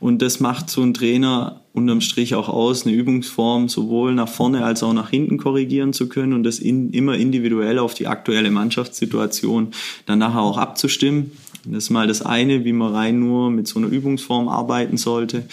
Und 0.00 0.20
das 0.20 0.40
macht 0.40 0.68
so 0.68 0.82
ein 0.82 0.94
Trainer 0.94 1.60
unterm 1.72 2.00
Strich 2.00 2.34
auch 2.34 2.48
aus, 2.48 2.86
eine 2.86 2.96
Übungsform 2.96 3.68
sowohl 3.68 4.14
nach 4.14 4.28
vorne 4.28 4.64
als 4.64 4.82
auch 4.82 4.92
nach 4.92 5.10
hinten 5.10 5.38
korrigieren 5.38 5.92
zu 5.92 6.08
können 6.08 6.32
und 6.32 6.42
das 6.42 6.58
in, 6.58 6.90
immer 6.90 7.16
individuell 7.16 7.78
auf 7.78 7.94
die 7.94 8.08
aktuelle 8.08 8.50
Mannschaftssituation 8.50 9.68
dann 10.06 10.18
nachher 10.18 10.40
auch 10.40 10.58
abzustimmen. 10.58 11.30
Das 11.64 11.84
ist 11.84 11.90
mal 11.90 12.08
das 12.08 12.22
eine, 12.22 12.64
wie 12.64 12.72
man 12.72 12.92
rein 12.92 13.20
nur 13.20 13.50
mit 13.50 13.68
so 13.68 13.78
einer 13.78 13.88
Übungsform 13.88 14.48
arbeiten 14.48 14.96
sollte. 14.96 15.46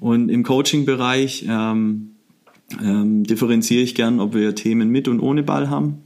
Und 0.00 0.28
im 0.28 0.42
Coaching-Bereich 0.42 1.46
ähm, 1.48 2.16
ähm, 2.82 3.24
differenziere 3.24 3.82
ich 3.82 3.94
gern, 3.94 4.20
ob 4.20 4.34
wir 4.34 4.54
Themen 4.54 4.90
mit 4.90 5.08
und 5.08 5.20
ohne 5.20 5.42
Ball 5.42 5.70
haben 5.70 6.03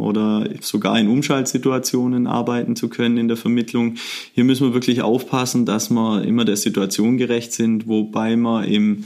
oder 0.00 0.48
sogar 0.60 0.98
in 0.98 1.08
Umschaltsituationen 1.08 2.26
arbeiten 2.26 2.76
zu 2.76 2.88
können 2.88 3.18
in 3.18 3.28
der 3.28 3.36
Vermittlung. 3.36 3.96
Hier 4.34 4.44
müssen 4.44 4.68
wir 4.68 4.74
wirklich 4.74 5.02
aufpassen, 5.02 5.66
dass 5.66 5.90
wir 5.90 6.22
immer 6.24 6.44
der 6.44 6.56
Situation 6.56 7.16
gerecht 7.16 7.52
sind, 7.52 7.86
wobei 7.86 8.36
wir 8.36 8.64
im 8.64 9.04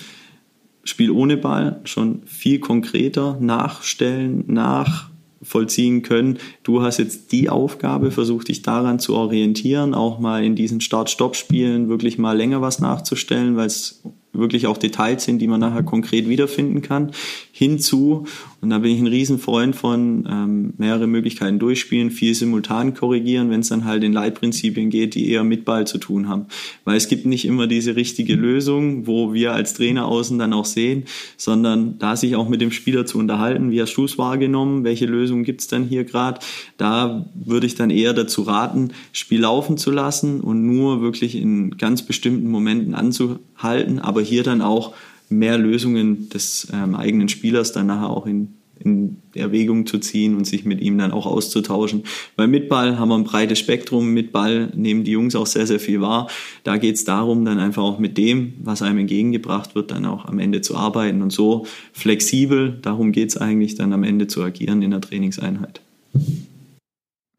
Spiel 0.85 1.11
ohne 1.11 1.37
Ball 1.37 1.81
schon 1.85 2.23
viel 2.27 2.59
konkreter 2.59 3.39
nachstellen, 3.41 4.45
nachvollziehen 4.47 6.03
können. 6.03 6.39
Du 6.63 6.83
hast 6.83 6.99
jetzt 6.99 7.33
die 7.33 7.49
Aufgabe, 7.49 8.11
versuch 8.11 8.45
dich 8.45 8.63
daran 8.63 8.99
zu 8.99 9.15
orientieren, 9.15 9.95
auch 9.95 10.19
mal 10.19 10.45
in 10.45 10.55
diesen 10.55 10.83
Start-Stopp-Spielen 10.83 11.89
wirklich 11.89 12.19
mal 12.19 12.37
länger 12.37 12.61
was 12.61 12.81
nachzustellen, 12.81 13.57
weil 13.57 13.67
es 13.67 14.03
wirklich 14.35 14.67
auch 14.67 14.77
Details 14.77 15.25
sind, 15.25 15.39
die 15.39 15.47
man 15.47 15.61
nachher 15.61 15.85
konkret 15.85 16.29
wiederfinden 16.29 16.83
kann, 16.83 17.13
hinzu, 17.57 18.27
und 18.61 18.71
da 18.71 18.79
bin 18.81 18.91
ich 18.91 18.99
ein 18.99 19.07
Riesenfreund 19.07 19.77
von, 19.77 20.27
ähm, 20.29 20.75
mehrere 20.77 21.07
Möglichkeiten 21.07 21.61
durchspielen, 21.61 22.11
viel 22.11 22.35
simultan 22.35 22.95
korrigieren, 22.95 23.49
wenn 23.49 23.61
es 23.61 23.69
dann 23.69 23.85
halt 23.85 24.03
in 24.03 24.13
Leitprinzipien 24.13 24.91
geht, 24.91 25.15
die 25.15 25.31
eher 25.31 25.45
mit 25.45 25.65
Ball 25.65 25.87
zu 25.87 25.99
tun 25.99 26.29
haben. 26.29 26.47
Weil 26.85 26.97
es 26.97 27.07
gibt 27.07 27.27
nicht 27.27 27.45
immer 27.45 27.69
diese 27.69 27.95
richtige 27.95 28.35
Lösung, 28.35 29.07
wo 29.07 29.33
wir 29.33 29.53
als 29.53 29.75
Trainer 29.75 30.09
außen 30.09 30.37
dann 30.37 30.53
auch 30.53 30.65
sehen, 30.65 31.05
sondern 31.37 31.97
da 32.01 32.17
sich 32.17 32.35
auch 32.35 32.49
mit 32.49 32.61
dem 32.61 32.73
Spieler 32.73 33.07
zu 33.07 33.19
unterhalten, 33.19 33.71
wie 33.71 33.81
hast 33.81 33.95
du 33.95 34.05
es 34.05 34.19
wahrgenommen, 34.19 34.83
welche 34.83 35.07
Lösung 35.07 35.45
gibt 35.45 35.61
es 35.61 35.69
dann 35.69 35.85
hier 35.85 36.03
gerade, 36.03 36.41
da 36.77 37.25
würde 37.35 37.69
ich 37.69 37.77
dann 37.77 37.91
eher 37.91 38.15
dazu 38.15 38.43
raten, 38.43 38.91
Spiel 39.13 39.43
laufen 39.43 39.79
zu 39.79 39.93
lassen 39.93 40.41
und 40.41 40.67
nur 40.67 41.03
wirklich 41.03 41.37
in 41.37 41.77
ganz 41.77 42.03
bestimmten 42.03 42.51
Momenten 42.51 42.97
anzuhalten, 42.97 44.01
aber 44.01 44.23
hier 44.23 44.43
dann 44.43 44.61
auch 44.61 44.93
mehr 45.39 45.59
Lösungen 45.59 46.29
des 46.29 46.69
ähm, 46.73 46.95
eigenen 46.95 47.29
Spielers 47.29 47.73
dann 47.73 47.87
nachher 47.87 48.11
auch 48.11 48.27
in, 48.27 48.55
in 48.79 49.17
Erwägung 49.35 49.87
zu 49.87 49.99
ziehen 49.99 50.37
und 50.37 50.47
sich 50.47 50.65
mit 50.65 50.81
ihm 50.81 50.99
dann 50.99 51.13
auch 51.13 51.27
auszutauschen. 51.27 52.05
Weil 52.37 52.49
mit 52.49 52.69
Ball 52.69 52.99
haben 52.99 53.09
wir 53.09 53.17
ein 53.17 53.25
breites 53.25 53.59
Spektrum, 53.59 54.13
mit 54.13 54.33
Ball 54.33 54.71
nehmen 54.75 55.05
die 55.05 55.13
Jungs 55.13 55.35
auch 55.35 55.47
sehr, 55.47 55.67
sehr 55.67 55.81
viel 55.81 56.01
wahr. 56.01 56.29
Da 56.65 56.77
geht 56.77 56.97
es 56.97 57.05
darum, 57.05 57.45
dann 57.45 57.59
einfach 57.59 57.83
auch 57.83 57.99
mit 57.99 58.19
dem, 58.19 58.55
was 58.63 58.83
einem 58.83 58.99
entgegengebracht 58.99 59.75
wird, 59.75 59.91
dann 59.91 60.05
auch 60.05 60.27
am 60.27 60.39
Ende 60.39 60.61
zu 60.61 60.77
arbeiten 60.77 61.23
und 61.23 61.33
so 61.33 61.67
flexibel, 61.93 62.79
darum 62.83 63.13
geht 63.13 63.31
es 63.31 63.37
eigentlich 63.37 63.75
dann 63.75 63.93
am 63.93 64.05
Ende 64.05 64.27
zu 64.27 64.43
agieren 64.43 64.83
in 64.83 64.91
der 64.91 65.01
Trainingseinheit. 65.01 65.81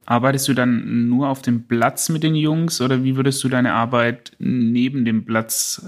Arbeitest 0.06 0.48
du 0.48 0.54
dann 0.54 1.10
nur 1.10 1.30
auf 1.30 1.42
dem 1.42 1.64
Platz 1.64 2.10
mit 2.10 2.22
den 2.22 2.36
Jungs 2.36 2.80
oder 2.80 3.04
wie 3.04 3.16
würdest 3.16 3.44
du 3.44 3.50
deine 3.50 3.74
Arbeit 3.74 4.34
neben 4.38 5.04
dem 5.04 5.26
Platz 5.26 5.84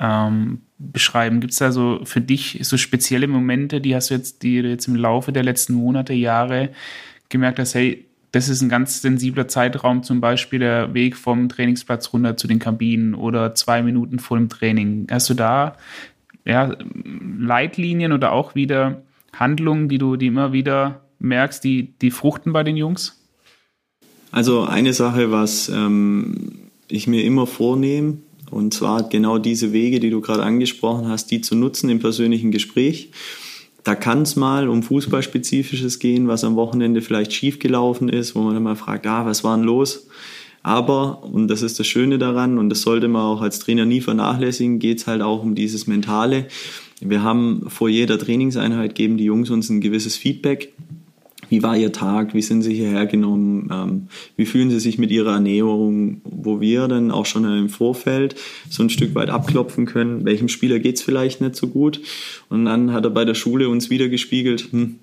ähm, 0.00 0.62
beschreiben? 0.90 1.40
Gibt 1.40 1.52
es 1.52 1.58
da 1.58 1.72
so 1.72 2.00
für 2.04 2.20
dich 2.20 2.58
so 2.62 2.76
spezielle 2.76 3.28
Momente, 3.28 3.80
die 3.80 3.94
hast 3.94 4.10
du 4.10 4.14
jetzt, 4.14 4.42
die 4.42 4.62
du 4.62 4.68
jetzt 4.68 4.88
im 4.88 4.96
Laufe 4.96 5.32
der 5.32 5.44
letzten 5.44 5.74
Monate, 5.74 6.12
Jahre 6.12 6.70
gemerkt 7.28 7.58
hast, 7.58 7.74
hey, 7.74 8.06
das 8.32 8.48
ist 8.48 8.62
ein 8.62 8.70
ganz 8.70 9.02
sensibler 9.02 9.46
Zeitraum, 9.46 10.02
zum 10.02 10.20
Beispiel 10.20 10.58
der 10.58 10.94
Weg 10.94 11.16
vom 11.16 11.48
Trainingsplatz 11.48 12.12
runter 12.12 12.36
zu 12.36 12.48
den 12.48 12.58
Kabinen 12.58 13.14
oder 13.14 13.54
zwei 13.54 13.82
Minuten 13.82 14.18
vor 14.18 14.38
dem 14.38 14.48
Training. 14.48 15.06
Hast 15.10 15.28
du 15.28 15.34
da 15.34 15.76
ja, 16.44 16.74
Leitlinien 17.38 18.12
oder 18.12 18.32
auch 18.32 18.54
wieder 18.54 19.02
Handlungen, 19.34 19.88
die 19.88 19.98
du 19.98 20.16
die 20.16 20.28
immer 20.28 20.52
wieder 20.52 21.02
merkst, 21.18 21.62
die, 21.62 21.92
die 22.00 22.10
fruchten 22.10 22.52
bei 22.52 22.64
den 22.64 22.76
Jungs? 22.76 23.22
Also 24.30 24.64
eine 24.64 24.94
Sache, 24.94 25.30
was 25.30 25.68
ähm, 25.68 26.70
ich 26.88 27.06
mir 27.06 27.24
immer 27.24 27.46
vornehme, 27.46 28.18
und 28.52 28.74
zwar 28.74 29.08
genau 29.08 29.38
diese 29.38 29.72
Wege, 29.72 29.98
die 29.98 30.10
du 30.10 30.20
gerade 30.20 30.42
angesprochen 30.42 31.08
hast, 31.08 31.30
die 31.30 31.40
zu 31.40 31.54
nutzen 31.54 31.88
im 31.90 31.98
persönlichen 31.98 32.50
Gespräch. 32.50 33.10
Da 33.82 33.94
kann 33.94 34.22
es 34.22 34.36
mal 34.36 34.68
um 34.68 34.82
Fußballspezifisches 34.82 35.98
gehen, 35.98 36.28
was 36.28 36.44
am 36.44 36.54
Wochenende 36.54 37.00
vielleicht 37.00 37.32
schiefgelaufen 37.32 38.08
ist, 38.08 38.34
wo 38.34 38.40
man 38.40 38.54
dann 38.54 38.62
mal 38.62 38.76
fragt, 38.76 39.06
ah, 39.06 39.26
was 39.26 39.42
war 39.42 39.56
denn 39.56 39.64
los? 39.64 40.06
Aber, 40.62 41.24
und 41.24 41.48
das 41.48 41.62
ist 41.62 41.80
das 41.80 41.88
Schöne 41.88 42.18
daran, 42.18 42.58
und 42.58 42.68
das 42.68 42.82
sollte 42.82 43.08
man 43.08 43.22
auch 43.22 43.42
als 43.42 43.58
Trainer 43.58 43.84
nie 43.84 44.00
vernachlässigen, 44.00 44.78
geht 44.78 44.98
es 44.98 45.06
halt 45.08 45.20
auch 45.20 45.42
um 45.42 45.56
dieses 45.56 45.88
Mentale. 45.88 46.46
Wir 47.00 47.24
haben 47.24 47.64
vor 47.66 47.88
jeder 47.88 48.16
Trainingseinheit 48.16 48.94
geben 48.94 49.16
die 49.16 49.24
Jungs 49.24 49.50
uns 49.50 49.68
ein 49.70 49.80
gewisses 49.80 50.16
Feedback 50.16 50.72
wie 51.52 51.62
war 51.62 51.76
Ihr 51.76 51.92
Tag? 51.92 52.32
Wie 52.32 52.40
sind 52.40 52.62
Sie 52.62 52.72
hierher 52.72 53.04
genommen? 53.04 53.68
Ähm, 53.70 54.08
wie 54.36 54.46
fühlen 54.46 54.70
Sie 54.70 54.80
sich 54.80 54.96
mit 54.96 55.10
Ihrer 55.10 55.34
Ernährung? 55.34 56.22
Wo 56.24 56.62
wir 56.62 56.88
dann 56.88 57.10
auch 57.10 57.26
schon 57.26 57.44
im 57.44 57.68
Vorfeld 57.68 58.36
so 58.70 58.82
ein 58.82 58.88
Stück 58.88 59.14
weit 59.14 59.28
abklopfen 59.28 59.84
können, 59.84 60.24
welchem 60.24 60.48
Spieler 60.48 60.78
geht 60.78 60.96
es 60.96 61.02
vielleicht 61.02 61.42
nicht 61.42 61.54
so 61.54 61.68
gut? 61.68 62.00
Und 62.48 62.64
dann 62.64 62.94
hat 62.94 63.04
er 63.04 63.10
bei 63.10 63.26
der 63.26 63.34
Schule 63.34 63.68
uns 63.68 63.90
wieder 63.90 64.08
gespiegelt, 64.08 64.72
hm, 64.72 64.96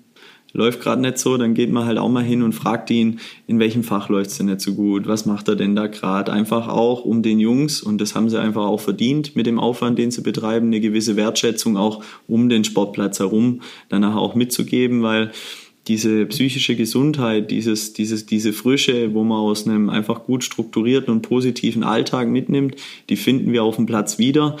läuft 0.52 0.80
gerade 0.80 1.00
nicht 1.00 1.18
so, 1.18 1.36
dann 1.36 1.54
geht 1.54 1.70
man 1.70 1.84
halt 1.84 1.98
auch 1.98 2.08
mal 2.08 2.24
hin 2.24 2.42
und 2.42 2.52
fragt 2.52 2.90
ihn, 2.90 3.20
in 3.46 3.60
welchem 3.60 3.84
Fach 3.84 4.08
läuft 4.08 4.30
es 4.30 4.38
denn 4.38 4.46
nicht 4.46 4.60
so 4.60 4.74
gut, 4.74 5.06
was 5.06 5.26
macht 5.26 5.46
er 5.46 5.54
denn 5.54 5.76
da 5.76 5.86
gerade? 5.86 6.32
Einfach 6.32 6.66
auch 6.66 7.04
um 7.04 7.22
den 7.22 7.38
Jungs, 7.38 7.80
und 7.80 8.00
das 8.00 8.16
haben 8.16 8.28
sie 8.28 8.40
einfach 8.40 8.64
auch 8.64 8.80
verdient 8.80 9.36
mit 9.36 9.46
dem 9.46 9.60
Aufwand, 9.60 10.00
den 10.00 10.10
sie 10.10 10.22
betreiben, 10.22 10.66
eine 10.66 10.80
gewisse 10.80 11.14
Wertschätzung 11.14 11.76
auch 11.76 12.02
um 12.26 12.48
den 12.48 12.64
Sportplatz 12.64 13.20
herum 13.20 13.60
danach 13.88 14.16
auch 14.16 14.34
mitzugeben, 14.34 15.04
weil 15.04 15.30
diese 15.90 16.24
psychische 16.26 16.76
Gesundheit, 16.76 17.50
dieses, 17.50 17.92
dieses, 17.92 18.24
diese 18.24 18.52
Frische, 18.52 19.12
wo 19.12 19.24
man 19.24 19.38
aus 19.38 19.66
einem 19.66 19.90
einfach 19.90 20.22
gut 20.22 20.44
strukturierten 20.44 21.12
und 21.12 21.22
positiven 21.22 21.82
Alltag 21.82 22.28
mitnimmt, 22.28 22.76
die 23.08 23.16
finden 23.16 23.52
wir 23.52 23.64
auf 23.64 23.74
dem 23.74 23.86
Platz 23.86 24.16
wieder. 24.16 24.56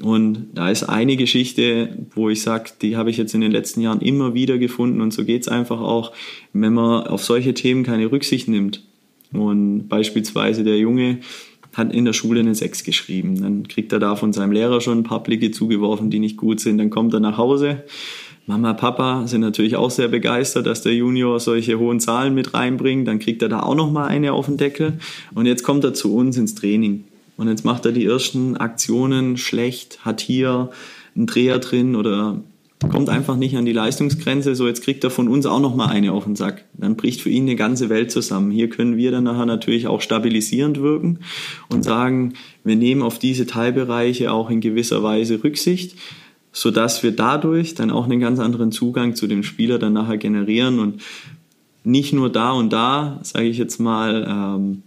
Und 0.00 0.50
da 0.54 0.70
ist 0.70 0.84
eine 0.84 1.16
Geschichte, 1.16 2.06
wo 2.14 2.30
ich 2.30 2.42
sage, 2.42 2.70
die 2.80 2.96
habe 2.96 3.10
ich 3.10 3.16
jetzt 3.16 3.34
in 3.34 3.40
den 3.40 3.50
letzten 3.50 3.80
Jahren 3.80 4.00
immer 4.00 4.34
wieder 4.34 4.56
gefunden 4.56 5.00
und 5.00 5.12
so 5.12 5.24
geht 5.24 5.42
es 5.42 5.48
einfach 5.48 5.80
auch, 5.80 6.12
wenn 6.52 6.74
man 6.74 7.08
auf 7.08 7.24
solche 7.24 7.54
Themen 7.54 7.82
keine 7.82 8.12
Rücksicht 8.12 8.46
nimmt. 8.46 8.84
Und 9.32 9.88
beispielsweise 9.88 10.62
der 10.62 10.78
Junge 10.78 11.18
hat 11.74 11.92
in 11.92 12.04
der 12.04 12.12
Schule 12.12 12.38
eine 12.38 12.54
6 12.54 12.84
geschrieben. 12.84 13.40
Dann 13.42 13.66
kriegt 13.66 13.92
er 13.92 13.98
da 13.98 14.14
von 14.14 14.32
seinem 14.32 14.52
Lehrer 14.52 14.80
schon 14.80 14.98
ein 14.98 15.04
paar 15.04 15.24
Blicke 15.24 15.50
zugeworfen, 15.50 16.08
die 16.10 16.20
nicht 16.20 16.36
gut 16.36 16.60
sind. 16.60 16.78
Dann 16.78 16.90
kommt 16.90 17.14
er 17.14 17.20
nach 17.20 17.36
Hause 17.36 17.82
Mama, 18.46 18.72
Papa 18.74 19.26
sind 19.28 19.40
natürlich 19.40 19.76
auch 19.76 19.90
sehr 19.90 20.08
begeistert, 20.08 20.66
dass 20.66 20.82
der 20.82 20.94
Junior 20.94 21.38
solche 21.38 21.78
hohen 21.78 22.00
Zahlen 22.00 22.34
mit 22.34 22.54
reinbringt. 22.54 23.06
Dann 23.06 23.20
kriegt 23.20 23.40
er 23.40 23.48
da 23.48 23.60
auch 23.60 23.76
noch 23.76 23.92
mal 23.92 24.06
eine 24.06 24.32
auf 24.32 24.46
den 24.46 24.56
Deckel. 24.56 24.94
Und 25.34 25.46
jetzt 25.46 25.62
kommt 25.62 25.84
er 25.84 25.94
zu 25.94 26.14
uns 26.14 26.36
ins 26.36 26.56
Training. 26.56 27.04
Und 27.36 27.48
jetzt 27.48 27.64
macht 27.64 27.86
er 27.86 27.92
die 27.92 28.04
ersten 28.04 28.56
Aktionen 28.56 29.36
schlecht, 29.36 30.04
hat 30.04 30.20
hier 30.20 30.70
einen 31.14 31.26
Dreher 31.26 31.60
drin 31.60 31.94
oder 31.94 32.40
kommt 32.88 33.08
einfach 33.08 33.36
nicht 33.36 33.56
an 33.56 33.64
die 33.64 33.72
Leistungsgrenze. 33.72 34.56
So, 34.56 34.66
jetzt 34.66 34.82
kriegt 34.82 35.04
er 35.04 35.10
von 35.10 35.28
uns 35.28 35.46
auch 35.46 35.60
noch 35.60 35.76
mal 35.76 35.86
eine 35.86 36.12
auf 36.12 36.24
den 36.24 36.34
Sack. 36.34 36.64
Dann 36.74 36.96
bricht 36.96 37.20
für 37.20 37.30
ihn 37.30 37.44
eine 37.44 37.56
ganze 37.56 37.88
Welt 37.88 38.10
zusammen. 38.10 38.50
Hier 38.50 38.68
können 38.68 38.96
wir 38.96 39.12
dann 39.12 39.24
nachher 39.24 39.46
natürlich 39.46 39.86
auch 39.86 40.00
stabilisierend 40.00 40.80
wirken 40.80 41.20
und 41.68 41.84
sagen, 41.84 42.34
wir 42.64 42.76
nehmen 42.76 43.02
auf 43.02 43.20
diese 43.20 43.46
Teilbereiche 43.46 44.32
auch 44.32 44.50
in 44.50 44.60
gewisser 44.60 45.02
Weise 45.02 45.42
Rücksicht 45.44 45.96
so 46.52 46.70
dass 46.70 47.02
wir 47.02 47.12
dadurch 47.12 47.74
dann 47.74 47.90
auch 47.90 48.04
einen 48.04 48.20
ganz 48.20 48.38
anderen 48.38 48.72
Zugang 48.72 49.16
zu 49.16 49.26
dem 49.26 49.42
Spieler 49.42 49.78
dann 49.78 49.94
nachher 49.94 50.18
generieren 50.18 50.78
und 50.78 51.02
nicht 51.84 52.12
nur 52.12 52.30
da 52.30 52.52
und 52.52 52.72
da, 52.72 53.18
sage 53.22 53.46
ich 53.46 53.58
jetzt 53.58 53.80
mal, 53.80 54.26
ähm, 54.28 54.82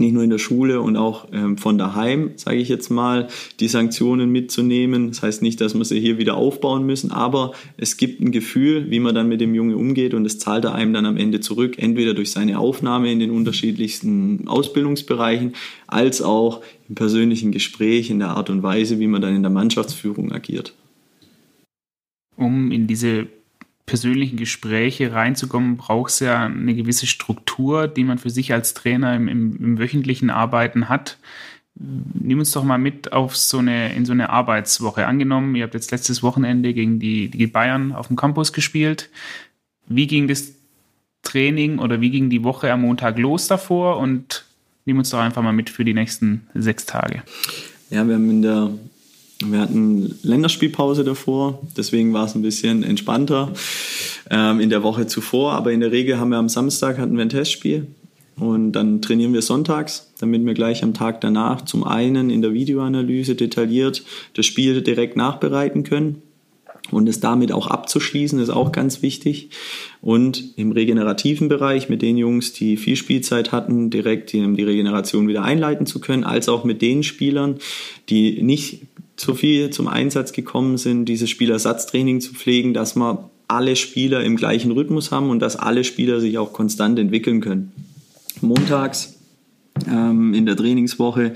nicht 0.00 0.12
nur 0.12 0.24
in 0.24 0.30
der 0.30 0.38
Schule 0.38 0.80
und 0.80 0.96
auch 0.96 1.28
ähm, 1.32 1.56
von 1.56 1.78
daheim, 1.78 2.32
sage 2.36 2.58
ich 2.58 2.68
jetzt 2.68 2.90
mal, 2.90 3.28
die 3.60 3.68
Sanktionen 3.68 4.30
mitzunehmen. 4.30 5.08
Das 5.08 5.22
heißt 5.22 5.42
nicht, 5.42 5.60
dass 5.60 5.74
wir 5.74 5.84
sie 5.84 6.00
hier 6.00 6.18
wieder 6.18 6.34
aufbauen 6.34 6.84
müssen, 6.84 7.12
aber 7.12 7.52
es 7.76 7.96
gibt 7.96 8.20
ein 8.20 8.32
Gefühl, 8.32 8.90
wie 8.90 8.98
man 8.98 9.14
dann 9.14 9.28
mit 9.28 9.40
dem 9.40 9.54
Junge 9.54 9.76
umgeht 9.76 10.14
und 10.14 10.24
es 10.24 10.38
zahlt 10.38 10.64
er 10.64 10.74
einem 10.74 10.92
dann 10.92 11.06
am 11.06 11.16
Ende 11.16 11.38
zurück, 11.40 11.78
entweder 11.78 12.14
durch 12.14 12.32
seine 12.32 12.58
Aufnahme 12.58 13.12
in 13.12 13.20
den 13.20 13.30
unterschiedlichsten 13.30 14.48
Ausbildungsbereichen, 14.48 15.54
als 15.86 16.22
auch 16.22 16.60
im 16.88 16.94
persönlichen 16.94 17.52
Gespräch, 17.52 18.10
in 18.10 18.18
der 18.18 18.30
Art 18.30 18.50
und 18.50 18.62
Weise, 18.62 18.98
wie 18.98 19.06
man 19.06 19.22
dann 19.22 19.36
in 19.36 19.42
der 19.42 19.50
Mannschaftsführung 19.50 20.32
agiert 20.32 20.74
um 22.36 22.70
in 22.70 22.86
diese 22.86 23.26
persönlichen 23.86 24.36
Gespräche 24.36 25.12
reinzukommen, 25.12 25.76
braucht 25.76 26.10
es 26.10 26.20
ja 26.20 26.44
eine 26.44 26.74
gewisse 26.74 27.06
Struktur, 27.06 27.86
die 27.86 28.04
man 28.04 28.18
für 28.18 28.30
sich 28.30 28.52
als 28.52 28.74
Trainer 28.74 29.14
im, 29.14 29.28
im, 29.28 29.56
im, 29.56 29.78
wöchentlichen 29.78 30.30
Arbeiten 30.30 30.88
hat. 30.88 31.18
Nimm 31.74 32.38
uns 32.38 32.52
doch 32.52 32.64
mal 32.64 32.78
mit 32.78 33.12
auf 33.12 33.36
so 33.36 33.58
eine, 33.58 33.94
in 33.94 34.06
so 34.06 34.12
eine 34.12 34.30
Arbeitswoche. 34.30 35.06
Angenommen, 35.06 35.54
ihr 35.54 35.64
habt 35.64 35.74
jetzt 35.74 35.90
letztes 35.90 36.22
Wochenende 36.22 36.72
gegen 36.72 36.98
die, 36.98 37.28
die 37.28 37.46
Bayern 37.46 37.92
auf 37.92 38.06
dem 38.06 38.16
Campus 38.16 38.52
gespielt. 38.52 39.10
Wie 39.86 40.06
ging 40.06 40.28
das 40.28 40.54
Training 41.22 41.78
oder 41.78 42.00
wie 42.00 42.10
ging 42.10 42.30
die 42.30 42.44
Woche 42.44 42.72
am 42.72 42.82
Montag 42.82 43.18
los 43.18 43.48
davor? 43.48 43.98
Und 43.98 44.46
nimm 44.86 44.98
uns 44.98 45.10
doch 45.10 45.18
einfach 45.18 45.42
mal 45.42 45.52
mit 45.52 45.68
für 45.68 45.84
die 45.84 45.94
nächsten 45.94 46.46
sechs 46.54 46.86
Tage. 46.86 47.22
Ja, 47.90 48.06
wir 48.06 48.14
haben 48.14 48.30
in 48.30 48.42
der 48.42 48.70
wir 49.52 49.60
hatten 49.60 50.18
Länderspielpause 50.22 51.04
davor, 51.04 51.60
deswegen 51.76 52.12
war 52.12 52.26
es 52.26 52.34
ein 52.34 52.42
bisschen 52.42 52.82
entspannter 52.82 53.52
ähm, 54.30 54.60
in 54.60 54.70
der 54.70 54.82
Woche 54.82 55.06
zuvor. 55.06 55.52
Aber 55.52 55.72
in 55.72 55.80
der 55.80 55.92
Regel 55.92 56.18
haben 56.18 56.30
wir 56.30 56.38
am 56.38 56.48
Samstag 56.48 56.98
hatten 56.98 57.16
wir 57.16 57.22
ein 57.22 57.28
Testspiel 57.28 57.86
und 58.36 58.72
dann 58.72 59.00
trainieren 59.02 59.32
wir 59.32 59.42
sonntags, 59.42 60.12
damit 60.18 60.44
wir 60.44 60.54
gleich 60.54 60.82
am 60.82 60.94
Tag 60.94 61.20
danach 61.20 61.64
zum 61.64 61.84
einen 61.84 62.30
in 62.30 62.42
der 62.42 62.52
Videoanalyse 62.52 63.34
detailliert 63.34 64.02
das 64.34 64.46
Spiel 64.46 64.82
direkt 64.82 65.16
nachbereiten 65.16 65.84
können 65.84 66.22
und 66.90 67.08
es 67.08 67.20
damit 67.20 67.50
auch 67.52 67.66
abzuschließen, 67.66 68.38
ist 68.38 68.50
auch 68.50 68.72
ganz 68.72 69.02
wichtig. 69.02 69.50
Und 70.02 70.52
im 70.56 70.72
regenerativen 70.72 71.48
Bereich 71.48 71.88
mit 71.88 72.02
den 72.02 72.16
Jungs, 72.18 72.52
die 72.52 72.76
viel 72.76 72.96
Spielzeit 72.96 73.52
hatten, 73.52 73.88
direkt 73.88 74.32
die 74.32 74.42
Regeneration 74.42 75.26
wieder 75.26 75.44
einleiten 75.44 75.86
zu 75.86 75.98
können, 75.98 76.24
als 76.24 76.48
auch 76.48 76.64
mit 76.64 76.82
den 76.82 77.02
Spielern, 77.02 77.56
die 78.10 78.42
nicht 78.42 78.82
so 79.16 79.34
viel 79.34 79.70
zum 79.70 79.88
Einsatz 79.88 80.32
gekommen 80.32 80.76
sind, 80.76 81.06
dieses 81.06 81.30
Spielersatztraining 81.30 82.20
zu 82.20 82.34
pflegen, 82.34 82.74
dass 82.74 82.96
wir 82.96 83.30
alle 83.48 83.76
Spieler 83.76 84.24
im 84.24 84.36
gleichen 84.36 84.72
Rhythmus 84.72 85.10
haben 85.10 85.30
und 85.30 85.40
dass 85.40 85.56
alle 85.56 85.84
Spieler 85.84 86.20
sich 86.20 86.38
auch 86.38 86.52
konstant 86.52 86.98
entwickeln 86.98 87.40
können. 87.40 87.72
Montags 88.40 89.14
ähm, 89.88 90.34
in 90.34 90.46
der 90.46 90.56
Trainingswoche 90.56 91.34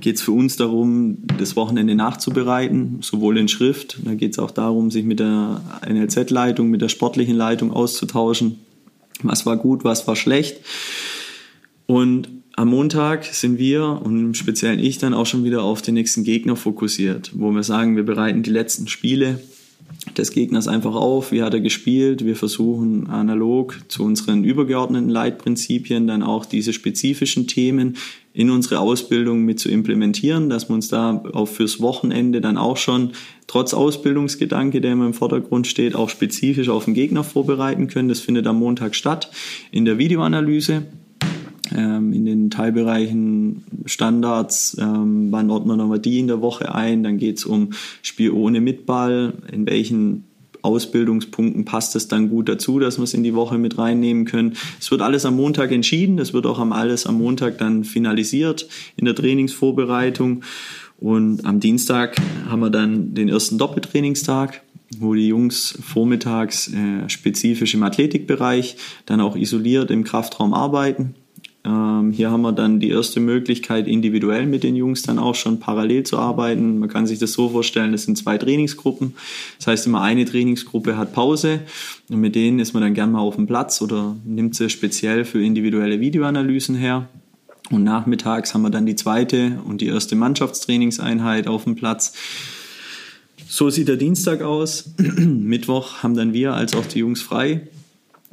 geht 0.00 0.16
es 0.16 0.22
für 0.22 0.32
uns 0.32 0.56
darum, 0.56 1.18
das 1.38 1.56
Wochenende 1.56 1.94
nachzubereiten, 1.94 2.98
sowohl 3.02 3.38
in 3.38 3.48
Schrift, 3.48 3.98
da 4.04 4.14
geht 4.14 4.32
es 4.32 4.38
auch 4.38 4.50
darum, 4.50 4.90
sich 4.90 5.04
mit 5.04 5.20
der 5.20 5.60
NLZ-Leitung, 5.86 6.70
mit 6.70 6.80
der 6.80 6.88
sportlichen 6.88 7.36
Leitung 7.36 7.72
auszutauschen, 7.72 8.58
was 9.22 9.44
war 9.44 9.56
gut, 9.56 9.84
was 9.84 10.06
war 10.06 10.16
schlecht. 10.16 10.60
Und 11.86 12.28
am 12.60 12.68
Montag 12.68 13.24
sind 13.24 13.58
wir 13.58 14.02
und 14.04 14.36
speziell 14.36 14.84
ich 14.84 14.98
dann 14.98 15.14
auch 15.14 15.24
schon 15.24 15.44
wieder 15.44 15.62
auf 15.62 15.80
den 15.80 15.94
nächsten 15.94 16.24
Gegner 16.24 16.56
fokussiert, 16.56 17.30
wo 17.34 17.52
wir 17.52 17.62
sagen, 17.62 17.96
wir 17.96 18.02
bereiten 18.02 18.42
die 18.42 18.50
letzten 18.50 18.86
Spiele 18.86 19.40
des 20.18 20.30
Gegners 20.30 20.68
einfach 20.68 20.94
auf, 20.94 21.32
wie 21.32 21.42
hat 21.42 21.54
er 21.54 21.60
gespielt. 21.60 22.22
Wir 22.26 22.36
versuchen 22.36 23.06
analog 23.06 23.80
zu 23.88 24.04
unseren 24.04 24.44
übergeordneten 24.44 25.08
Leitprinzipien 25.08 26.06
dann 26.06 26.22
auch 26.22 26.44
diese 26.44 26.74
spezifischen 26.74 27.46
Themen 27.46 27.96
in 28.34 28.50
unsere 28.50 28.80
Ausbildung 28.80 29.46
mit 29.46 29.58
zu 29.58 29.70
implementieren, 29.70 30.50
dass 30.50 30.68
wir 30.68 30.74
uns 30.74 30.88
da 30.88 31.24
auch 31.32 31.48
fürs 31.48 31.80
Wochenende 31.80 32.42
dann 32.42 32.58
auch 32.58 32.76
schon 32.76 33.12
trotz 33.46 33.72
Ausbildungsgedanke, 33.72 34.82
der 34.82 34.92
immer 34.92 35.06
im 35.06 35.14
Vordergrund 35.14 35.66
steht, 35.66 35.94
auch 35.94 36.10
spezifisch 36.10 36.68
auf 36.68 36.84
den 36.84 36.92
Gegner 36.92 37.24
vorbereiten 37.24 37.88
können. 37.88 38.10
Das 38.10 38.20
findet 38.20 38.46
am 38.46 38.58
Montag 38.58 38.94
statt 38.94 39.30
in 39.72 39.86
der 39.86 39.96
Videoanalyse 39.96 40.82
ähm, 41.76 42.12
in 42.12 42.24
den 42.24 42.50
Teilbereichen 42.50 43.64
Standards, 43.86 44.76
ähm, 44.80 45.28
wann 45.30 45.50
ordnen 45.50 45.88
wir 45.88 45.98
die 45.98 46.18
in 46.18 46.26
der 46.26 46.40
Woche 46.40 46.74
ein, 46.74 47.02
dann 47.02 47.18
geht 47.18 47.38
es 47.38 47.44
um 47.44 47.70
Spiel 48.02 48.30
ohne 48.30 48.60
Mitball, 48.60 49.34
in 49.50 49.66
welchen 49.66 50.24
Ausbildungspunkten 50.62 51.64
passt 51.64 51.96
es 51.96 52.08
dann 52.08 52.28
gut 52.28 52.48
dazu, 52.48 52.78
dass 52.78 52.98
wir 52.98 53.04
es 53.04 53.14
in 53.14 53.22
die 53.22 53.34
Woche 53.34 53.58
mit 53.58 53.78
reinnehmen 53.78 54.24
können. 54.24 54.54
Es 54.78 54.90
wird 54.90 55.02
alles 55.02 55.24
am 55.24 55.36
Montag 55.36 55.72
entschieden, 55.72 56.18
es 56.18 56.32
wird 56.32 56.46
auch 56.46 56.58
am 56.58 56.72
alles 56.72 57.06
am 57.06 57.18
Montag 57.18 57.58
dann 57.58 57.84
finalisiert 57.84 58.68
in 58.96 59.06
der 59.06 59.14
Trainingsvorbereitung. 59.14 60.42
Und 60.98 61.46
am 61.46 61.60
Dienstag 61.60 62.16
haben 62.48 62.60
wir 62.60 62.70
dann 62.70 63.14
den 63.14 63.30
ersten 63.30 63.56
Doppeltrainingstag, 63.56 64.62
wo 64.98 65.14
die 65.14 65.28
Jungs 65.28 65.78
vormittags 65.82 66.68
äh, 66.68 67.08
spezifisch 67.08 67.72
im 67.74 67.82
Athletikbereich 67.82 68.76
dann 69.06 69.20
auch 69.20 69.34
isoliert 69.34 69.90
im 69.90 70.04
Kraftraum 70.04 70.52
arbeiten. 70.52 71.14
Ähm, 71.62 72.12
hier 72.12 72.30
haben 72.30 72.40
wir 72.40 72.52
dann 72.52 72.80
die 72.80 72.88
erste 72.88 73.20
Möglichkeit, 73.20 73.86
individuell 73.86 74.46
mit 74.46 74.62
den 74.62 74.76
Jungs 74.76 75.02
dann 75.02 75.18
auch 75.18 75.34
schon 75.34 75.60
parallel 75.60 76.04
zu 76.04 76.18
arbeiten. 76.18 76.78
Man 76.78 76.88
kann 76.88 77.06
sich 77.06 77.18
das 77.18 77.32
so 77.32 77.50
vorstellen, 77.50 77.92
das 77.92 78.04
sind 78.04 78.16
zwei 78.16 78.38
Trainingsgruppen. 78.38 79.14
Das 79.58 79.66
heißt, 79.66 79.86
immer 79.86 80.00
eine 80.00 80.24
Trainingsgruppe 80.24 80.96
hat 80.96 81.12
Pause 81.12 81.60
und 82.08 82.20
mit 82.20 82.34
denen 82.34 82.60
ist 82.60 82.72
man 82.72 82.82
dann 82.82 82.94
gern 82.94 83.12
mal 83.12 83.20
auf 83.20 83.36
dem 83.36 83.46
Platz 83.46 83.82
oder 83.82 84.16
nimmt 84.24 84.54
sie 84.54 84.70
speziell 84.70 85.24
für 85.24 85.42
individuelle 85.42 86.00
Videoanalysen 86.00 86.74
her. 86.74 87.08
Und 87.70 87.84
nachmittags 87.84 88.54
haben 88.54 88.62
wir 88.62 88.70
dann 88.70 88.86
die 88.86 88.96
zweite 88.96 89.60
und 89.64 89.80
die 89.80 89.86
erste 89.86 90.16
Mannschaftstrainingseinheit 90.16 91.46
auf 91.46 91.64
dem 91.64 91.76
Platz. 91.76 92.14
So 93.48 93.68
sieht 93.70 93.88
der 93.88 93.96
Dienstag 93.96 94.42
aus. 94.42 94.94
Mittwoch 94.98 96.02
haben 96.02 96.14
dann 96.14 96.32
wir 96.32 96.54
als 96.54 96.74
auch 96.74 96.86
die 96.86 97.00
Jungs 97.00 97.20
frei. 97.20 97.68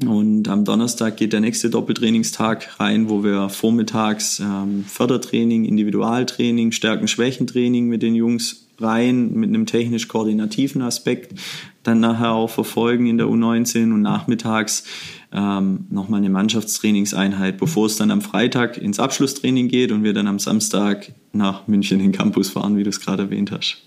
Und 0.06 0.48
am 0.48 0.64
Donnerstag 0.64 1.18
geht 1.18 1.34
der 1.34 1.39
nächste 1.39 1.72
Doppeltrainingstag 1.72 2.80
rein, 2.80 3.10
wo 3.10 3.24
wir 3.24 3.50
vormittags 3.50 4.39
ähm, 4.39 4.86
Fördertraining, 4.86 5.66
Individualtraining, 5.66 6.72
Stärken-Schwächen-Training 6.72 7.88
mit 7.88 8.04
den 8.04 8.14
Jungs 8.14 8.68
rein, 8.80 9.34
mit 9.34 9.50
einem 9.50 9.66
technisch-koordinativen 9.66 10.84
Aspekt, 10.84 11.39
dann 11.82 12.00
nachher 12.00 12.34
auch 12.34 12.52
verfolgen 12.52 13.08
in 13.08 13.18
der 13.18 13.26
U19 13.26 13.91
und 13.91 14.04
nachmittags 14.04 14.84
ähm, 15.32 15.88
nochmal 15.89 16.20
eine 16.20 16.30
Mannschaftstrainingseinheit, 16.30 17.58
bevor 17.58 17.88
es 17.88 17.98
dann 17.98 18.12
am 18.12 18.22
Freitag 18.22 18.78
ins 18.78 19.00
Abschlusstraining 19.00 19.68
geht 19.68 19.91
und 19.91 20.04
wir 20.04 20.14
dann 20.14 20.28
am 20.28 20.38
Samstag 20.38 21.12
nach 21.34 21.68
München 21.68 22.00
in 22.00 22.12
den 22.12 22.12
Campus 22.12 22.50
fahren, 22.50 22.78
wie 22.78 22.84
du 22.84 22.89
es 22.89 23.02
gerade 23.02 23.24
erwähnt 23.24 23.52
hast. 23.52 23.82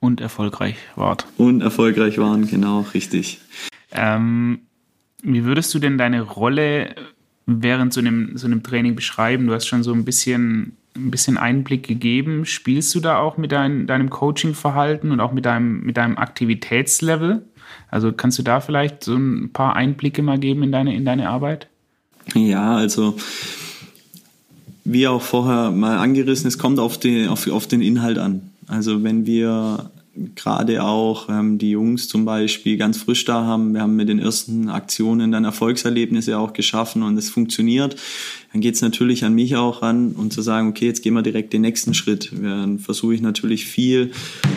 Und 0.00 0.20
erfolgreich 0.20 0.76
wart. 0.96 1.26
Und 1.36 1.62
erfolgreich 1.62 2.18
waren, 2.18 2.46
genau, 2.48 2.84
richtig. 2.92 3.38
Ähm, 3.92 4.65
wie 5.26 5.44
würdest 5.44 5.74
du 5.74 5.78
denn 5.80 5.98
deine 5.98 6.22
Rolle 6.22 6.94
während 7.46 7.92
so 7.92 8.00
einem, 8.00 8.36
so 8.36 8.46
einem 8.46 8.62
Training 8.62 8.94
beschreiben? 8.94 9.48
Du 9.48 9.54
hast 9.54 9.66
schon 9.66 9.82
so 9.82 9.92
ein 9.92 10.04
bisschen, 10.04 10.76
ein 10.94 11.10
bisschen 11.10 11.36
Einblick 11.36 11.86
gegeben. 11.86 12.46
Spielst 12.46 12.94
du 12.94 13.00
da 13.00 13.18
auch 13.18 13.36
mit 13.36 13.50
dein, 13.50 13.88
deinem 13.88 14.08
Coaching-Verhalten 14.08 15.10
und 15.10 15.20
auch 15.20 15.32
mit 15.32 15.44
deinem, 15.44 15.80
mit 15.80 15.96
deinem 15.96 16.16
Aktivitätslevel? 16.16 17.44
Also 17.90 18.12
kannst 18.12 18.38
du 18.38 18.44
da 18.44 18.60
vielleicht 18.60 19.02
so 19.02 19.16
ein 19.16 19.50
paar 19.52 19.74
Einblicke 19.74 20.22
mal 20.22 20.38
geben 20.38 20.62
in 20.62 20.72
deine, 20.72 20.94
in 20.94 21.04
deine 21.04 21.28
Arbeit? 21.28 21.66
Ja, 22.34 22.76
also 22.76 23.16
wie 24.84 25.08
auch 25.08 25.22
vorher 25.22 25.72
mal 25.72 25.98
angerissen, 25.98 26.46
es 26.46 26.58
kommt 26.58 26.78
auf 26.78 26.98
den, 26.98 27.28
auf, 27.28 27.48
auf 27.48 27.66
den 27.66 27.80
Inhalt 27.80 28.18
an. 28.18 28.52
Also 28.68 29.02
wenn 29.02 29.26
wir 29.26 29.90
gerade 30.34 30.82
auch 30.82 31.28
ähm, 31.28 31.58
die 31.58 31.70
Jungs 31.70 32.08
zum 32.08 32.24
Beispiel 32.24 32.76
ganz 32.76 32.98
frisch 32.98 33.24
da 33.24 33.44
haben. 33.44 33.74
Wir 33.74 33.82
haben 33.82 33.96
mit 33.96 34.08
den 34.08 34.18
ersten 34.18 34.68
Aktionen 34.68 35.32
dann 35.32 35.44
Erfolgserlebnisse 35.44 36.38
auch 36.38 36.52
geschaffen 36.52 37.02
und 37.02 37.16
es 37.16 37.30
funktioniert. 37.30 37.96
Dann 38.52 38.60
geht 38.60 38.74
es 38.74 38.80
natürlich 38.80 39.24
an 39.24 39.34
mich 39.34 39.56
auch 39.56 39.82
ran 39.82 40.12
und 40.12 40.32
zu 40.32 40.40
sagen, 40.40 40.68
okay, 40.68 40.86
jetzt 40.86 41.02
gehen 41.02 41.14
wir 41.14 41.22
direkt 41.22 41.52
den 41.52 41.62
nächsten 41.62 41.94
Schritt. 41.94 42.32
Dann 42.32 42.78
versuche 42.78 43.14
ich 43.14 43.20
natürlich 43.20 43.66
viel 43.66 44.12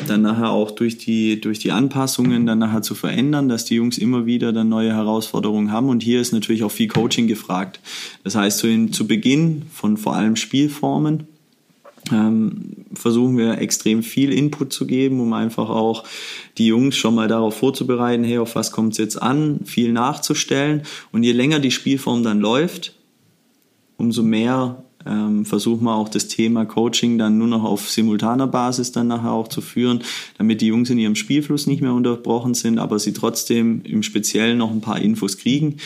dann 0.07 0.21
nachher 0.21 0.51
auch 0.51 0.71
durch 0.71 0.97
die, 0.97 1.41
durch 1.41 1.59
die 1.59 1.71
Anpassungen 1.71 2.45
dann 2.45 2.59
nachher 2.59 2.81
zu 2.81 2.95
verändern, 2.95 3.49
dass 3.49 3.65
die 3.65 3.75
Jungs 3.75 3.97
immer 3.97 4.25
wieder 4.25 4.53
dann 4.53 4.69
neue 4.69 4.93
Herausforderungen 4.93 5.71
haben. 5.71 5.89
Und 5.89 6.03
hier 6.03 6.21
ist 6.21 6.31
natürlich 6.31 6.63
auch 6.63 6.71
viel 6.71 6.87
Coaching 6.87 7.27
gefragt. 7.27 7.79
Das 8.23 8.35
heißt, 8.35 8.63
in, 8.63 8.93
zu 8.93 9.07
Beginn 9.07 9.63
von 9.73 9.97
vor 9.97 10.15
allem 10.15 10.35
Spielformen, 10.35 11.27
ähm, 12.11 12.85
versuchen 12.93 13.37
wir 13.37 13.59
extrem 13.59 14.03
viel 14.03 14.33
Input 14.33 14.73
zu 14.73 14.87
geben, 14.87 15.19
um 15.19 15.33
einfach 15.33 15.69
auch 15.69 16.03
die 16.57 16.67
Jungs 16.67 16.97
schon 16.97 17.15
mal 17.15 17.27
darauf 17.27 17.57
vorzubereiten, 17.57 18.23
hey, 18.23 18.37
auf 18.37 18.55
was 18.55 18.71
kommt 18.71 18.93
es 18.93 18.97
jetzt 18.97 19.21
an, 19.21 19.61
viel 19.65 19.91
nachzustellen. 19.91 20.83
Und 21.11 21.23
je 21.23 21.31
länger 21.31 21.59
die 21.59 21.71
Spielform 21.71 22.23
dann 22.23 22.39
läuft, 22.39 22.95
umso 23.97 24.23
mehr 24.23 24.83
ähm, 25.05 25.45
versuchen 25.45 25.85
wir 25.85 25.95
auch 25.95 26.09
das 26.09 26.27
Thema 26.27 26.65
Coaching 26.65 27.17
dann 27.17 27.37
nur 27.37 27.47
noch 27.47 27.63
auf 27.63 27.89
simultaner 27.89 28.47
Basis 28.47 28.91
dann 28.91 29.07
nachher 29.07 29.31
auch 29.31 29.47
zu 29.47 29.61
führen, 29.61 30.01
damit 30.37 30.61
die 30.61 30.67
Jungs 30.67 30.89
in 30.89 30.99
ihrem 30.99 31.15
Spielfluss 31.15 31.67
nicht 31.67 31.81
mehr 31.81 31.93
unterbrochen 31.93 32.53
sind, 32.53 32.79
aber 32.79 32.99
sie 32.99 33.13
trotzdem 33.13 33.81
im 33.83 34.03
Speziellen 34.03 34.57
noch 34.57 34.71
ein 34.71 34.81
paar 34.81 34.99
Infos 34.99 35.37
kriegen. 35.37 35.77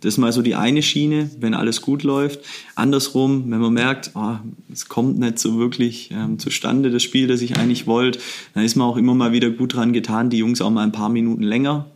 Das 0.00 0.14
ist 0.14 0.18
mal 0.18 0.32
so 0.32 0.42
die 0.42 0.54
eine 0.54 0.82
Schiene, 0.82 1.30
wenn 1.38 1.54
alles 1.54 1.82
gut 1.82 2.02
läuft. 2.02 2.40
Andersrum, 2.74 3.50
wenn 3.50 3.60
man 3.60 3.74
merkt, 3.74 4.12
oh, 4.14 4.36
es 4.72 4.88
kommt 4.88 5.18
nicht 5.18 5.38
so 5.38 5.58
wirklich 5.58 6.10
ähm, 6.12 6.38
zustande, 6.38 6.90
das 6.90 7.02
Spiel, 7.02 7.26
das 7.26 7.42
ich 7.42 7.56
eigentlich 7.56 7.86
wollte, 7.86 8.18
dann 8.54 8.64
ist 8.64 8.76
man 8.76 8.86
auch 8.86 8.96
immer 8.96 9.14
mal 9.14 9.32
wieder 9.32 9.50
gut 9.50 9.74
dran 9.74 9.92
getan, 9.92 10.30
die 10.30 10.38
Jungs 10.38 10.60
auch 10.62 10.70
mal 10.70 10.84
ein 10.84 10.92
paar 10.92 11.10
Minuten 11.10 11.42
länger 11.42 11.86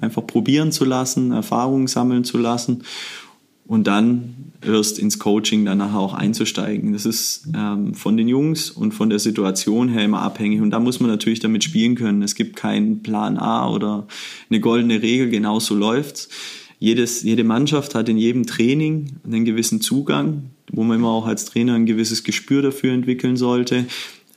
einfach 0.00 0.26
probieren 0.26 0.72
zu 0.72 0.84
lassen, 0.84 1.32
Erfahrungen 1.32 1.86
sammeln 1.86 2.24
zu 2.24 2.38
lassen 2.38 2.82
und 3.66 3.86
dann 3.86 4.52
erst 4.62 4.98
ins 4.98 5.18
Coaching 5.18 5.64
dann 5.64 5.78
nachher 5.78 5.98
auch 5.98 6.14
einzusteigen. 6.14 6.92
Das 6.92 7.06
ist 7.06 7.48
ähm, 7.54 7.94
von 7.94 8.16
den 8.16 8.28
Jungs 8.28 8.70
und 8.70 8.92
von 8.92 9.10
der 9.10 9.18
Situation 9.18 9.88
her 9.88 10.04
immer 10.04 10.22
abhängig 10.22 10.60
und 10.60 10.70
da 10.70 10.80
muss 10.80 11.00
man 11.00 11.10
natürlich 11.10 11.40
damit 11.40 11.64
spielen 11.64 11.94
können. 11.94 12.22
Es 12.22 12.34
gibt 12.34 12.56
keinen 12.56 13.02
Plan 13.02 13.38
A 13.38 13.68
oder 13.70 14.06
eine 14.50 14.60
goldene 14.60 15.02
Regel, 15.02 15.30
genau 15.30 15.60
so 15.60 15.74
läuft's 15.74 16.28
jedes, 16.78 17.22
jede 17.22 17.44
Mannschaft 17.44 17.94
hat 17.94 18.08
in 18.08 18.18
jedem 18.18 18.46
Training 18.46 19.16
einen 19.24 19.44
gewissen 19.44 19.80
Zugang, 19.80 20.50
wo 20.72 20.82
man 20.82 20.98
immer 20.98 21.10
auch 21.10 21.26
als 21.26 21.44
Trainer 21.44 21.74
ein 21.74 21.86
gewisses 21.86 22.24
Gespür 22.24 22.62
dafür 22.62 22.92
entwickeln 22.92 23.36
sollte. 23.36 23.86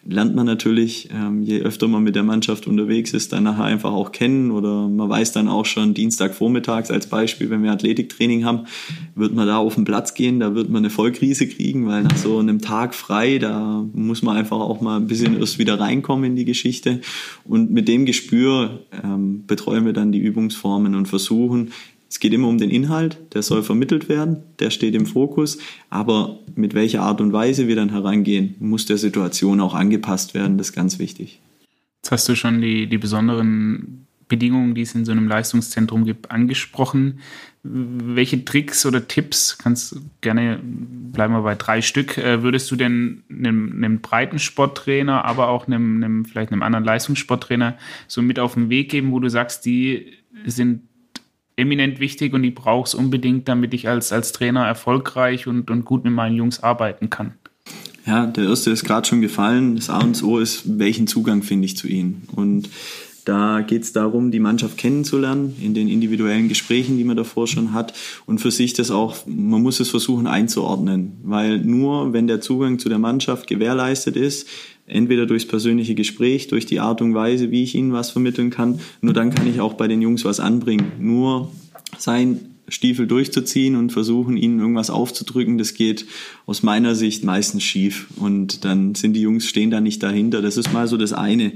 Lernt 0.10 0.36
man 0.36 0.46
natürlich, 0.46 1.10
ähm, 1.14 1.44
je 1.44 1.60
öfter 1.60 1.90
man 1.90 2.02
mit 2.02 2.16
der 2.16 2.24
Mannschaft 2.24 2.66
unterwegs 2.66 3.12
ist, 3.12 3.34
dann 3.34 3.44
nachher 3.44 3.66
einfach 3.66 3.92
auch 3.92 4.14
kennen 4.14 4.52
oder 4.52 4.88
man 4.88 5.10
weiß 5.10 5.34
dann 5.34 5.50
auch 5.50 5.66
schon 5.66 5.94
Dienstagvormittags 5.94 6.92
als 6.92 7.08
Beispiel, 7.08 7.50
wenn 7.50 7.62
wir 7.62 7.74
Athletiktraining 7.74 8.46
haben, 8.46 8.68
wird 9.16 9.34
man 9.34 9.48
da 9.48 9.58
auf 9.58 9.76
den 9.76 9.84
Platz 9.84 10.14
gehen, 10.14 10.40
da 10.40 10.56
wird 10.56 10.70
man 10.70 10.78
eine 10.78 10.92
Vollkrise 10.92 11.46
kriegen, 11.50 11.88
weil 11.88 12.04
nach 12.04 12.16
so 12.16 12.40
einem 12.40 12.62
Tag 12.62 12.96
frei, 12.96 13.38
da 13.38 13.86
muss 13.94 14.22
man 14.22 14.38
einfach 14.38 14.60
auch 14.62 14.80
mal 14.80 14.96
ein 14.96 15.08
bisschen 15.08 15.38
erst 15.42 15.60
wieder 15.60 15.78
reinkommen 15.78 16.24
in 16.24 16.36
die 16.38 16.46
Geschichte 16.46 17.02
und 17.44 17.72
mit 17.72 17.90
dem 17.90 18.06
Gespür 18.06 18.80
ähm, 19.04 19.44
betreuen 19.46 19.86
wir 19.86 19.94
dann 19.94 20.14
die 20.14 20.20
Übungsformen 20.20 20.96
und 20.96 21.08
versuchen 21.08 21.72
es 22.10 22.20
geht 22.20 22.34
immer 22.34 22.48
um 22.48 22.58
den 22.58 22.70
Inhalt, 22.70 23.18
der 23.34 23.42
soll 23.42 23.64
vermittelt 23.64 24.10
werden, 24.10 24.44
der 24.60 24.70
steht 24.70 24.96
im 24.96 25.06
Fokus, 25.06 25.58
aber 25.90 26.40
mit 26.56 26.74
welcher 26.74 27.02
Art 27.02 27.22
und 27.22 27.34
Weise 27.34 27.68
wir 27.68 27.76
dann 27.76 27.90
herangehen, 27.90 28.56
muss 28.60 28.86
der 28.86 28.98
Situation 28.98 29.60
auch 29.60 29.74
angepasst 29.74 30.34
werden, 30.34 30.58
das 30.58 30.70
ist 30.70 30.76
ganz 30.76 31.00
wichtig. 31.00 31.40
Jetzt 32.04 32.12
hast 32.12 32.30
du 32.30 32.36
schon 32.36 32.62
die, 32.62 32.88
die 32.88 32.98
besonderen 32.98 34.08
Bedingungen, 34.28 34.76
die 34.76 34.82
es 34.82 34.94
in 34.94 35.06
so 35.06 35.12
einem 35.12 35.28
Leistungszentrum 35.28 36.06
gibt, 36.06 36.32
angesprochen. 36.32 37.20
Welche 37.64 38.44
Tricks 38.44 38.86
oder 38.86 39.08
Tipps, 39.08 39.58
kannst 39.58 40.00
gerne, 40.22 40.60
bleiben 40.64 41.34
wir 41.34 41.42
bei 41.42 41.56
drei 41.56 41.82
Stück, 41.82 42.18
äh, 42.18 42.44
würdest 42.44 42.70
du 42.72 42.76
denn 42.76 43.24
einem, 43.30 43.72
einem 43.72 44.00
Breitensporttrainer, 44.02 45.26
aber 45.26 45.50
auch 45.50 45.68
einem, 45.68 46.04
einem, 46.04 46.26
vielleicht 46.26 46.52
einem 46.52 46.64
anderen 46.64 46.86
Leistungssporttrainer 46.86 47.78
so 48.08 48.22
mit 48.22 48.40
auf 48.40 48.54
den 48.54 48.70
Weg 48.70 48.90
geben, 48.90 49.12
wo 49.12 49.20
du 49.20 49.30
sagst, 49.30 49.66
die 49.66 50.14
sind 50.46 50.82
eminent 51.58 52.00
wichtig 52.00 52.34
und 52.34 52.44
die 52.44 52.52
brauche 52.52 52.88
es 52.88 52.96
unbedingt, 52.96 53.48
damit 53.50 53.74
ich 53.74 53.90
als, 53.90 54.14
als 54.14 54.32
Trainer 54.32 54.66
erfolgreich 54.66 55.48
und, 55.48 55.70
und 55.70 55.84
gut 55.84 56.06
mit 56.06 56.14
meinen 56.14 56.36
Jungs 56.36 56.64
arbeiten 56.64 57.10
kann. 57.10 57.34
Ja, 58.06 58.26
der 58.26 58.46
erste 58.46 58.72
ist 58.72 58.86
gerade 58.86 59.06
schon 59.06 59.20
gefallen. 59.20 59.76
Das 59.76 59.90
A 59.90 60.00
und 60.00 60.24
O 60.24 60.40
ist, 60.40 60.80
welchen 60.80 61.08
Zugang 61.08 61.44
finde 61.44 61.66
ich 61.66 61.76
zu 61.76 61.88
ihnen? 61.88 62.24
Und 62.34 62.70
da 63.26 63.60
geht 63.60 63.84
es 63.84 63.92
darum, 63.92 64.32
die 64.32 64.40
Mannschaft 64.40 64.78
kennenzulernen 64.78 65.54
in 65.62 65.74
den 65.74 65.90
individuellen 65.90 66.48
Gesprächen, 66.48 66.98
die 66.98 67.04
man 67.04 67.18
davor 67.18 67.46
schon 67.46 67.74
hat 67.74 67.94
und 68.26 68.40
für 68.40 68.52
sich 68.52 68.74
das 68.74 68.90
auch, 68.90 69.18
man 69.26 69.62
muss 69.62 69.82
es 69.82 69.90
versuchen 69.90 70.28
einzuordnen, 70.28 71.18
weil 71.24 71.58
nur 71.58 72.14
wenn 72.14 72.28
der 72.28 72.40
Zugang 72.40 72.80
zu 72.80 72.88
der 72.88 73.00
Mannschaft 73.00 73.48
gewährleistet 73.48 74.16
ist, 74.16 74.48
entweder 74.88 75.26
durchs 75.26 75.46
persönliche 75.46 75.96
Gespräch, 75.96 76.48
durch 76.48 76.66
die 76.66 76.80
Art 76.80 77.02
und 77.02 77.14
Weise, 77.14 77.52
wie 77.52 77.64
ich 77.64 77.76
ihnen 77.76 77.94
was 77.94 78.10
vermitteln 78.12 78.50
kann. 78.50 78.80
Nur 79.02 79.14
dann 79.14 79.34
kann 79.34 79.48
ich 79.48 79.60
auch 79.60 79.74
bei 79.74 79.88
den 79.88 80.02
Jungs 80.02 80.26
was 80.26 80.40
anbringen. 80.40 80.94
Nur 81.00 81.52
sein 81.98 82.58
Stiefel 82.70 83.08
durchzuziehen 83.08 83.78
und 83.78 83.92
versuchen, 83.92 84.36
ihnen 84.36 84.60
irgendwas 84.60 84.90
aufzudrücken, 84.90 85.58
das 85.58 85.74
geht 85.74 86.06
aus 86.46 86.64
meiner 86.64 86.96
Sicht 86.96 87.24
meistens 87.24 87.64
schief. 87.64 88.08
Und 88.18 88.66
dann 88.66 88.94
sind 88.94 89.14
die 89.14 89.22
Jungs 89.22 89.46
stehen 89.48 89.72
da 89.72 89.80
nicht 89.80 90.04
dahinter. 90.04 90.42
Das 90.42 90.58
ist 90.58 90.74
mal 90.74 90.88
so 90.88 90.98
das 90.98 91.14
eine. 91.14 91.54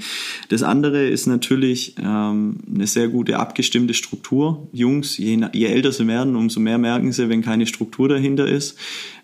Das 0.48 0.64
andere 0.64 1.08
ist 1.08 1.28
natürlich 1.28 1.96
ähm, 2.02 2.60
eine 2.74 2.88
sehr 2.88 3.10
gute 3.10 3.40
abgestimmte 3.40 3.94
Struktur. 3.94 4.70
Jungs, 4.72 5.18
je, 5.18 5.42
je 5.52 5.66
älter 5.66 5.92
sie 5.92 6.08
werden, 6.08 6.38
umso 6.38 6.62
mehr 6.62 6.78
merken 6.78 7.12
sie, 7.12 7.28
wenn 7.28 7.42
keine 7.42 7.68
Struktur 7.68 8.08
dahinter 8.08 8.48
ist. 8.48 8.78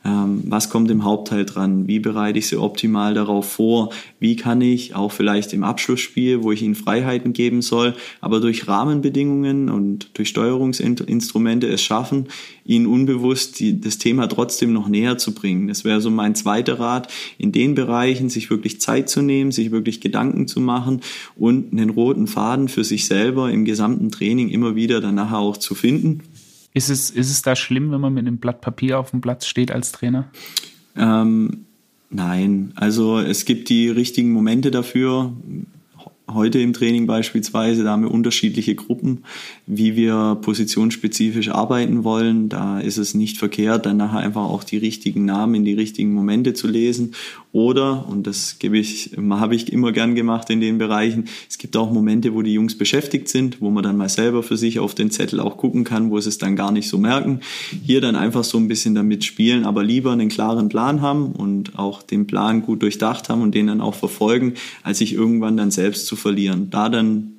Ähm, 0.08 0.44
was 0.46 0.70
kommt 0.70 0.90
im 0.90 1.04
Hauptteil 1.04 1.44
dran? 1.44 1.86
Wie 1.88 2.00
bereite 2.00 2.40
ich 2.40 2.48
sie 2.48 2.56
optimal 2.56 3.14
darauf 3.14 3.52
vor? 3.52 3.90
Wie 4.20 4.38
kann 4.38 4.62
ich 4.62 4.96
auch 4.96 5.12
vielleicht 5.12 5.52
im 5.52 5.66
Abschlussspiel, 5.66 6.44
wo 6.44 6.54
ich 6.54 6.62
ihnen 6.62 6.76
Freiheiten 6.76 7.34
geben 7.34 7.62
soll, 7.62 7.94
aber 8.22 8.40
durch 8.40 8.70
Rahmenbedingungen 8.70 9.70
und 9.70 10.10
durch 10.14 10.30
Steuerungsinstrumente 10.30 11.68
es 11.68 11.82
schaffen, 11.82 12.28
ihnen 12.64 12.88
unbewusst 12.88 13.60
die, 13.60 13.82
das 13.82 13.98
Thema 13.98 14.28
trotzdem 14.28 14.72
noch 14.72 14.88
näher 14.88 15.18
zu 15.18 15.34
bringen. 15.34 15.68
Das 15.68 15.84
wäre 15.84 16.00
so 16.00 16.10
mein 16.10 16.36
zweiter 16.36 16.80
Rat, 16.80 17.12
in 17.38 17.52
den 17.52 17.76
Bereichen 17.76 18.30
sich 18.30 18.50
wirklich 18.50 18.80
Zeit 18.80 19.10
zu 19.10 19.22
nehmen, 19.22 19.52
sich 19.52 19.72
wirklich 19.72 20.00
Gedanken 20.00 20.48
zu 20.48 20.62
machen 20.62 21.02
und 21.36 21.74
einen 21.74 21.90
roten 21.90 22.28
Faden 22.28 22.70
für 22.70 22.86
sich 22.86 23.08
selber 23.08 23.52
im 23.52 23.66
gesamten 23.66 24.10
Training 24.10 24.48
immer 24.48 24.76
wieder 24.76 25.02
danach 25.02 25.34
auch 25.34 25.58
zu 25.58 25.76
finden. 25.76 26.22
Ist 26.74 26.90
es, 26.90 27.10
ist 27.10 27.32
es 27.32 27.42
da 27.42 27.56
schlimm, 27.56 27.92
wenn 27.92 28.02
man 28.02 28.14
mit 28.14 28.28
einem 28.28 28.38
Blatt 28.38 28.62
Papier 28.62 29.00
auf 29.00 29.12
dem 29.12 29.22
Platz 29.22 29.48
steht 29.48 29.72
als 29.72 29.92
Trainer? 29.92 30.30
Ähm, 30.96 31.66
nein, 32.10 32.72
also 32.76 33.20
es 33.20 33.46
gibt 33.46 33.70
die 33.70 33.90
richtigen 33.90 34.32
Momente 34.32 34.72
dafür 34.72 35.34
heute 36.32 36.60
im 36.60 36.74
Training 36.74 37.08
beispielsweise, 37.08 37.84
da 37.84 37.92
haben 37.92 38.04
wir 38.04 38.12
unterschiedliche 38.12 38.76
Gruppen, 38.76 39.24
wie 39.66 39.96
wir 39.96 40.38
positionsspezifisch 40.42 41.50
arbeiten 41.50 42.04
wollen. 42.04 42.50
Da 42.50 42.80
ist 42.80 42.98
es 42.98 43.14
nicht 43.14 43.38
verkehrt, 43.38 43.86
dann 43.86 43.98
nachher 43.98 44.20
einfach 44.20 44.44
auch 44.44 44.64
die 44.64 44.78
richtigen 44.78 45.26
Namen 45.26 45.56
in 45.56 45.66
die 45.66 45.74
richtigen 45.74 46.14
Momente 46.14 46.54
zu 46.54 46.68
lesen. 46.68 47.14
Oder, 47.54 48.08
und 48.08 48.28
das 48.28 48.60
gebe 48.60 48.78
ich, 48.78 49.12
habe 49.18 49.56
ich 49.56 49.72
immer 49.72 49.92
gern 49.92 50.16
gemacht 50.16 50.50
in 50.50 50.60
den 50.60 50.78
Bereichen, 50.78 51.26
es 51.50 51.58
gibt 51.58 51.78
auch 51.78 51.92
Momente, 51.92 52.34
wo 52.34 52.42
die 52.42 52.54
Jungs 52.54 52.78
beschäftigt 52.78 53.30
sind, 53.30 53.62
wo 53.62 53.70
man 53.70 53.84
dann 53.84 53.98
mal 53.98 54.10
selber 54.10 54.44
für 54.44 54.58
sich 54.58 54.80
auf 54.80 54.96
den 54.96 55.12
Zettel 55.12 55.40
auch 55.40 55.58
gucken 55.58 55.84
kann, 55.84 56.12
wo 56.12 56.20
sie 56.20 56.30
es 56.30 56.38
dann 56.38 56.56
gar 56.56 56.72
nicht 56.72 56.90
so 56.90 56.98
merken. 56.98 57.40
Hier 57.84 58.02
dann 58.02 58.16
einfach 58.16 58.44
so 58.44 58.58
ein 58.58 58.68
bisschen 58.68 58.96
damit 58.96 59.24
spielen, 59.24 59.66
aber 59.66 59.84
lieber 59.84 60.12
einen 60.12 60.30
klaren 60.30 60.70
Plan 60.70 61.02
haben 61.02 61.32
und 61.32 61.80
auch 61.80 62.04
den 62.04 62.28
Plan 62.28 62.62
gut 62.62 62.82
durchdacht 62.82 63.30
haben 63.30 63.42
und 63.42 63.56
den 63.56 63.68
dann 63.68 63.82
auch 63.82 63.96
verfolgen, 63.96 64.54
als 64.84 65.00
sich 65.00 65.14
irgendwann 65.14 65.58
dann 65.58 65.72
selbst 65.72 66.06
zu 66.06 66.16
verlieren. 66.16 66.70
Da 66.70 66.90
dann 66.90 67.38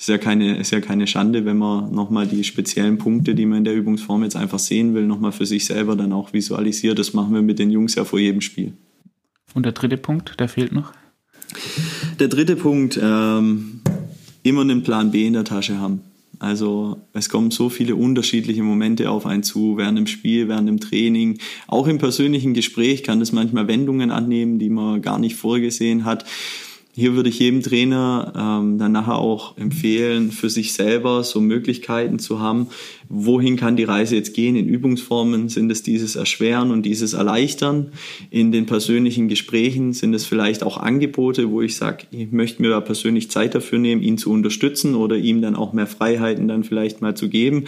ist 0.00 0.08
ja 0.08 0.16
keine, 0.16 0.56
ist 0.56 0.72
ja 0.72 0.80
keine 0.80 1.06
Schande, 1.06 1.44
wenn 1.44 1.58
man 1.58 1.92
nochmal 1.92 2.26
die 2.26 2.42
speziellen 2.42 2.96
Punkte, 2.96 3.34
die 3.34 3.44
man 3.44 3.58
in 3.58 3.64
der 3.64 3.74
Übungsform 3.74 4.22
jetzt 4.22 4.34
einfach 4.34 4.58
sehen 4.58 4.94
will, 4.94 5.06
nochmal 5.06 5.32
für 5.32 5.44
sich 5.44 5.66
selber 5.66 5.94
dann 5.94 6.14
auch 6.14 6.32
visualisiert. 6.32 6.98
Das 6.98 7.12
machen 7.12 7.34
wir 7.34 7.42
mit 7.42 7.58
den 7.58 7.70
Jungs 7.70 7.96
ja 7.96 8.06
vor 8.06 8.18
jedem 8.18 8.40
Spiel. 8.40 8.72
Und 9.54 9.64
der 9.64 9.72
dritte 9.72 9.96
Punkt, 9.96 10.38
der 10.38 10.48
fehlt 10.48 10.72
noch? 10.72 10.92
Der 12.18 12.28
dritte 12.28 12.56
Punkt, 12.56 12.98
ähm, 13.02 13.80
immer 14.42 14.62
einen 14.62 14.82
Plan 14.82 15.10
B 15.10 15.26
in 15.26 15.32
der 15.32 15.44
Tasche 15.44 15.78
haben. 15.78 16.02
Also 16.38 16.96
es 17.12 17.28
kommen 17.28 17.50
so 17.50 17.68
viele 17.68 17.96
unterschiedliche 17.96 18.62
Momente 18.62 19.10
auf 19.10 19.26
einen 19.26 19.42
zu, 19.42 19.76
während 19.76 19.98
dem 19.98 20.06
Spiel, 20.06 20.48
während 20.48 20.68
dem 20.68 20.80
Training. 20.80 21.38
Auch 21.66 21.86
im 21.86 21.98
persönlichen 21.98 22.54
Gespräch 22.54 23.02
kann 23.02 23.20
das 23.20 23.32
manchmal 23.32 23.68
Wendungen 23.68 24.10
annehmen, 24.10 24.58
die 24.58 24.70
man 24.70 25.02
gar 25.02 25.18
nicht 25.18 25.36
vorgesehen 25.36 26.06
hat 26.06 26.24
hier 26.92 27.14
würde 27.14 27.28
ich 27.28 27.38
jedem 27.38 27.62
Trainer 27.62 28.32
ähm, 28.36 28.78
dann 28.78 28.92
nachher 28.92 29.16
auch 29.16 29.56
empfehlen, 29.56 30.32
für 30.32 30.50
sich 30.50 30.72
selber 30.72 31.22
so 31.22 31.40
Möglichkeiten 31.40 32.18
zu 32.18 32.40
haben, 32.40 32.66
wohin 33.08 33.56
kann 33.56 33.76
die 33.76 33.84
Reise 33.84 34.16
jetzt 34.16 34.34
gehen. 34.34 34.56
In 34.56 34.66
Übungsformen 34.66 35.48
sind 35.48 35.70
es 35.70 35.82
dieses 35.84 36.16
Erschweren 36.16 36.72
und 36.72 36.82
dieses 36.82 37.12
Erleichtern. 37.12 37.92
In 38.30 38.50
den 38.50 38.66
persönlichen 38.66 39.28
Gesprächen 39.28 39.92
sind 39.92 40.14
es 40.14 40.24
vielleicht 40.24 40.64
auch 40.64 40.78
Angebote, 40.78 41.50
wo 41.50 41.62
ich 41.62 41.76
sage, 41.76 42.06
ich 42.10 42.32
möchte 42.32 42.60
mir 42.60 42.70
da 42.70 42.80
persönlich 42.80 43.30
Zeit 43.30 43.54
dafür 43.54 43.78
nehmen, 43.78 44.02
ihn 44.02 44.18
zu 44.18 44.32
unterstützen 44.32 44.96
oder 44.96 45.16
ihm 45.16 45.42
dann 45.42 45.54
auch 45.54 45.72
mehr 45.72 45.86
Freiheiten 45.86 46.48
dann 46.48 46.64
vielleicht 46.64 47.02
mal 47.02 47.14
zu 47.14 47.28
geben. 47.28 47.66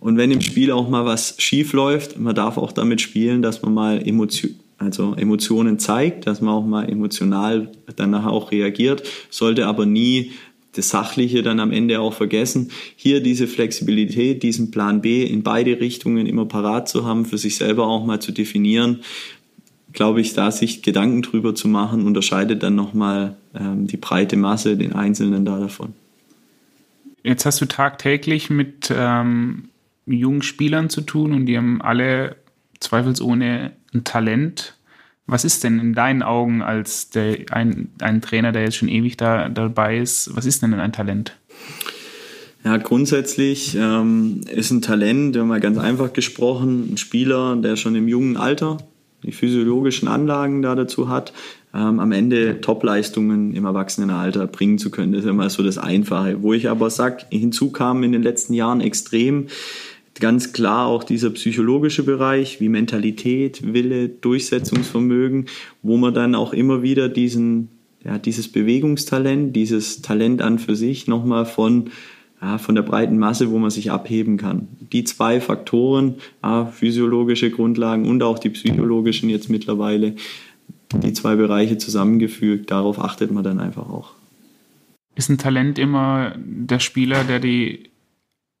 Und 0.00 0.16
wenn 0.16 0.30
im 0.30 0.40
Spiel 0.40 0.72
auch 0.72 0.88
mal 0.88 1.04
was 1.04 1.34
schief 1.38 1.72
läuft, 1.72 2.18
man 2.18 2.34
darf 2.34 2.56
auch 2.56 2.72
damit 2.72 3.00
spielen, 3.00 3.42
dass 3.42 3.62
man 3.62 3.74
mal 3.74 4.06
Emotionen 4.06 4.65
also 4.78 5.14
Emotionen 5.14 5.78
zeigt, 5.78 6.26
dass 6.26 6.40
man 6.40 6.54
auch 6.54 6.66
mal 6.66 6.88
emotional 6.88 7.72
danach 7.96 8.26
auch 8.26 8.50
reagiert, 8.50 9.02
sollte 9.30 9.66
aber 9.66 9.86
nie 9.86 10.32
das 10.72 10.90
Sachliche 10.90 11.42
dann 11.42 11.60
am 11.60 11.72
Ende 11.72 12.00
auch 12.00 12.12
vergessen. 12.12 12.70
Hier 12.96 13.22
diese 13.22 13.46
Flexibilität, 13.46 14.42
diesen 14.42 14.70
Plan 14.70 15.00
B 15.00 15.24
in 15.24 15.42
beide 15.42 15.80
Richtungen 15.80 16.26
immer 16.26 16.44
parat 16.44 16.88
zu 16.88 17.06
haben, 17.06 17.24
für 17.24 17.38
sich 17.38 17.56
selber 17.56 17.86
auch 17.86 18.04
mal 18.04 18.20
zu 18.20 18.32
definieren, 18.32 19.00
glaube 19.92 20.20
ich, 20.20 20.34
da 20.34 20.50
sich 20.50 20.82
Gedanken 20.82 21.22
drüber 21.22 21.54
zu 21.54 21.68
machen, 21.68 22.06
unterscheidet 22.06 22.62
dann 22.62 22.74
nochmal 22.74 23.36
ähm, 23.58 23.86
die 23.86 23.96
breite 23.96 24.36
Masse, 24.36 24.76
den 24.76 24.92
Einzelnen 24.92 25.46
da 25.46 25.58
davon. 25.58 25.94
Jetzt 27.22 27.46
hast 27.46 27.60
du 27.62 27.64
tagtäglich 27.64 28.50
mit 28.50 28.92
ähm, 28.94 29.70
jungen 30.04 30.42
Spielern 30.42 30.90
zu 30.90 31.00
tun 31.00 31.32
und 31.32 31.46
die 31.46 31.56
haben 31.56 31.80
alle 31.80 32.36
zweifelsohne 32.78 33.72
ein 33.96 34.04
Talent. 34.04 34.74
Was 35.26 35.44
ist 35.44 35.64
denn 35.64 35.80
in 35.80 35.92
deinen 35.94 36.22
Augen 36.22 36.62
als 36.62 37.10
der, 37.10 37.38
ein, 37.50 37.88
ein 38.00 38.22
Trainer, 38.22 38.52
der 38.52 38.62
jetzt 38.62 38.76
schon 38.76 38.88
ewig 38.88 39.16
da, 39.16 39.48
dabei 39.48 39.98
ist, 39.98 40.34
was 40.36 40.46
ist 40.46 40.62
denn 40.62 40.72
ein 40.74 40.92
Talent? 40.92 41.36
Ja, 42.64 42.76
grundsätzlich 42.76 43.76
ähm, 43.76 44.42
ist 44.48 44.70
ein 44.70 44.82
Talent, 44.82 45.36
mal 45.36 45.60
ganz 45.60 45.78
einfach 45.78 46.12
gesprochen, 46.12 46.92
ein 46.92 46.96
Spieler, 46.96 47.56
der 47.56 47.76
schon 47.76 47.94
im 47.96 48.08
jungen 48.08 48.36
Alter 48.36 48.78
die 49.22 49.32
physiologischen 49.32 50.08
Anlagen 50.08 50.62
da 50.62 50.74
dazu 50.74 51.08
hat, 51.08 51.32
ähm, 51.74 52.00
am 52.00 52.12
Ende 52.12 52.60
Topleistungen 52.60 53.54
im 53.54 53.64
Erwachsenenalter 53.64 54.46
bringen 54.46 54.78
zu 54.78 54.90
können. 54.90 55.12
Das 55.12 55.24
ist 55.24 55.30
immer 55.30 55.50
so 55.50 55.62
das 55.62 55.78
Einfache. 55.78 56.42
Wo 56.42 56.52
ich 56.52 56.68
aber 56.70 56.90
sage, 56.90 57.24
hinzu 57.30 57.70
kam 57.70 58.02
in 58.02 58.12
den 58.12 58.22
letzten 58.22 58.54
Jahren 58.54 58.80
extrem 58.80 59.48
ganz 60.20 60.52
klar 60.52 60.86
auch 60.86 61.04
dieser 61.04 61.30
psychologische 61.30 62.02
Bereich 62.02 62.60
wie 62.60 62.68
Mentalität, 62.68 63.72
Wille, 63.72 64.08
Durchsetzungsvermögen, 64.08 65.46
wo 65.82 65.96
man 65.96 66.14
dann 66.14 66.34
auch 66.34 66.52
immer 66.52 66.82
wieder 66.82 67.08
diesen, 67.08 67.68
ja, 68.04 68.18
dieses 68.18 68.48
Bewegungstalent, 68.48 69.54
dieses 69.54 70.02
Talent 70.02 70.42
an 70.42 70.58
für 70.58 70.76
sich 70.76 71.06
nochmal 71.06 71.46
von, 71.46 71.90
ja, 72.40 72.58
von 72.58 72.74
der 72.74 72.82
breiten 72.82 73.18
Masse, 73.18 73.50
wo 73.50 73.58
man 73.58 73.70
sich 73.70 73.90
abheben 73.90 74.36
kann. 74.36 74.68
Die 74.92 75.04
zwei 75.04 75.40
Faktoren, 75.40 76.16
ja, 76.42 76.66
physiologische 76.66 77.50
Grundlagen 77.50 78.08
und 78.08 78.22
auch 78.22 78.38
die 78.38 78.50
psychologischen 78.50 79.28
jetzt 79.28 79.50
mittlerweile, 79.50 80.14
die 80.92 81.12
zwei 81.12 81.36
Bereiche 81.36 81.78
zusammengefügt, 81.78 82.70
darauf 82.70 82.98
achtet 82.98 83.32
man 83.32 83.44
dann 83.44 83.58
einfach 83.58 83.88
auch. 83.88 84.12
Ist 85.14 85.30
ein 85.30 85.38
Talent 85.38 85.78
immer 85.78 86.34
der 86.36 86.78
Spieler, 86.78 87.24
der 87.24 87.40
die 87.40 87.90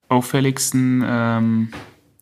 auffälligsten 0.08 1.02
ähm, 1.04 1.68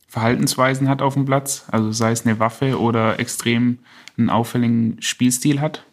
Verhaltensweisen 0.09 0.89
hat 0.89 1.03
auf 1.03 1.15
dem 1.15 1.25
Platz? 1.25 1.65
Also 1.69 1.93
sei 1.93 2.13
es 2.13 2.25
eine 2.25 2.39
Waffe 2.39 2.79
oder 2.79 3.19
extrem 3.19 3.79
einen 4.17 4.31
auffälligen 4.31 4.97
Spielstil 5.01 5.61
hat? 5.61 5.85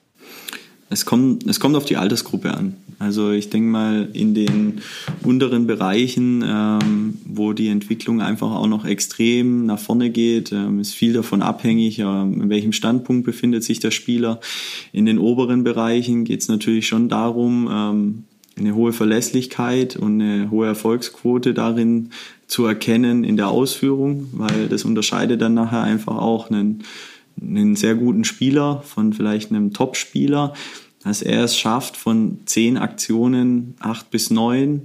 Es 0.90 1.06
kommt, 1.06 1.48
es 1.48 1.60
kommt 1.60 1.76
auf 1.76 1.86
die 1.86 1.98
Altersgruppe 1.98 2.54
an. 2.54 2.76
Also 3.00 3.32
ich 3.32 3.50
denke 3.50 3.70
mal, 3.70 4.10
in 4.14 4.36
den 4.36 4.82
unteren 5.24 5.66
Bereichen, 5.66 6.44
ähm, 6.46 7.18
wo 7.26 7.54
die 7.54 7.70
Entwicklung 7.70 8.22
einfach 8.22 8.52
auch 8.52 8.68
noch 8.68 8.86
extrem 8.86 9.66
nach 9.66 9.80
vorne 9.80 10.12
geht, 10.12 10.52
ähm, 10.52 10.80
ist 10.80 10.94
viel 10.94 11.14
davon 11.14 11.42
abhängig, 11.42 11.98
ähm, 11.98 12.42
in 12.44 12.50
welchem 12.50 12.74
Standpunkt 12.74 13.26
befindet 13.26 13.64
sich 13.64 13.80
der 13.80 13.90
Spieler. 13.90 14.40
In 14.92 15.08
den 15.08 15.18
oberen 15.18 15.64
Bereichen 15.64 16.26
geht 16.26 16.42
es 16.42 16.48
natürlich 16.48 16.88
schon 16.88 17.10
darum, 17.10 17.68
ähm, 17.72 18.24
eine 18.58 18.76
hohe 18.76 18.94
Verlässlichkeit 18.94 19.96
und 19.96 20.22
eine 20.22 20.52
hohe 20.52 20.68
Erfolgsquote 20.68 21.54
darin 21.54 22.10
zu 22.48 22.66
erkennen 22.66 23.24
in 23.24 23.38
der 23.38 23.48
Ausführung, 23.48 24.28
weil 24.34 24.68
das 24.68 24.84
unterscheidet 24.84 25.42
dann 25.42 25.54
nachher 25.54 25.82
einfach 25.82 26.18
auch 26.18 26.50
einen, 26.50 26.84
einen 27.42 27.76
sehr 27.76 27.96
guten 27.96 28.24
Spieler 28.24 28.82
von 28.86 29.14
vielleicht 29.14 29.52
einem 29.52 29.74
Top-Spieler, 29.74 30.54
dass 31.04 31.22
er 31.22 31.44
es 31.44 31.58
schafft, 31.58 31.98
von 31.98 32.40
zehn 32.46 32.78
Aktionen 32.78 33.76
acht 33.80 34.12
bis 34.12 34.30
neun 34.30 34.84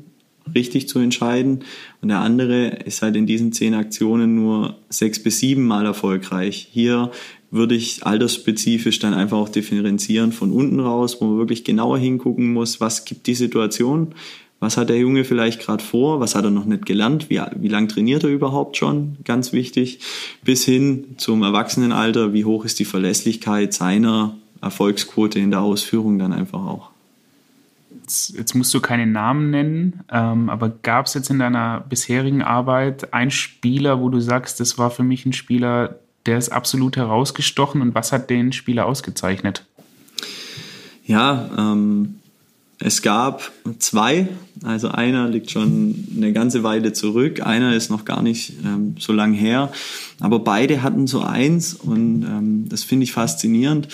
richtig 0.54 0.88
zu 0.88 0.98
entscheiden. 0.98 1.64
Und 2.00 2.08
der 2.08 2.20
andere 2.20 2.68
ist 2.68 3.02
halt 3.02 3.16
in 3.16 3.26
diesen 3.26 3.52
zehn 3.52 3.74
Aktionen 3.74 4.36
nur 4.36 4.76
sechs 4.88 5.22
bis 5.22 5.40
sieben 5.40 5.66
Mal 5.66 5.86
erfolgreich. 5.86 6.68
Hier 6.70 7.10
würde 7.56 7.74
ich 7.74 8.06
altersspezifisch 8.06 8.98
dann 8.98 9.14
einfach 9.14 9.38
auch 9.38 9.48
differenzieren 9.48 10.32
von 10.32 10.52
unten 10.52 10.80
raus, 10.80 11.18
wo 11.20 11.26
man 11.26 11.38
wirklich 11.38 11.64
genauer 11.64 11.98
hingucken 11.98 12.52
muss, 12.52 12.80
was 12.80 13.04
gibt 13.04 13.26
die 13.26 13.34
Situation, 13.34 14.14
was 14.58 14.76
hat 14.76 14.88
der 14.88 14.98
Junge 14.98 15.24
vielleicht 15.24 15.60
gerade 15.60 15.84
vor, 15.84 16.20
was 16.20 16.34
hat 16.34 16.44
er 16.44 16.50
noch 16.50 16.64
nicht 16.64 16.86
gelernt, 16.86 17.28
wie, 17.28 17.40
wie 17.56 17.68
lang 17.68 17.88
trainiert 17.88 18.24
er 18.24 18.30
überhaupt 18.30 18.76
schon, 18.76 19.18
ganz 19.24 19.52
wichtig, 19.52 20.00
bis 20.44 20.64
hin 20.64 21.16
zum 21.18 21.42
Erwachsenenalter, 21.42 22.32
wie 22.32 22.44
hoch 22.44 22.64
ist 22.64 22.78
die 22.78 22.86
Verlässlichkeit 22.86 23.74
seiner 23.74 24.34
Erfolgsquote 24.62 25.38
in 25.38 25.50
der 25.50 25.60
Ausführung 25.60 26.18
dann 26.18 26.32
einfach 26.32 26.64
auch. 26.64 26.90
jetzt, 28.34 28.54
musst 28.54 28.72
du 28.72 28.80
keine 28.80 29.06
Namen 29.06 29.50
nennen, 29.50 30.00
ähm, 30.10 30.48
aber 30.48 30.70
gab 30.70 31.06
es 31.06 31.14
jetzt 31.14 31.28
in 31.28 31.38
deiner 31.38 31.84
bisherigen 31.88 32.42
Arbeit 32.42 33.12
einen 33.12 33.30
Spieler, 33.30 34.00
wo 34.00 34.08
du 34.08 34.20
sagst, 34.20 34.58
das 34.60 34.78
war 34.78 34.90
für 34.90 35.02
mich 35.02 35.26
ein 35.26 35.34
Spieler, 35.34 35.98
der 36.26 36.38
ist 36.38 36.50
absolut 36.50 36.96
herausgestochen 36.96 37.80
und 37.80 37.94
was 37.94 38.12
hat 38.12 38.30
den 38.30 38.52
Spieler 38.52 38.86
ausgezeichnet? 38.86 39.64
Ja, 41.06 41.50
ähm, 41.56 42.16
es 42.78 43.00
gab 43.00 43.52
zwei, 43.78 44.28
also 44.62 44.88
einer 44.88 45.28
liegt 45.28 45.50
schon 45.50 46.06
eine 46.16 46.32
ganze 46.32 46.62
Weile 46.62 46.92
zurück, 46.92 47.40
einer 47.46 47.74
ist 47.74 47.90
noch 47.90 48.04
gar 48.04 48.22
nicht 48.22 48.54
ähm, 48.64 48.96
so 48.98 49.12
lang 49.12 49.32
her, 49.32 49.72
aber 50.20 50.40
beide 50.40 50.82
hatten 50.82 51.06
so 51.06 51.20
eins 51.20 51.74
und 51.74 52.22
ähm, 52.24 52.68
das 52.68 52.82
finde 52.82 53.04
ich 53.04 53.12
faszinierend, 53.12 53.88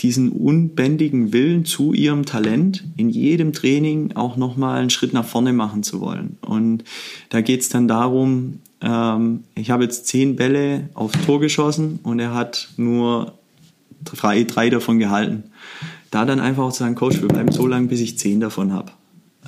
diesen 0.00 0.30
unbändigen 0.30 1.32
Willen 1.32 1.64
zu 1.64 1.92
ihrem 1.92 2.24
Talent 2.24 2.84
in 2.96 3.10
jedem 3.10 3.52
Training 3.52 4.16
auch 4.16 4.36
nochmal 4.36 4.80
einen 4.80 4.90
Schritt 4.90 5.12
nach 5.12 5.26
vorne 5.26 5.52
machen 5.52 5.82
zu 5.82 6.00
wollen. 6.00 6.38
Und 6.40 6.84
da 7.28 7.42
geht 7.42 7.60
es 7.60 7.68
dann 7.68 7.86
darum, 7.86 8.60
ähm, 8.82 9.44
ich 9.54 9.70
habe 9.70 9.84
jetzt 9.84 10.06
zehn 10.06 10.36
Bälle 10.36 10.88
aufs 10.94 11.18
Tor 11.26 11.40
geschossen 11.40 12.00
und 12.02 12.18
er 12.18 12.34
hat 12.34 12.68
nur 12.76 13.34
drei, 14.04 14.44
drei 14.44 14.70
davon 14.70 14.98
gehalten 14.98 15.44
da 16.10 16.24
dann 16.24 16.40
einfach 16.40 16.64
auch 16.64 16.72
zu 16.72 16.80
sagen, 16.80 16.94
Coach, 16.94 17.20
wir 17.22 17.28
bleiben 17.28 17.52
so 17.52 17.66
lange, 17.66 17.88
bis 17.88 18.00
ich 18.00 18.18
zehn 18.18 18.40
davon 18.40 18.72
habe. 18.72 18.92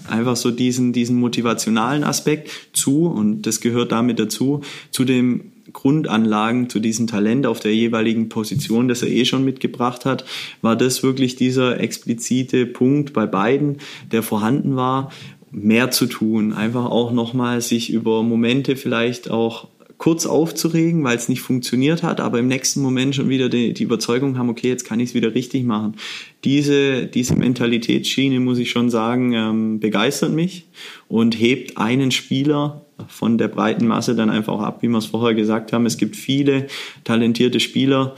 Einfach 0.09 0.37
so 0.37 0.51
diesen, 0.51 0.93
diesen 0.93 1.19
motivationalen 1.19 2.05
Aspekt 2.05 2.51
zu, 2.73 3.07
und 3.07 3.43
das 3.43 3.61
gehört 3.61 3.93
damit 3.93 4.19
dazu, 4.19 4.63
zu 4.91 5.05
dem 5.05 5.53
Grundanlagen, 5.73 6.69
zu 6.69 6.81
diesem 6.81 7.07
Talent 7.07 7.47
auf 7.47 7.61
der 7.61 7.75
jeweiligen 7.75 8.29
Position, 8.29 8.89
das 8.89 9.03
er 9.03 9.09
eh 9.09 9.25
schon 9.25 9.45
mitgebracht 9.45 10.05
hat, 10.05 10.25
war 10.61 10.77
das 10.77 11.03
wirklich 11.03 11.37
dieser 11.37 11.81
explizite 11.81 12.67
Punkt 12.67 13.13
bei 13.13 13.27
beiden, 13.27 13.79
der 14.11 14.23
vorhanden 14.23 14.77
war, 14.77 15.11
mehr 15.53 15.91
zu 15.91 16.07
tun, 16.07 16.53
einfach 16.53 16.87
auch 16.87 17.13
nochmal 17.13 17.61
sich 17.61 17.93
über 17.93 18.23
Momente 18.23 18.75
vielleicht 18.75 19.31
auch 19.31 19.69
kurz 20.03 20.27
aufzuregen, 20.27 21.05
weil 21.05 21.17
es 21.17 21.29
nicht 21.29 21.43
funktioniert 21.43 22.03
hat, 22.03 22.21
aber 22.21 22.41
im 22.41 22.49
nächsten 22.49 22.83
Moment 22.83 23.15
schon 23.15 23.29
wieder 23.29 23.49
die, 23.49 23.73
die 23.73 23.85
Überzeugung 23.85 24.37
haben, 24.37 24.49
okay, 24.49 24.67
jetzt 24.67 24.85
kann 24.85 24.99
ich 24.99 25.11
es 25.11 25.15
wieder 25.15 25.37
richtig 25.37 25.63
machen. 25.63 25.95
Diese, 26.43 27.07
diese 27.07 27.37
Mentalitätsschiene, 27.37 28.41
muss 28.41 28.59
ich 28.59 28.71
schon 28.71 28.91
sagen, 28.91 29.33
ähm, 29.33 29.79
begeistert 29.79 30.33
mich 30.33 30.67
und 31.07 31.39
hebt 31.39 31.79
einen 31.79 32.11
Spieler 32.11 32.85
von 33.07 33.39
der 33.39 33.47
breiten 33.47 33.87
Masse 33.87 34.17
dann 34.17 34.29
einfach 34.29 34.59
ab, 34.59 34.79
wie 34.83 34.89
wir 34.89 34.99
es 34.99 35.07
vorher 35.07 35.35
gesagt 35.35 35.73
haben. 35.73 35.87
Es 35.87 35.99
gibt 35.99 36.17
viele 36.17 36.67
talentierte 37.05 37.61
Spieler, 37.61 38.17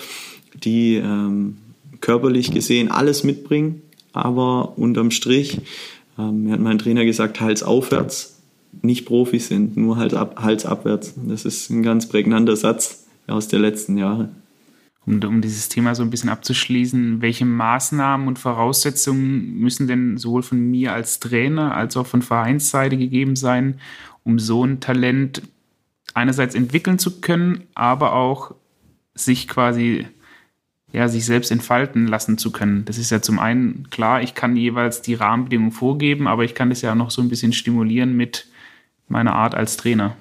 die 0.54 0.94
ähm, 0.94 1.58
körperlich 2.00 2.50
gesehen 2.50 2.90
alles 2.90 3.24
mitbringen, 3.24 3.82
aber 4.14 4.78
unterm 4.78 5.10
Strich, 5.10 5.58
ähm, 6.18 6.50
hat 6.50 6.60
mein 6.60 6.78
Trainer 6.78 7.04
gesagt, 7.04 7.40
Hals 7.40 7.62
aufwärts 7.62 8.34
nicht 8.82 9.06
Profis 9.06 9.48
sind, 9.48 9.76
nur 9.76 9.96
halt 9.96 10.14
ab, 10.14 10.40
Hals 10.40 10.66
abwärts. 10.66 11.14
Das 11.16 11.44
ist 11.44 11.70
ein 11.70 11.82
ganz 11.82 12.08
prägnanter 12.08 12.56
Satz 12.56 13.06
aus 13.26 13.48
der 13.48 13.60
letzten 13.60 13.96
Jahre. 13.96 14.30
Um, 15.06 15.22
um 15.22 15.42
dieses 15.42 15.68
Thema 15.68 15.94
so 15.94 16.02
ein 16.02 16.10
bisschen 16.10 16.30
abzuschließen, 16.30 17.20
welche 17.20 17.44
Maßnahmen 17.44 18.26
und 18.26 18.38
Voraussetzungen 18.38 19.58
müssen 19.58 19.86
denn 19.86 20.16
sowohl 20.16 20.42
von 20.42 20.58
mir 20.58 20.92
als 20.92 21.20
Trainer 21.20 21.74
als 21.74 21.96
auch 21.96 22.06
von 22.06 22.22
Vereinsseite 22.22 22.96
gegeben 22.96 23.36
sein, 23.36 23.80
um 24.22 24.38
so 24.38 24.64
ein 24.64 24.80
Talent 24.80 25.42
einerseits 26.14 26.54
entwickeln 26.54 26.98
zu 26.98 27.20
können, 27.20 27.64
aber 27.74 28.14
auch 28.14 28.54
sich 29.14 29.46
quasi 29.46 30.06
ja, 30.94 31.08
sich 31.08 31.26
selbst 31.26 31.50
entfalten 31.50 32.06
lassen 32.06 32.38
zu 32.38 32.52
können. 32.52 32.84
Das 32.84 32.98
ist 32.98 33.10
ja 33.10 33.20
zum 33.20 33.40
einen 33.40 33.90
klar, 33.90 34.22
ich 34.22 34.34
kann 34.34 34.56
jeweils 34.56 35.02
die 35.02 35.14
Rahmenbedingungen 35.14 35.72
vorgeben, 35.72 36.28
aber 36.28 36.44
ich 36.44 36.54
kann 36.54 36.70
das 36.70 36.82
ja 36.82 36.94
noch 36.94 37.10
so 37.10 37.20
ein 37.20 37.28
bisschen 37.28 37.52
stimulieren 37.52 38.16
mit 38.16 38.46
meine 39.08 39.34
Art 39.34 39.56
als 39.56 39.76
Trainer? 39.76 40.16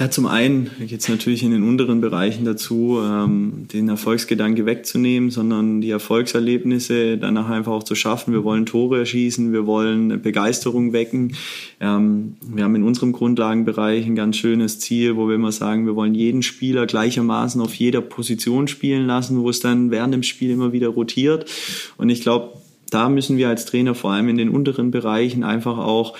Ja, 0.00 0.10
zum 0.10 0.24
einen 0.24 0.70
geht 0.78 1.02
es 1.02 1.10
natürlich 1.10 1.42
in 1.42 1.50
den 1.50 1.62
unteren 1.62 2.00
Bereichen 2.00 2.46
dazu, 2.46 2.98
ähm, 3.04 3.66
den 3.70 3.86
Erfolgsgedanke 3.90 4.64
wegzunehmen, 4.64 5.30
sondern 5.30 5.82
die 5.82 5.90
Erfolgserlebnisse 5.90 7.18
danach 7.18 7.50
einfach 7.50 7.72
auch 7.72 7.82
zu 7.82 7.94
schaffen. 7.94 8.32
Wir 8.32 8.42
wollen 8.42 8.64
Tore 8.64 9.00
erschießen, 9.00 9.52
wir 9.52 9.66
wollen 9.66 10.22
Begeisterung 10.22 10.94
wecken. 10.94 11.36
Ähm, 11.80 12.36
wir 12.40 12.64
haben 12.64 12.76
in 12.76 12.82
unserem 12.82 13.12
Grundlagenbereich 13.12 14.06
ein 14.06 14.16
ganz 14.16 14.38
schönes 14.38 14.78
Ziel, 14.78 15.16
wo 15.16 15.28
wir 15.28 15.34
immer 15.34 15.52
sagen, 15.52 15.84
wir 15.84 15.96
wollen 15.96 16.14
jeden 16.14 16.42
Spieler 16.42 16.86
gleichermaßen 16.86 17.60
auf 17.60 17.74
jeder 17.74 18.00
Position 18.00 18.68
spielen 18.68 19.06
lassen, 19.06 19.42
wo 19.42 19.50
es 19.50 19.60
dann 19.60 19.90
während 19.90 20.14
dem 20.14 20.22
Spiel 20.22 20.48
immer 20.48 20.72
wieder 20.72 20.88
rotiert. 20.88 21.44
Und 21.98 22.08
ich 22.08 22.22
glaube, 22.22 22.54
da 22.88 23.10
müssen 23.10 23.36
wir 23.36 23.50
als 23.50 23.66
Trainer 23.66 23.94
vor 23.94 24.12
allem 24.12 24.30
in 24.30 24.38
den 24.38 24.48
unteren 24.48 24.90
Bereichen 24.90 25.44
einfach 25.44 25.76
auch 25.76 26.16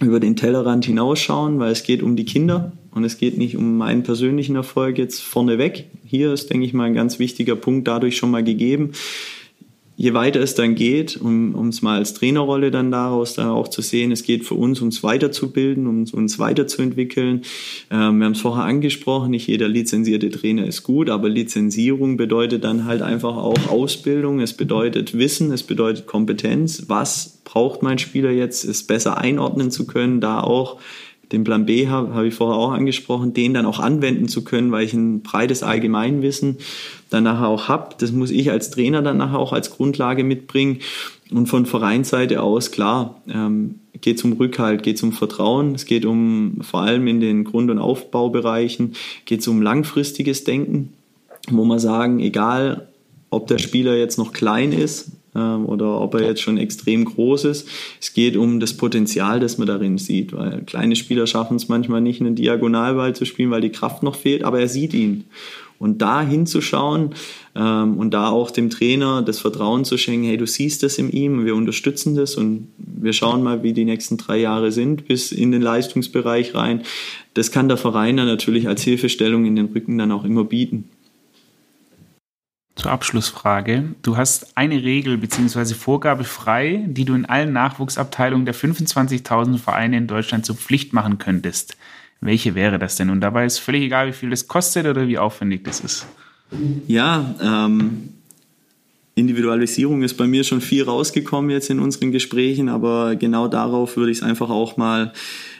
über 0.00 0.20
den 0.20 0.36
Tellerrand 0.36 0.84
hinausschauen, 0.84 1.58
weil 1.58 1.72
es 1.72 1.82
geht 1.82 2.02
um 2.02 2.16
die 2.16 2.24
Kinder 2.24 2.72
und 2.90 3.04
es 3.04 3.18
geht 3.18 3.38
nicht 3.38 3.56
um 3.56 3.76
meinen 3.78 4.02
persönlichen 4.02 4.56
Erfolg 4.56 4.98
jetzt 4.98 5.20
vorneweg. 5.22 5.86
Hier 6.04 6.32
ist, 6.32 6.50
denke 6.50 6.66
ich 6.66 6.74
mal, 6.74 6.84
ein 6.84 6.94
ganz 6.94 7.18
wichtiger 7.18 7.56
Punkt 7.56 7.88
dadurch 7.88 8.16
schon 8.16 8.30
mal 8.30 8.44
gegeben. 8.44 8.92
Je 9.98 10.12
weiter 10.12 10.40
es 10.40 10.54
dann 10.54 10.74
geht, 10.74 11.16
um, 11.16 11.54
um 11.54 11.68
es 11.68 11.80
mal 11.80 11.96
als 11.96 12.12
Trainerrolle 12.12 12.70
dann 12.70 12.90
daraus 12.90 13.32
da 13.32 13.50
auch 13.50 13.68
zu 13.68 13.80
sehen, 13.80 14.12
es 14.12 14.24
geht 14.24 14.44
für 14.44 14.54
uns, 14.54 14.82
uns 14.82 15.02
weiterzubilden, 15.02 15.86
um 15.86 16.04
uns 16.12 16.38
weiterzuentwickeln. 16.38 17.42
Ähm, 17.90 18.18
wir 18.18 18.26
haben 18.26 18.32
es 18.32 18.42
vorher 18.42 18.64
angesprochen, 18.64 19.30
nicht 19.30 19.46
jeder 19.46 19.68
lizenzierte 19.68 20.30
Trainer 20.30 20.66
ist 20.66 20.82
gut, 20.82 21.08
aber 21.08 21.30
Lizenzierung 21.30 22.18
bedeutet 22.18 22.62
dann 22.62 22.84
halt 22.84 23.00
einfach 23.00 23.36
auch 23.38 23.68
Ausbildung, 23.68 24.40
es 24.40 24.52
bedeutet 24.52 25.16
Wissen, 25.16 25.50
es 25.50 25.62
bedeutet 25.62 26.06
Kompetenz. 26.06 26.84
Was 26.88 27.38
braucht 27.44 27.82
mein 27.82 27.98
Spieler 27.98 28.30
jetzt, 28.30 28.64
es 28.64 28.82
besser 28.82 29.16
einordnen 29.16 29.70
zu 29.70 29.86
können, 29.86 30.20
da 30.20 30.40
auch 30.40 30.78
den 31.32 31.44
Plan 31.44 31.66
B 31.66 31.88
habe, 31.88 32.14
habe 32.14 32.28
ich 32.28 32.34
vorher 32.34 32.56
auch 32.56 32.72
angesprochen, 32.72 33.34
den 33.34 33.54
dann 33.54 33.66
auch 33.66 33.80
anwenden 33.80 34.28
zu 34.28 34.44
können, 34.44 34.70
weil 34.70 34.84
ich 34.84 34.94
ein 34.94 35.22
breites 35.22 35.62
Allgemeinwissen 35.62 36.58
dann 37.10 37.24
nachher 37.24 37.48
auch 37.48 37.68
habe. 37.68 37.96
Das 37.98 38.12
muss 38.12 38.30
ich 38.30 38.50
als 38.50 38.70
Trainer 38.70 39.02
dann 39.02 39.16
nachher 39.16 39.38
auch 39.38 39.52
als 39.52 39.70
Grundlage 39.70 40.24
mitbringen. 40.24 40.78
Und 41.30 41.46
von 41.46 41.66
Vereinsseite 41.66 42.42
aus, 42.42 42.70
klar, 42.70 43.20
ähm, 43.28 43.80
geht 44.00 44.18
es 44.18 44.24
um 44.24 44.34
Rückhalt, 44.34 44.82
geht 44.82 44.96
es 44.96 45.02
um 45.02 45.12
Vertrauen, 45.12 45.74
es 45.74 45.84
geht 45.84 46.04
um 46.04 46.58
vor 46.60 46.82
allem 46.82 47.06
in 47.08 47.20
den 47.20 47.44
Grund- 47.44 47.70
und 47.70 47.78
Aufbaubereichen, 47.78 48.94
geht 49.24 49.40
es 49.40 49.48
um 49.48 49.62
langfristiges 49.62 50.44
Denken, 50.44 50.92
wo 51.50 51.64
man 51.64 51.80
sagen, 51.80 52.20
egal 52.20 52.88
ob 53.30 53.48
der 53.48 53.58
Spieler 53.58 53.96
jetzt 53.96 54.18
noch 54.18 54.32
klein 54.32 54.72
ist, 54.72 55.10
ähm, 55.36 55.66
oder 55.66 56.00
ob 56.00 56.14
er 56.14 56.26
jetzt 56.26 56.40
schon 56.40 56.58
extrem 56.58 57.04
groß 57.04 57.44
ist. 57.44 57.68
Es 58.00 58.14
geht 58.14 58.36
um 58.36 58.60
das 58.60 58.74
Potenzial, 58.74 59.40
das 59.40 59.58
man 59.58 59.66
darin 59.66 59.98
sieht, 59.98 60.32
weil 60.32 60.62
kleine 60.62 60.96
Spieler 60.96 61.26
schaffen 61.26 61.56
es 61.56 61.68
manchmal 61.68 62.00
nicht, 62.00 62.20
einen 62.20 62.34
Diagonalball 62.34 63.14
zu 63.14 63.24
spielen, 63.24 63.50
weil 63.50 63.60
die 63.60 63.70
Kraft 63.70 64.02
noch 64.02 64.16
fehlt, 64.16 64.44
aber 64.44 64.60
er 64.60 64.68
sieht 64.68 64.94
ihn. 64.94 65.24
Und 65.78 66.00
da 66.00 66.22
hinzuschauen 66.22 67.10
ähm, 67.54 67.98
und 67.98 68.14
da 68.14 68.30
auch 68.30 68.50
dem 68.50 68.70
Trainer 68.70 69.20
das 69.20 69.40
Vertrauen 69.40 69.84
zu 69.84 69.98
schenken, 69.98 70.26
hey, 70.26 70.38
du 70.38 70.46
siehst 70.46 70.82
das 70.82 70.96
in 70.96 71.10
ihm, 71.10 71.44
wir 71.44 71.54
unterstützen 71.54 72.14
das 72.14 72.36
und 72.36 72.68
wir 72.78 73.12
schauen 73.12 73.42
mal, 73.42 73.62
wie 73.62 73.74
die 73.74 73.84
nächsten 73.84 74.16
drei 74.16 74.38
Jahre 74.38 74.72
sind, 74.72 75.06
bis 75.06 75.32
in 75.32 75.52
den 75.52 75.60
Leistungsbereich 75.60 76.54
rein. 76.54 76.80
Das 77.34 77.50
kann 77.50 77.68
der 77.68 77.76
Verein 77.76 78.16
dann 78.16 78.26
natürlich 78.26 78.68
als 78.68 78.82
Hilfestellung 78.84 79.44
in 79.44 79.54
den 79.54 79.66
Rücken 79.66 79.98
dann 79.98 80.12
auch 80.12 80.24
immer 80.24 80.44
bieten 80.44 80.88
zur 82.76 82.92
Abschlussfrage. 82.92 83.94
Du 84.02 84.16
hast 84.16 84.56
eine 84.56 84.82
Regel 84.82 85.16
bzw. 85.16 85.74
Vorgabe 85.74 86.24
frei, 86.24 86.84
die 86.86 87.04
du 87.04 87.14
in 87.14 87.24
allen 87.24 87.52
Nachwuchsabteilungen 87.52 88.44
der 88.44 88.54
25.000 88.54 89.58
Vereine 89.58 89.96
in 89.96 90.06
Deutschland 90.06 90.46
zur 90.46 90.56
Pflicht 90.56 90.92
machen 90.92 91.18
könntest. 91.18 91.76
Welche 92.20 92.54
wäre 92.54 92.78
das 92.78 92.96
denn? 92.96 93.10
Und 93.10 93.20
dabei 93.20 93.46
ist 93.46 93.58
völlig 93.58 93.82
egal, 93.82 94.08
wie 94.08 94.12
viel 94.12 94.30
das 94.30 94.46
kostet 94.46 94.86
oder 94.86 95.08
wie 95.08 95.18
aufwendig 95.18 95.64
das 95.64 95.80
ist. 95.80 96.06
Ja, 96.86 97.34
ähm, 97.42 98.10
Individualisierung 99.14 100.02
ist 100.02 100.14
bei 100.14 100.26
mir 100.26 100.44
schon 100.44 100.60
viel 100.60 100.84
rausgekommen 100.84 101.50
jetzt 101.50 101.70
in 101.70 101.80
unseren 101.80 102.12
Gesprächen, 102.12 102.68
aber 102.68 103.16
genau 103.16 103.48
darauf 103.48 103.96
würde 103.96 104.12
ich 104.12 104.18
es 104.18 104.22
einfach 104.22 104.50
auch 104.50 104.76
mal 104.76 105.12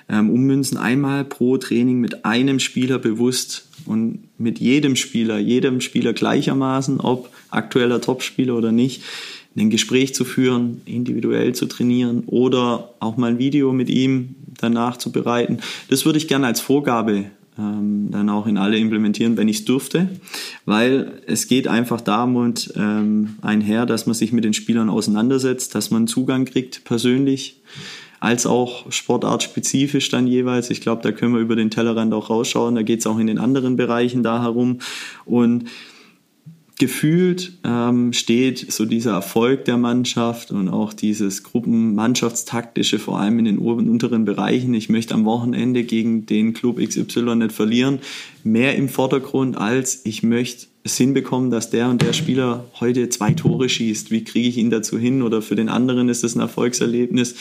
ähm, 0.09 0.31
ummünzen. 0.31 0.79
Einmal 0.79 1.25
pro 1.25 1.57
Training 1.57 2.01
mit 2.01 2.25
einem 2.25 2.61
Spieler 2.61 2.99
bewusst 2.99 3.69
und 3.87 4.21
mit 4.39 4.59
jedem 4.59 4.97
Spieler, 4.97 5.39
jedem 5.39 5.81
Spieler 5.81 6.13
gleichermaßen, 6.13 7.01
ob 7.01 7.31
aktueller 7.51 8.01
Topspieler 8.01 8.57
oder 8.57 8.73
nicht, 8.73 9.03
ein 9.57 9.71
Gespräch 9.71 10.15
zu 10.15 10.25
führen, 10.25 10.83
individuell 10.85 11.55
zu 11.55 11.67
trainieren 11.67 12.25
oder 12.27 12.91
auch 13.01 13.17
mal 13.17 13.31
ein 13.31 13.39
Video 13.39 13.73
mit 13.73 13.89
ihm 13.89 14.35
danach 14.59 14.99
zu 14.99 15.13
bereiten. 15.13 15.59
Das 15.89 16.05
würde 16.05 16.19
ich 16.19 16.29
gerne 16.29 16.47
als 16.47 16.61
Vorgabe 16.61 17.27
ähm, 17.59 18.09
dann 18.11 18.29
auch 18.29 18.47
in 18.47 18.59
alle 18.59 18.77
implementieren, 18.77 19.37
wenn 19.37 19.49
ich 19.49 19.61
es 19.61 19.65
dürfte, 19.65 20.11
weil 20.67 21.23
es 21.27 21.49
geht 21.49 21.69
einfach 21.69 22.03
damit 22.03 22.73
ähm, 22.77 23.37
einher, 23.41 23.87
dass 23.87 24.07
man 24.07 24.15
sich 24.15 24.33
mit 24.33 24.45
den 24.45 24.53
Spielern 24.53 24.91
auseinandersetzt, 24.91 25.75
dass 25.75 25.91
man 25.91 26.07
Zugang 26.07 26.45
kriegt 26.45 26.85
persönlich 26.85 27.63
als 28.21 28.47
auch 28.47 28.91
sportartspezifisch 28.91 30.09
dann 30.09 30.27
jeweils. 30.27 30.71
Ich 30.71 30.81
glaube, 30.81 31.03
da 31.03 31.13
können 31.13 31.35
wir 31.35 31.41
über 31.41 31.57
den 31.57 31.71
Tellerrand 31.71 32.13
auch 32.15 32.31
rausschauen. 32.31 32.75
Da 32.75 32.83
geht 32.83 33.01
es 33.01 33.07
auch 33.07 33.19
in 33.19 33.27
den 33.27 33.39
anderen 33.39 33.77
Bereichen 33.77 34.23
da 34.23 34.43
herum. 34.43 34.79
Und 35.25 35.65
gefühlt 36.79 37.53
ähm, 37.65 38.13
steht 38.13 38.71
so 38.71 38.85
dieser 38.85 39.13
Erfolg 39.13 39.65
der 39.65 39.79
Mannschaft 39.79 40.51
und 40.51 40.69
auch 40.69 40.93
dieses 40.93 41.43
Gruppenmannschaftstaktische, 41.43 42.99
vor 42.99 43.19
allem 43.19 43.39
in 43.39 43.47
den 43.47 43.59
oberen 43.59 43.89
unteren 43.89 44.25
Bereichen. 44.25 44.75
Ich 44.75 44.89
möchte 44.89 45.15
am 45.15 45.25
Wochenende 45.25 45.85
gegen 45.85 46.27
den 46.27 46.53
Club 46.53 46.79
XY 46.79 47.37
nicht 47.37 47.53
verlieren, 47.53 48.01
mehr 48.45 48.77
im 48.77 48.89
Vordergrund 48.89 49.57
als 49.57 50.05
ich 50.05 50.23
möchte 50.23 50.67
es 50.87 50.97
hinbekommen, 50.97 51.51
dass 51.51 51.71
der 51.71 51.89
und 51.89 52.01
der 52.01 52.13
Spieler 52.13 52.65
heute 52.81 53.09
zwei 53.09 53.33
Tore 53.33 53.69
schießt. 53.69 54.11
Wie 54.11 54.25
kriege 54.25 54.49
ich 54.49 54.57
ihn 54.57 54.71
dazu 54.71 54.99
hin? 54.99 55.23
Oder 55.23 55.43
für 55.43 55.55
den 55.55 55.69
anderen 55.69 56.09
ist 56.09 56.25
es 56.25 56.35
ein 56.35 56.41
Erfolgserlebnis, 56.41 57.35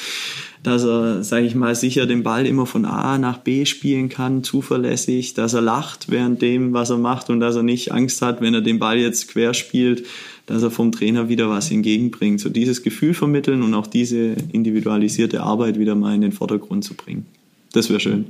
dass 0.63 0.83
er, 0.83 1.23
sage 1.23 1.45
ich 1.45 1.55
mal, 1.55 1.75
sicher 1.75 2.05
den 2.05 2.23
Ball 2.23 2.45
immer 2.45 2.65
von 2.65 2.85
A 2.85 3.17
nach 3.17 3.37
B 3.37 3.65
spielen 3.65 4.09
kann, 4.09 4.43
zuverlässig, 4.43 5.33
dass 5.33 5.53
er 5.53 5.61
lacht 5.61 6.09
während 6.09 6.41
dem, 6.41 6.73
was 6.73 6.89
er 6.89 6.97
macht 6.97 7.29
und 7.29 7.39
dass 7.39 7.55
er 7.55 7.63
nicht 7.63 7.91
Angst 7.91 8.21
hat, 8.21 8.41
wenn 8.41 8.53
er 8.53 8.61
den 8.61 8.79
Ball 8.79 8.97
jetzt 8.97 9.29
quer 9.29 9.53
spielt, 9.53 10.05
dass 10.45 10.63
er 10.63 10.71
vom 10.71 10.91
Trainer 10.91 11.29
wieder 11.29 11.49
was 11.49 11.71
entgegenbringt. 11.71 12.39
So 12.39 12.49
dieses 12.49 12.83
Gefühl 12.83 13.13
vermitteln 13.13 13.63
und 13.63 13.73
auch 13.73 13.87
diese 13.87 14.35
individualisierte 14.51 15.41
Arbeit 15.41 15.79
wieder 15.79 15.95
mal 15.95 16.13
in 16.15 16.21
den 16.21 16.31
Vordergrund 16.31 16.83
zu 16.83 16.95
bringen. 16.95 17.25
Das 17.73 17.89
wäre 17.89 17.99
schön. 17.99 18.25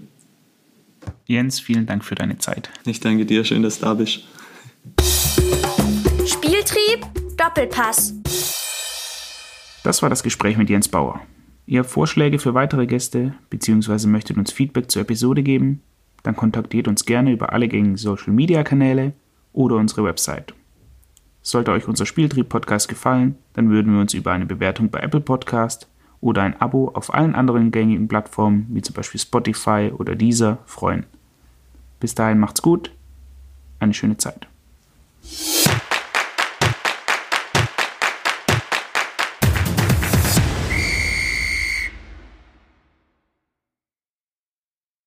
Jens, 1.28 1.60
vielen 1.60 1.86
Dank 1.86 2.04
für 2.04 2.16
deine 2.16 2.38
Zeit. 2.38 2.70
Ich 2.86 3.00
danke 3.00 3.26
dir, 3.26 3.44
schön, 3.44 3.64
dass 3.64 3.80
du 3.80 3.86
da 3.86 3.94
bist. 3.94 4.24
Doppelpass. 7.46 8.16
Das 9.84 10.02
war 10.02 10.10
das 10.10 10.24
Gespräch 10.24 10.58
mit 10.58 10.68
Jens 10.68 10.88
Bauer. 10.88 11.22
Ihr 11.68 11.82
habt 11.82 11.92
Vorschläge 11.92 12.40
für 12.40 12.56
weitere 12.56 12.88
Gäste 12.88 13.36
bzw. 13.52 14.08
möchtet 14.08 14.38
uns 14.38 14.52
Feedback 14.52 14.90
zur 14.90 15.04
Episode 15.04 15.44
geben? 15.44 15.84
Dann 16.24 16.36
kontaktiert 16.36 16.88
uns 16.88 17.06
gerne 17.06 17.32
über 17.32 17.54
alle 17.54 17.68
gängigen 17.68 17.98
Social 17.98 18.34
Media 18.34 18.64
Kanäle 18.64 19.14
oder 19.54 19.76
unsere 19.76 20.04
Website. 20.04 20.56
Sollte 21.44 21.72
euch 21.72 21.88
unser 21.88 22.08
Spieltrieb-Podcast 22.08 22.88
gefallen, 22.90 23.36
dann 23.54 23.70
würden 23.70 23.94
wir 23.94 24.02
uns 24.02 24.16
über 24.16 24.32
eine 24.32 24.48
Bewertung 24.48 24.90
bei 24.90 25.02
Apple 25.02 25.22
Podcast 25.22 25.88
oder 26.22 26.42
ein 26.42 26.60
Abo 26.60 26.90
auf 26.96 27.14
allen 27.14 27.36
anderen 27.36 27.70
gängigen 27.70 28.08
Plattformen 28.08 28.66
wie 28.70 28.82
zum 28.82 28.96
Beispiel 28.96 29.22
Spotify 29.22 29.92
oder 29.96 30.16
Deezer 30.16 30.58
freuen. 30.66 31.06
Bis 32.00 32.16
dahin 32.16 32.40
macht's 32.40 32.64
gut, 32.64 32.90
eine 33.80 33.94
schöne 33.94 34.18
Zeit. 34.18 34.48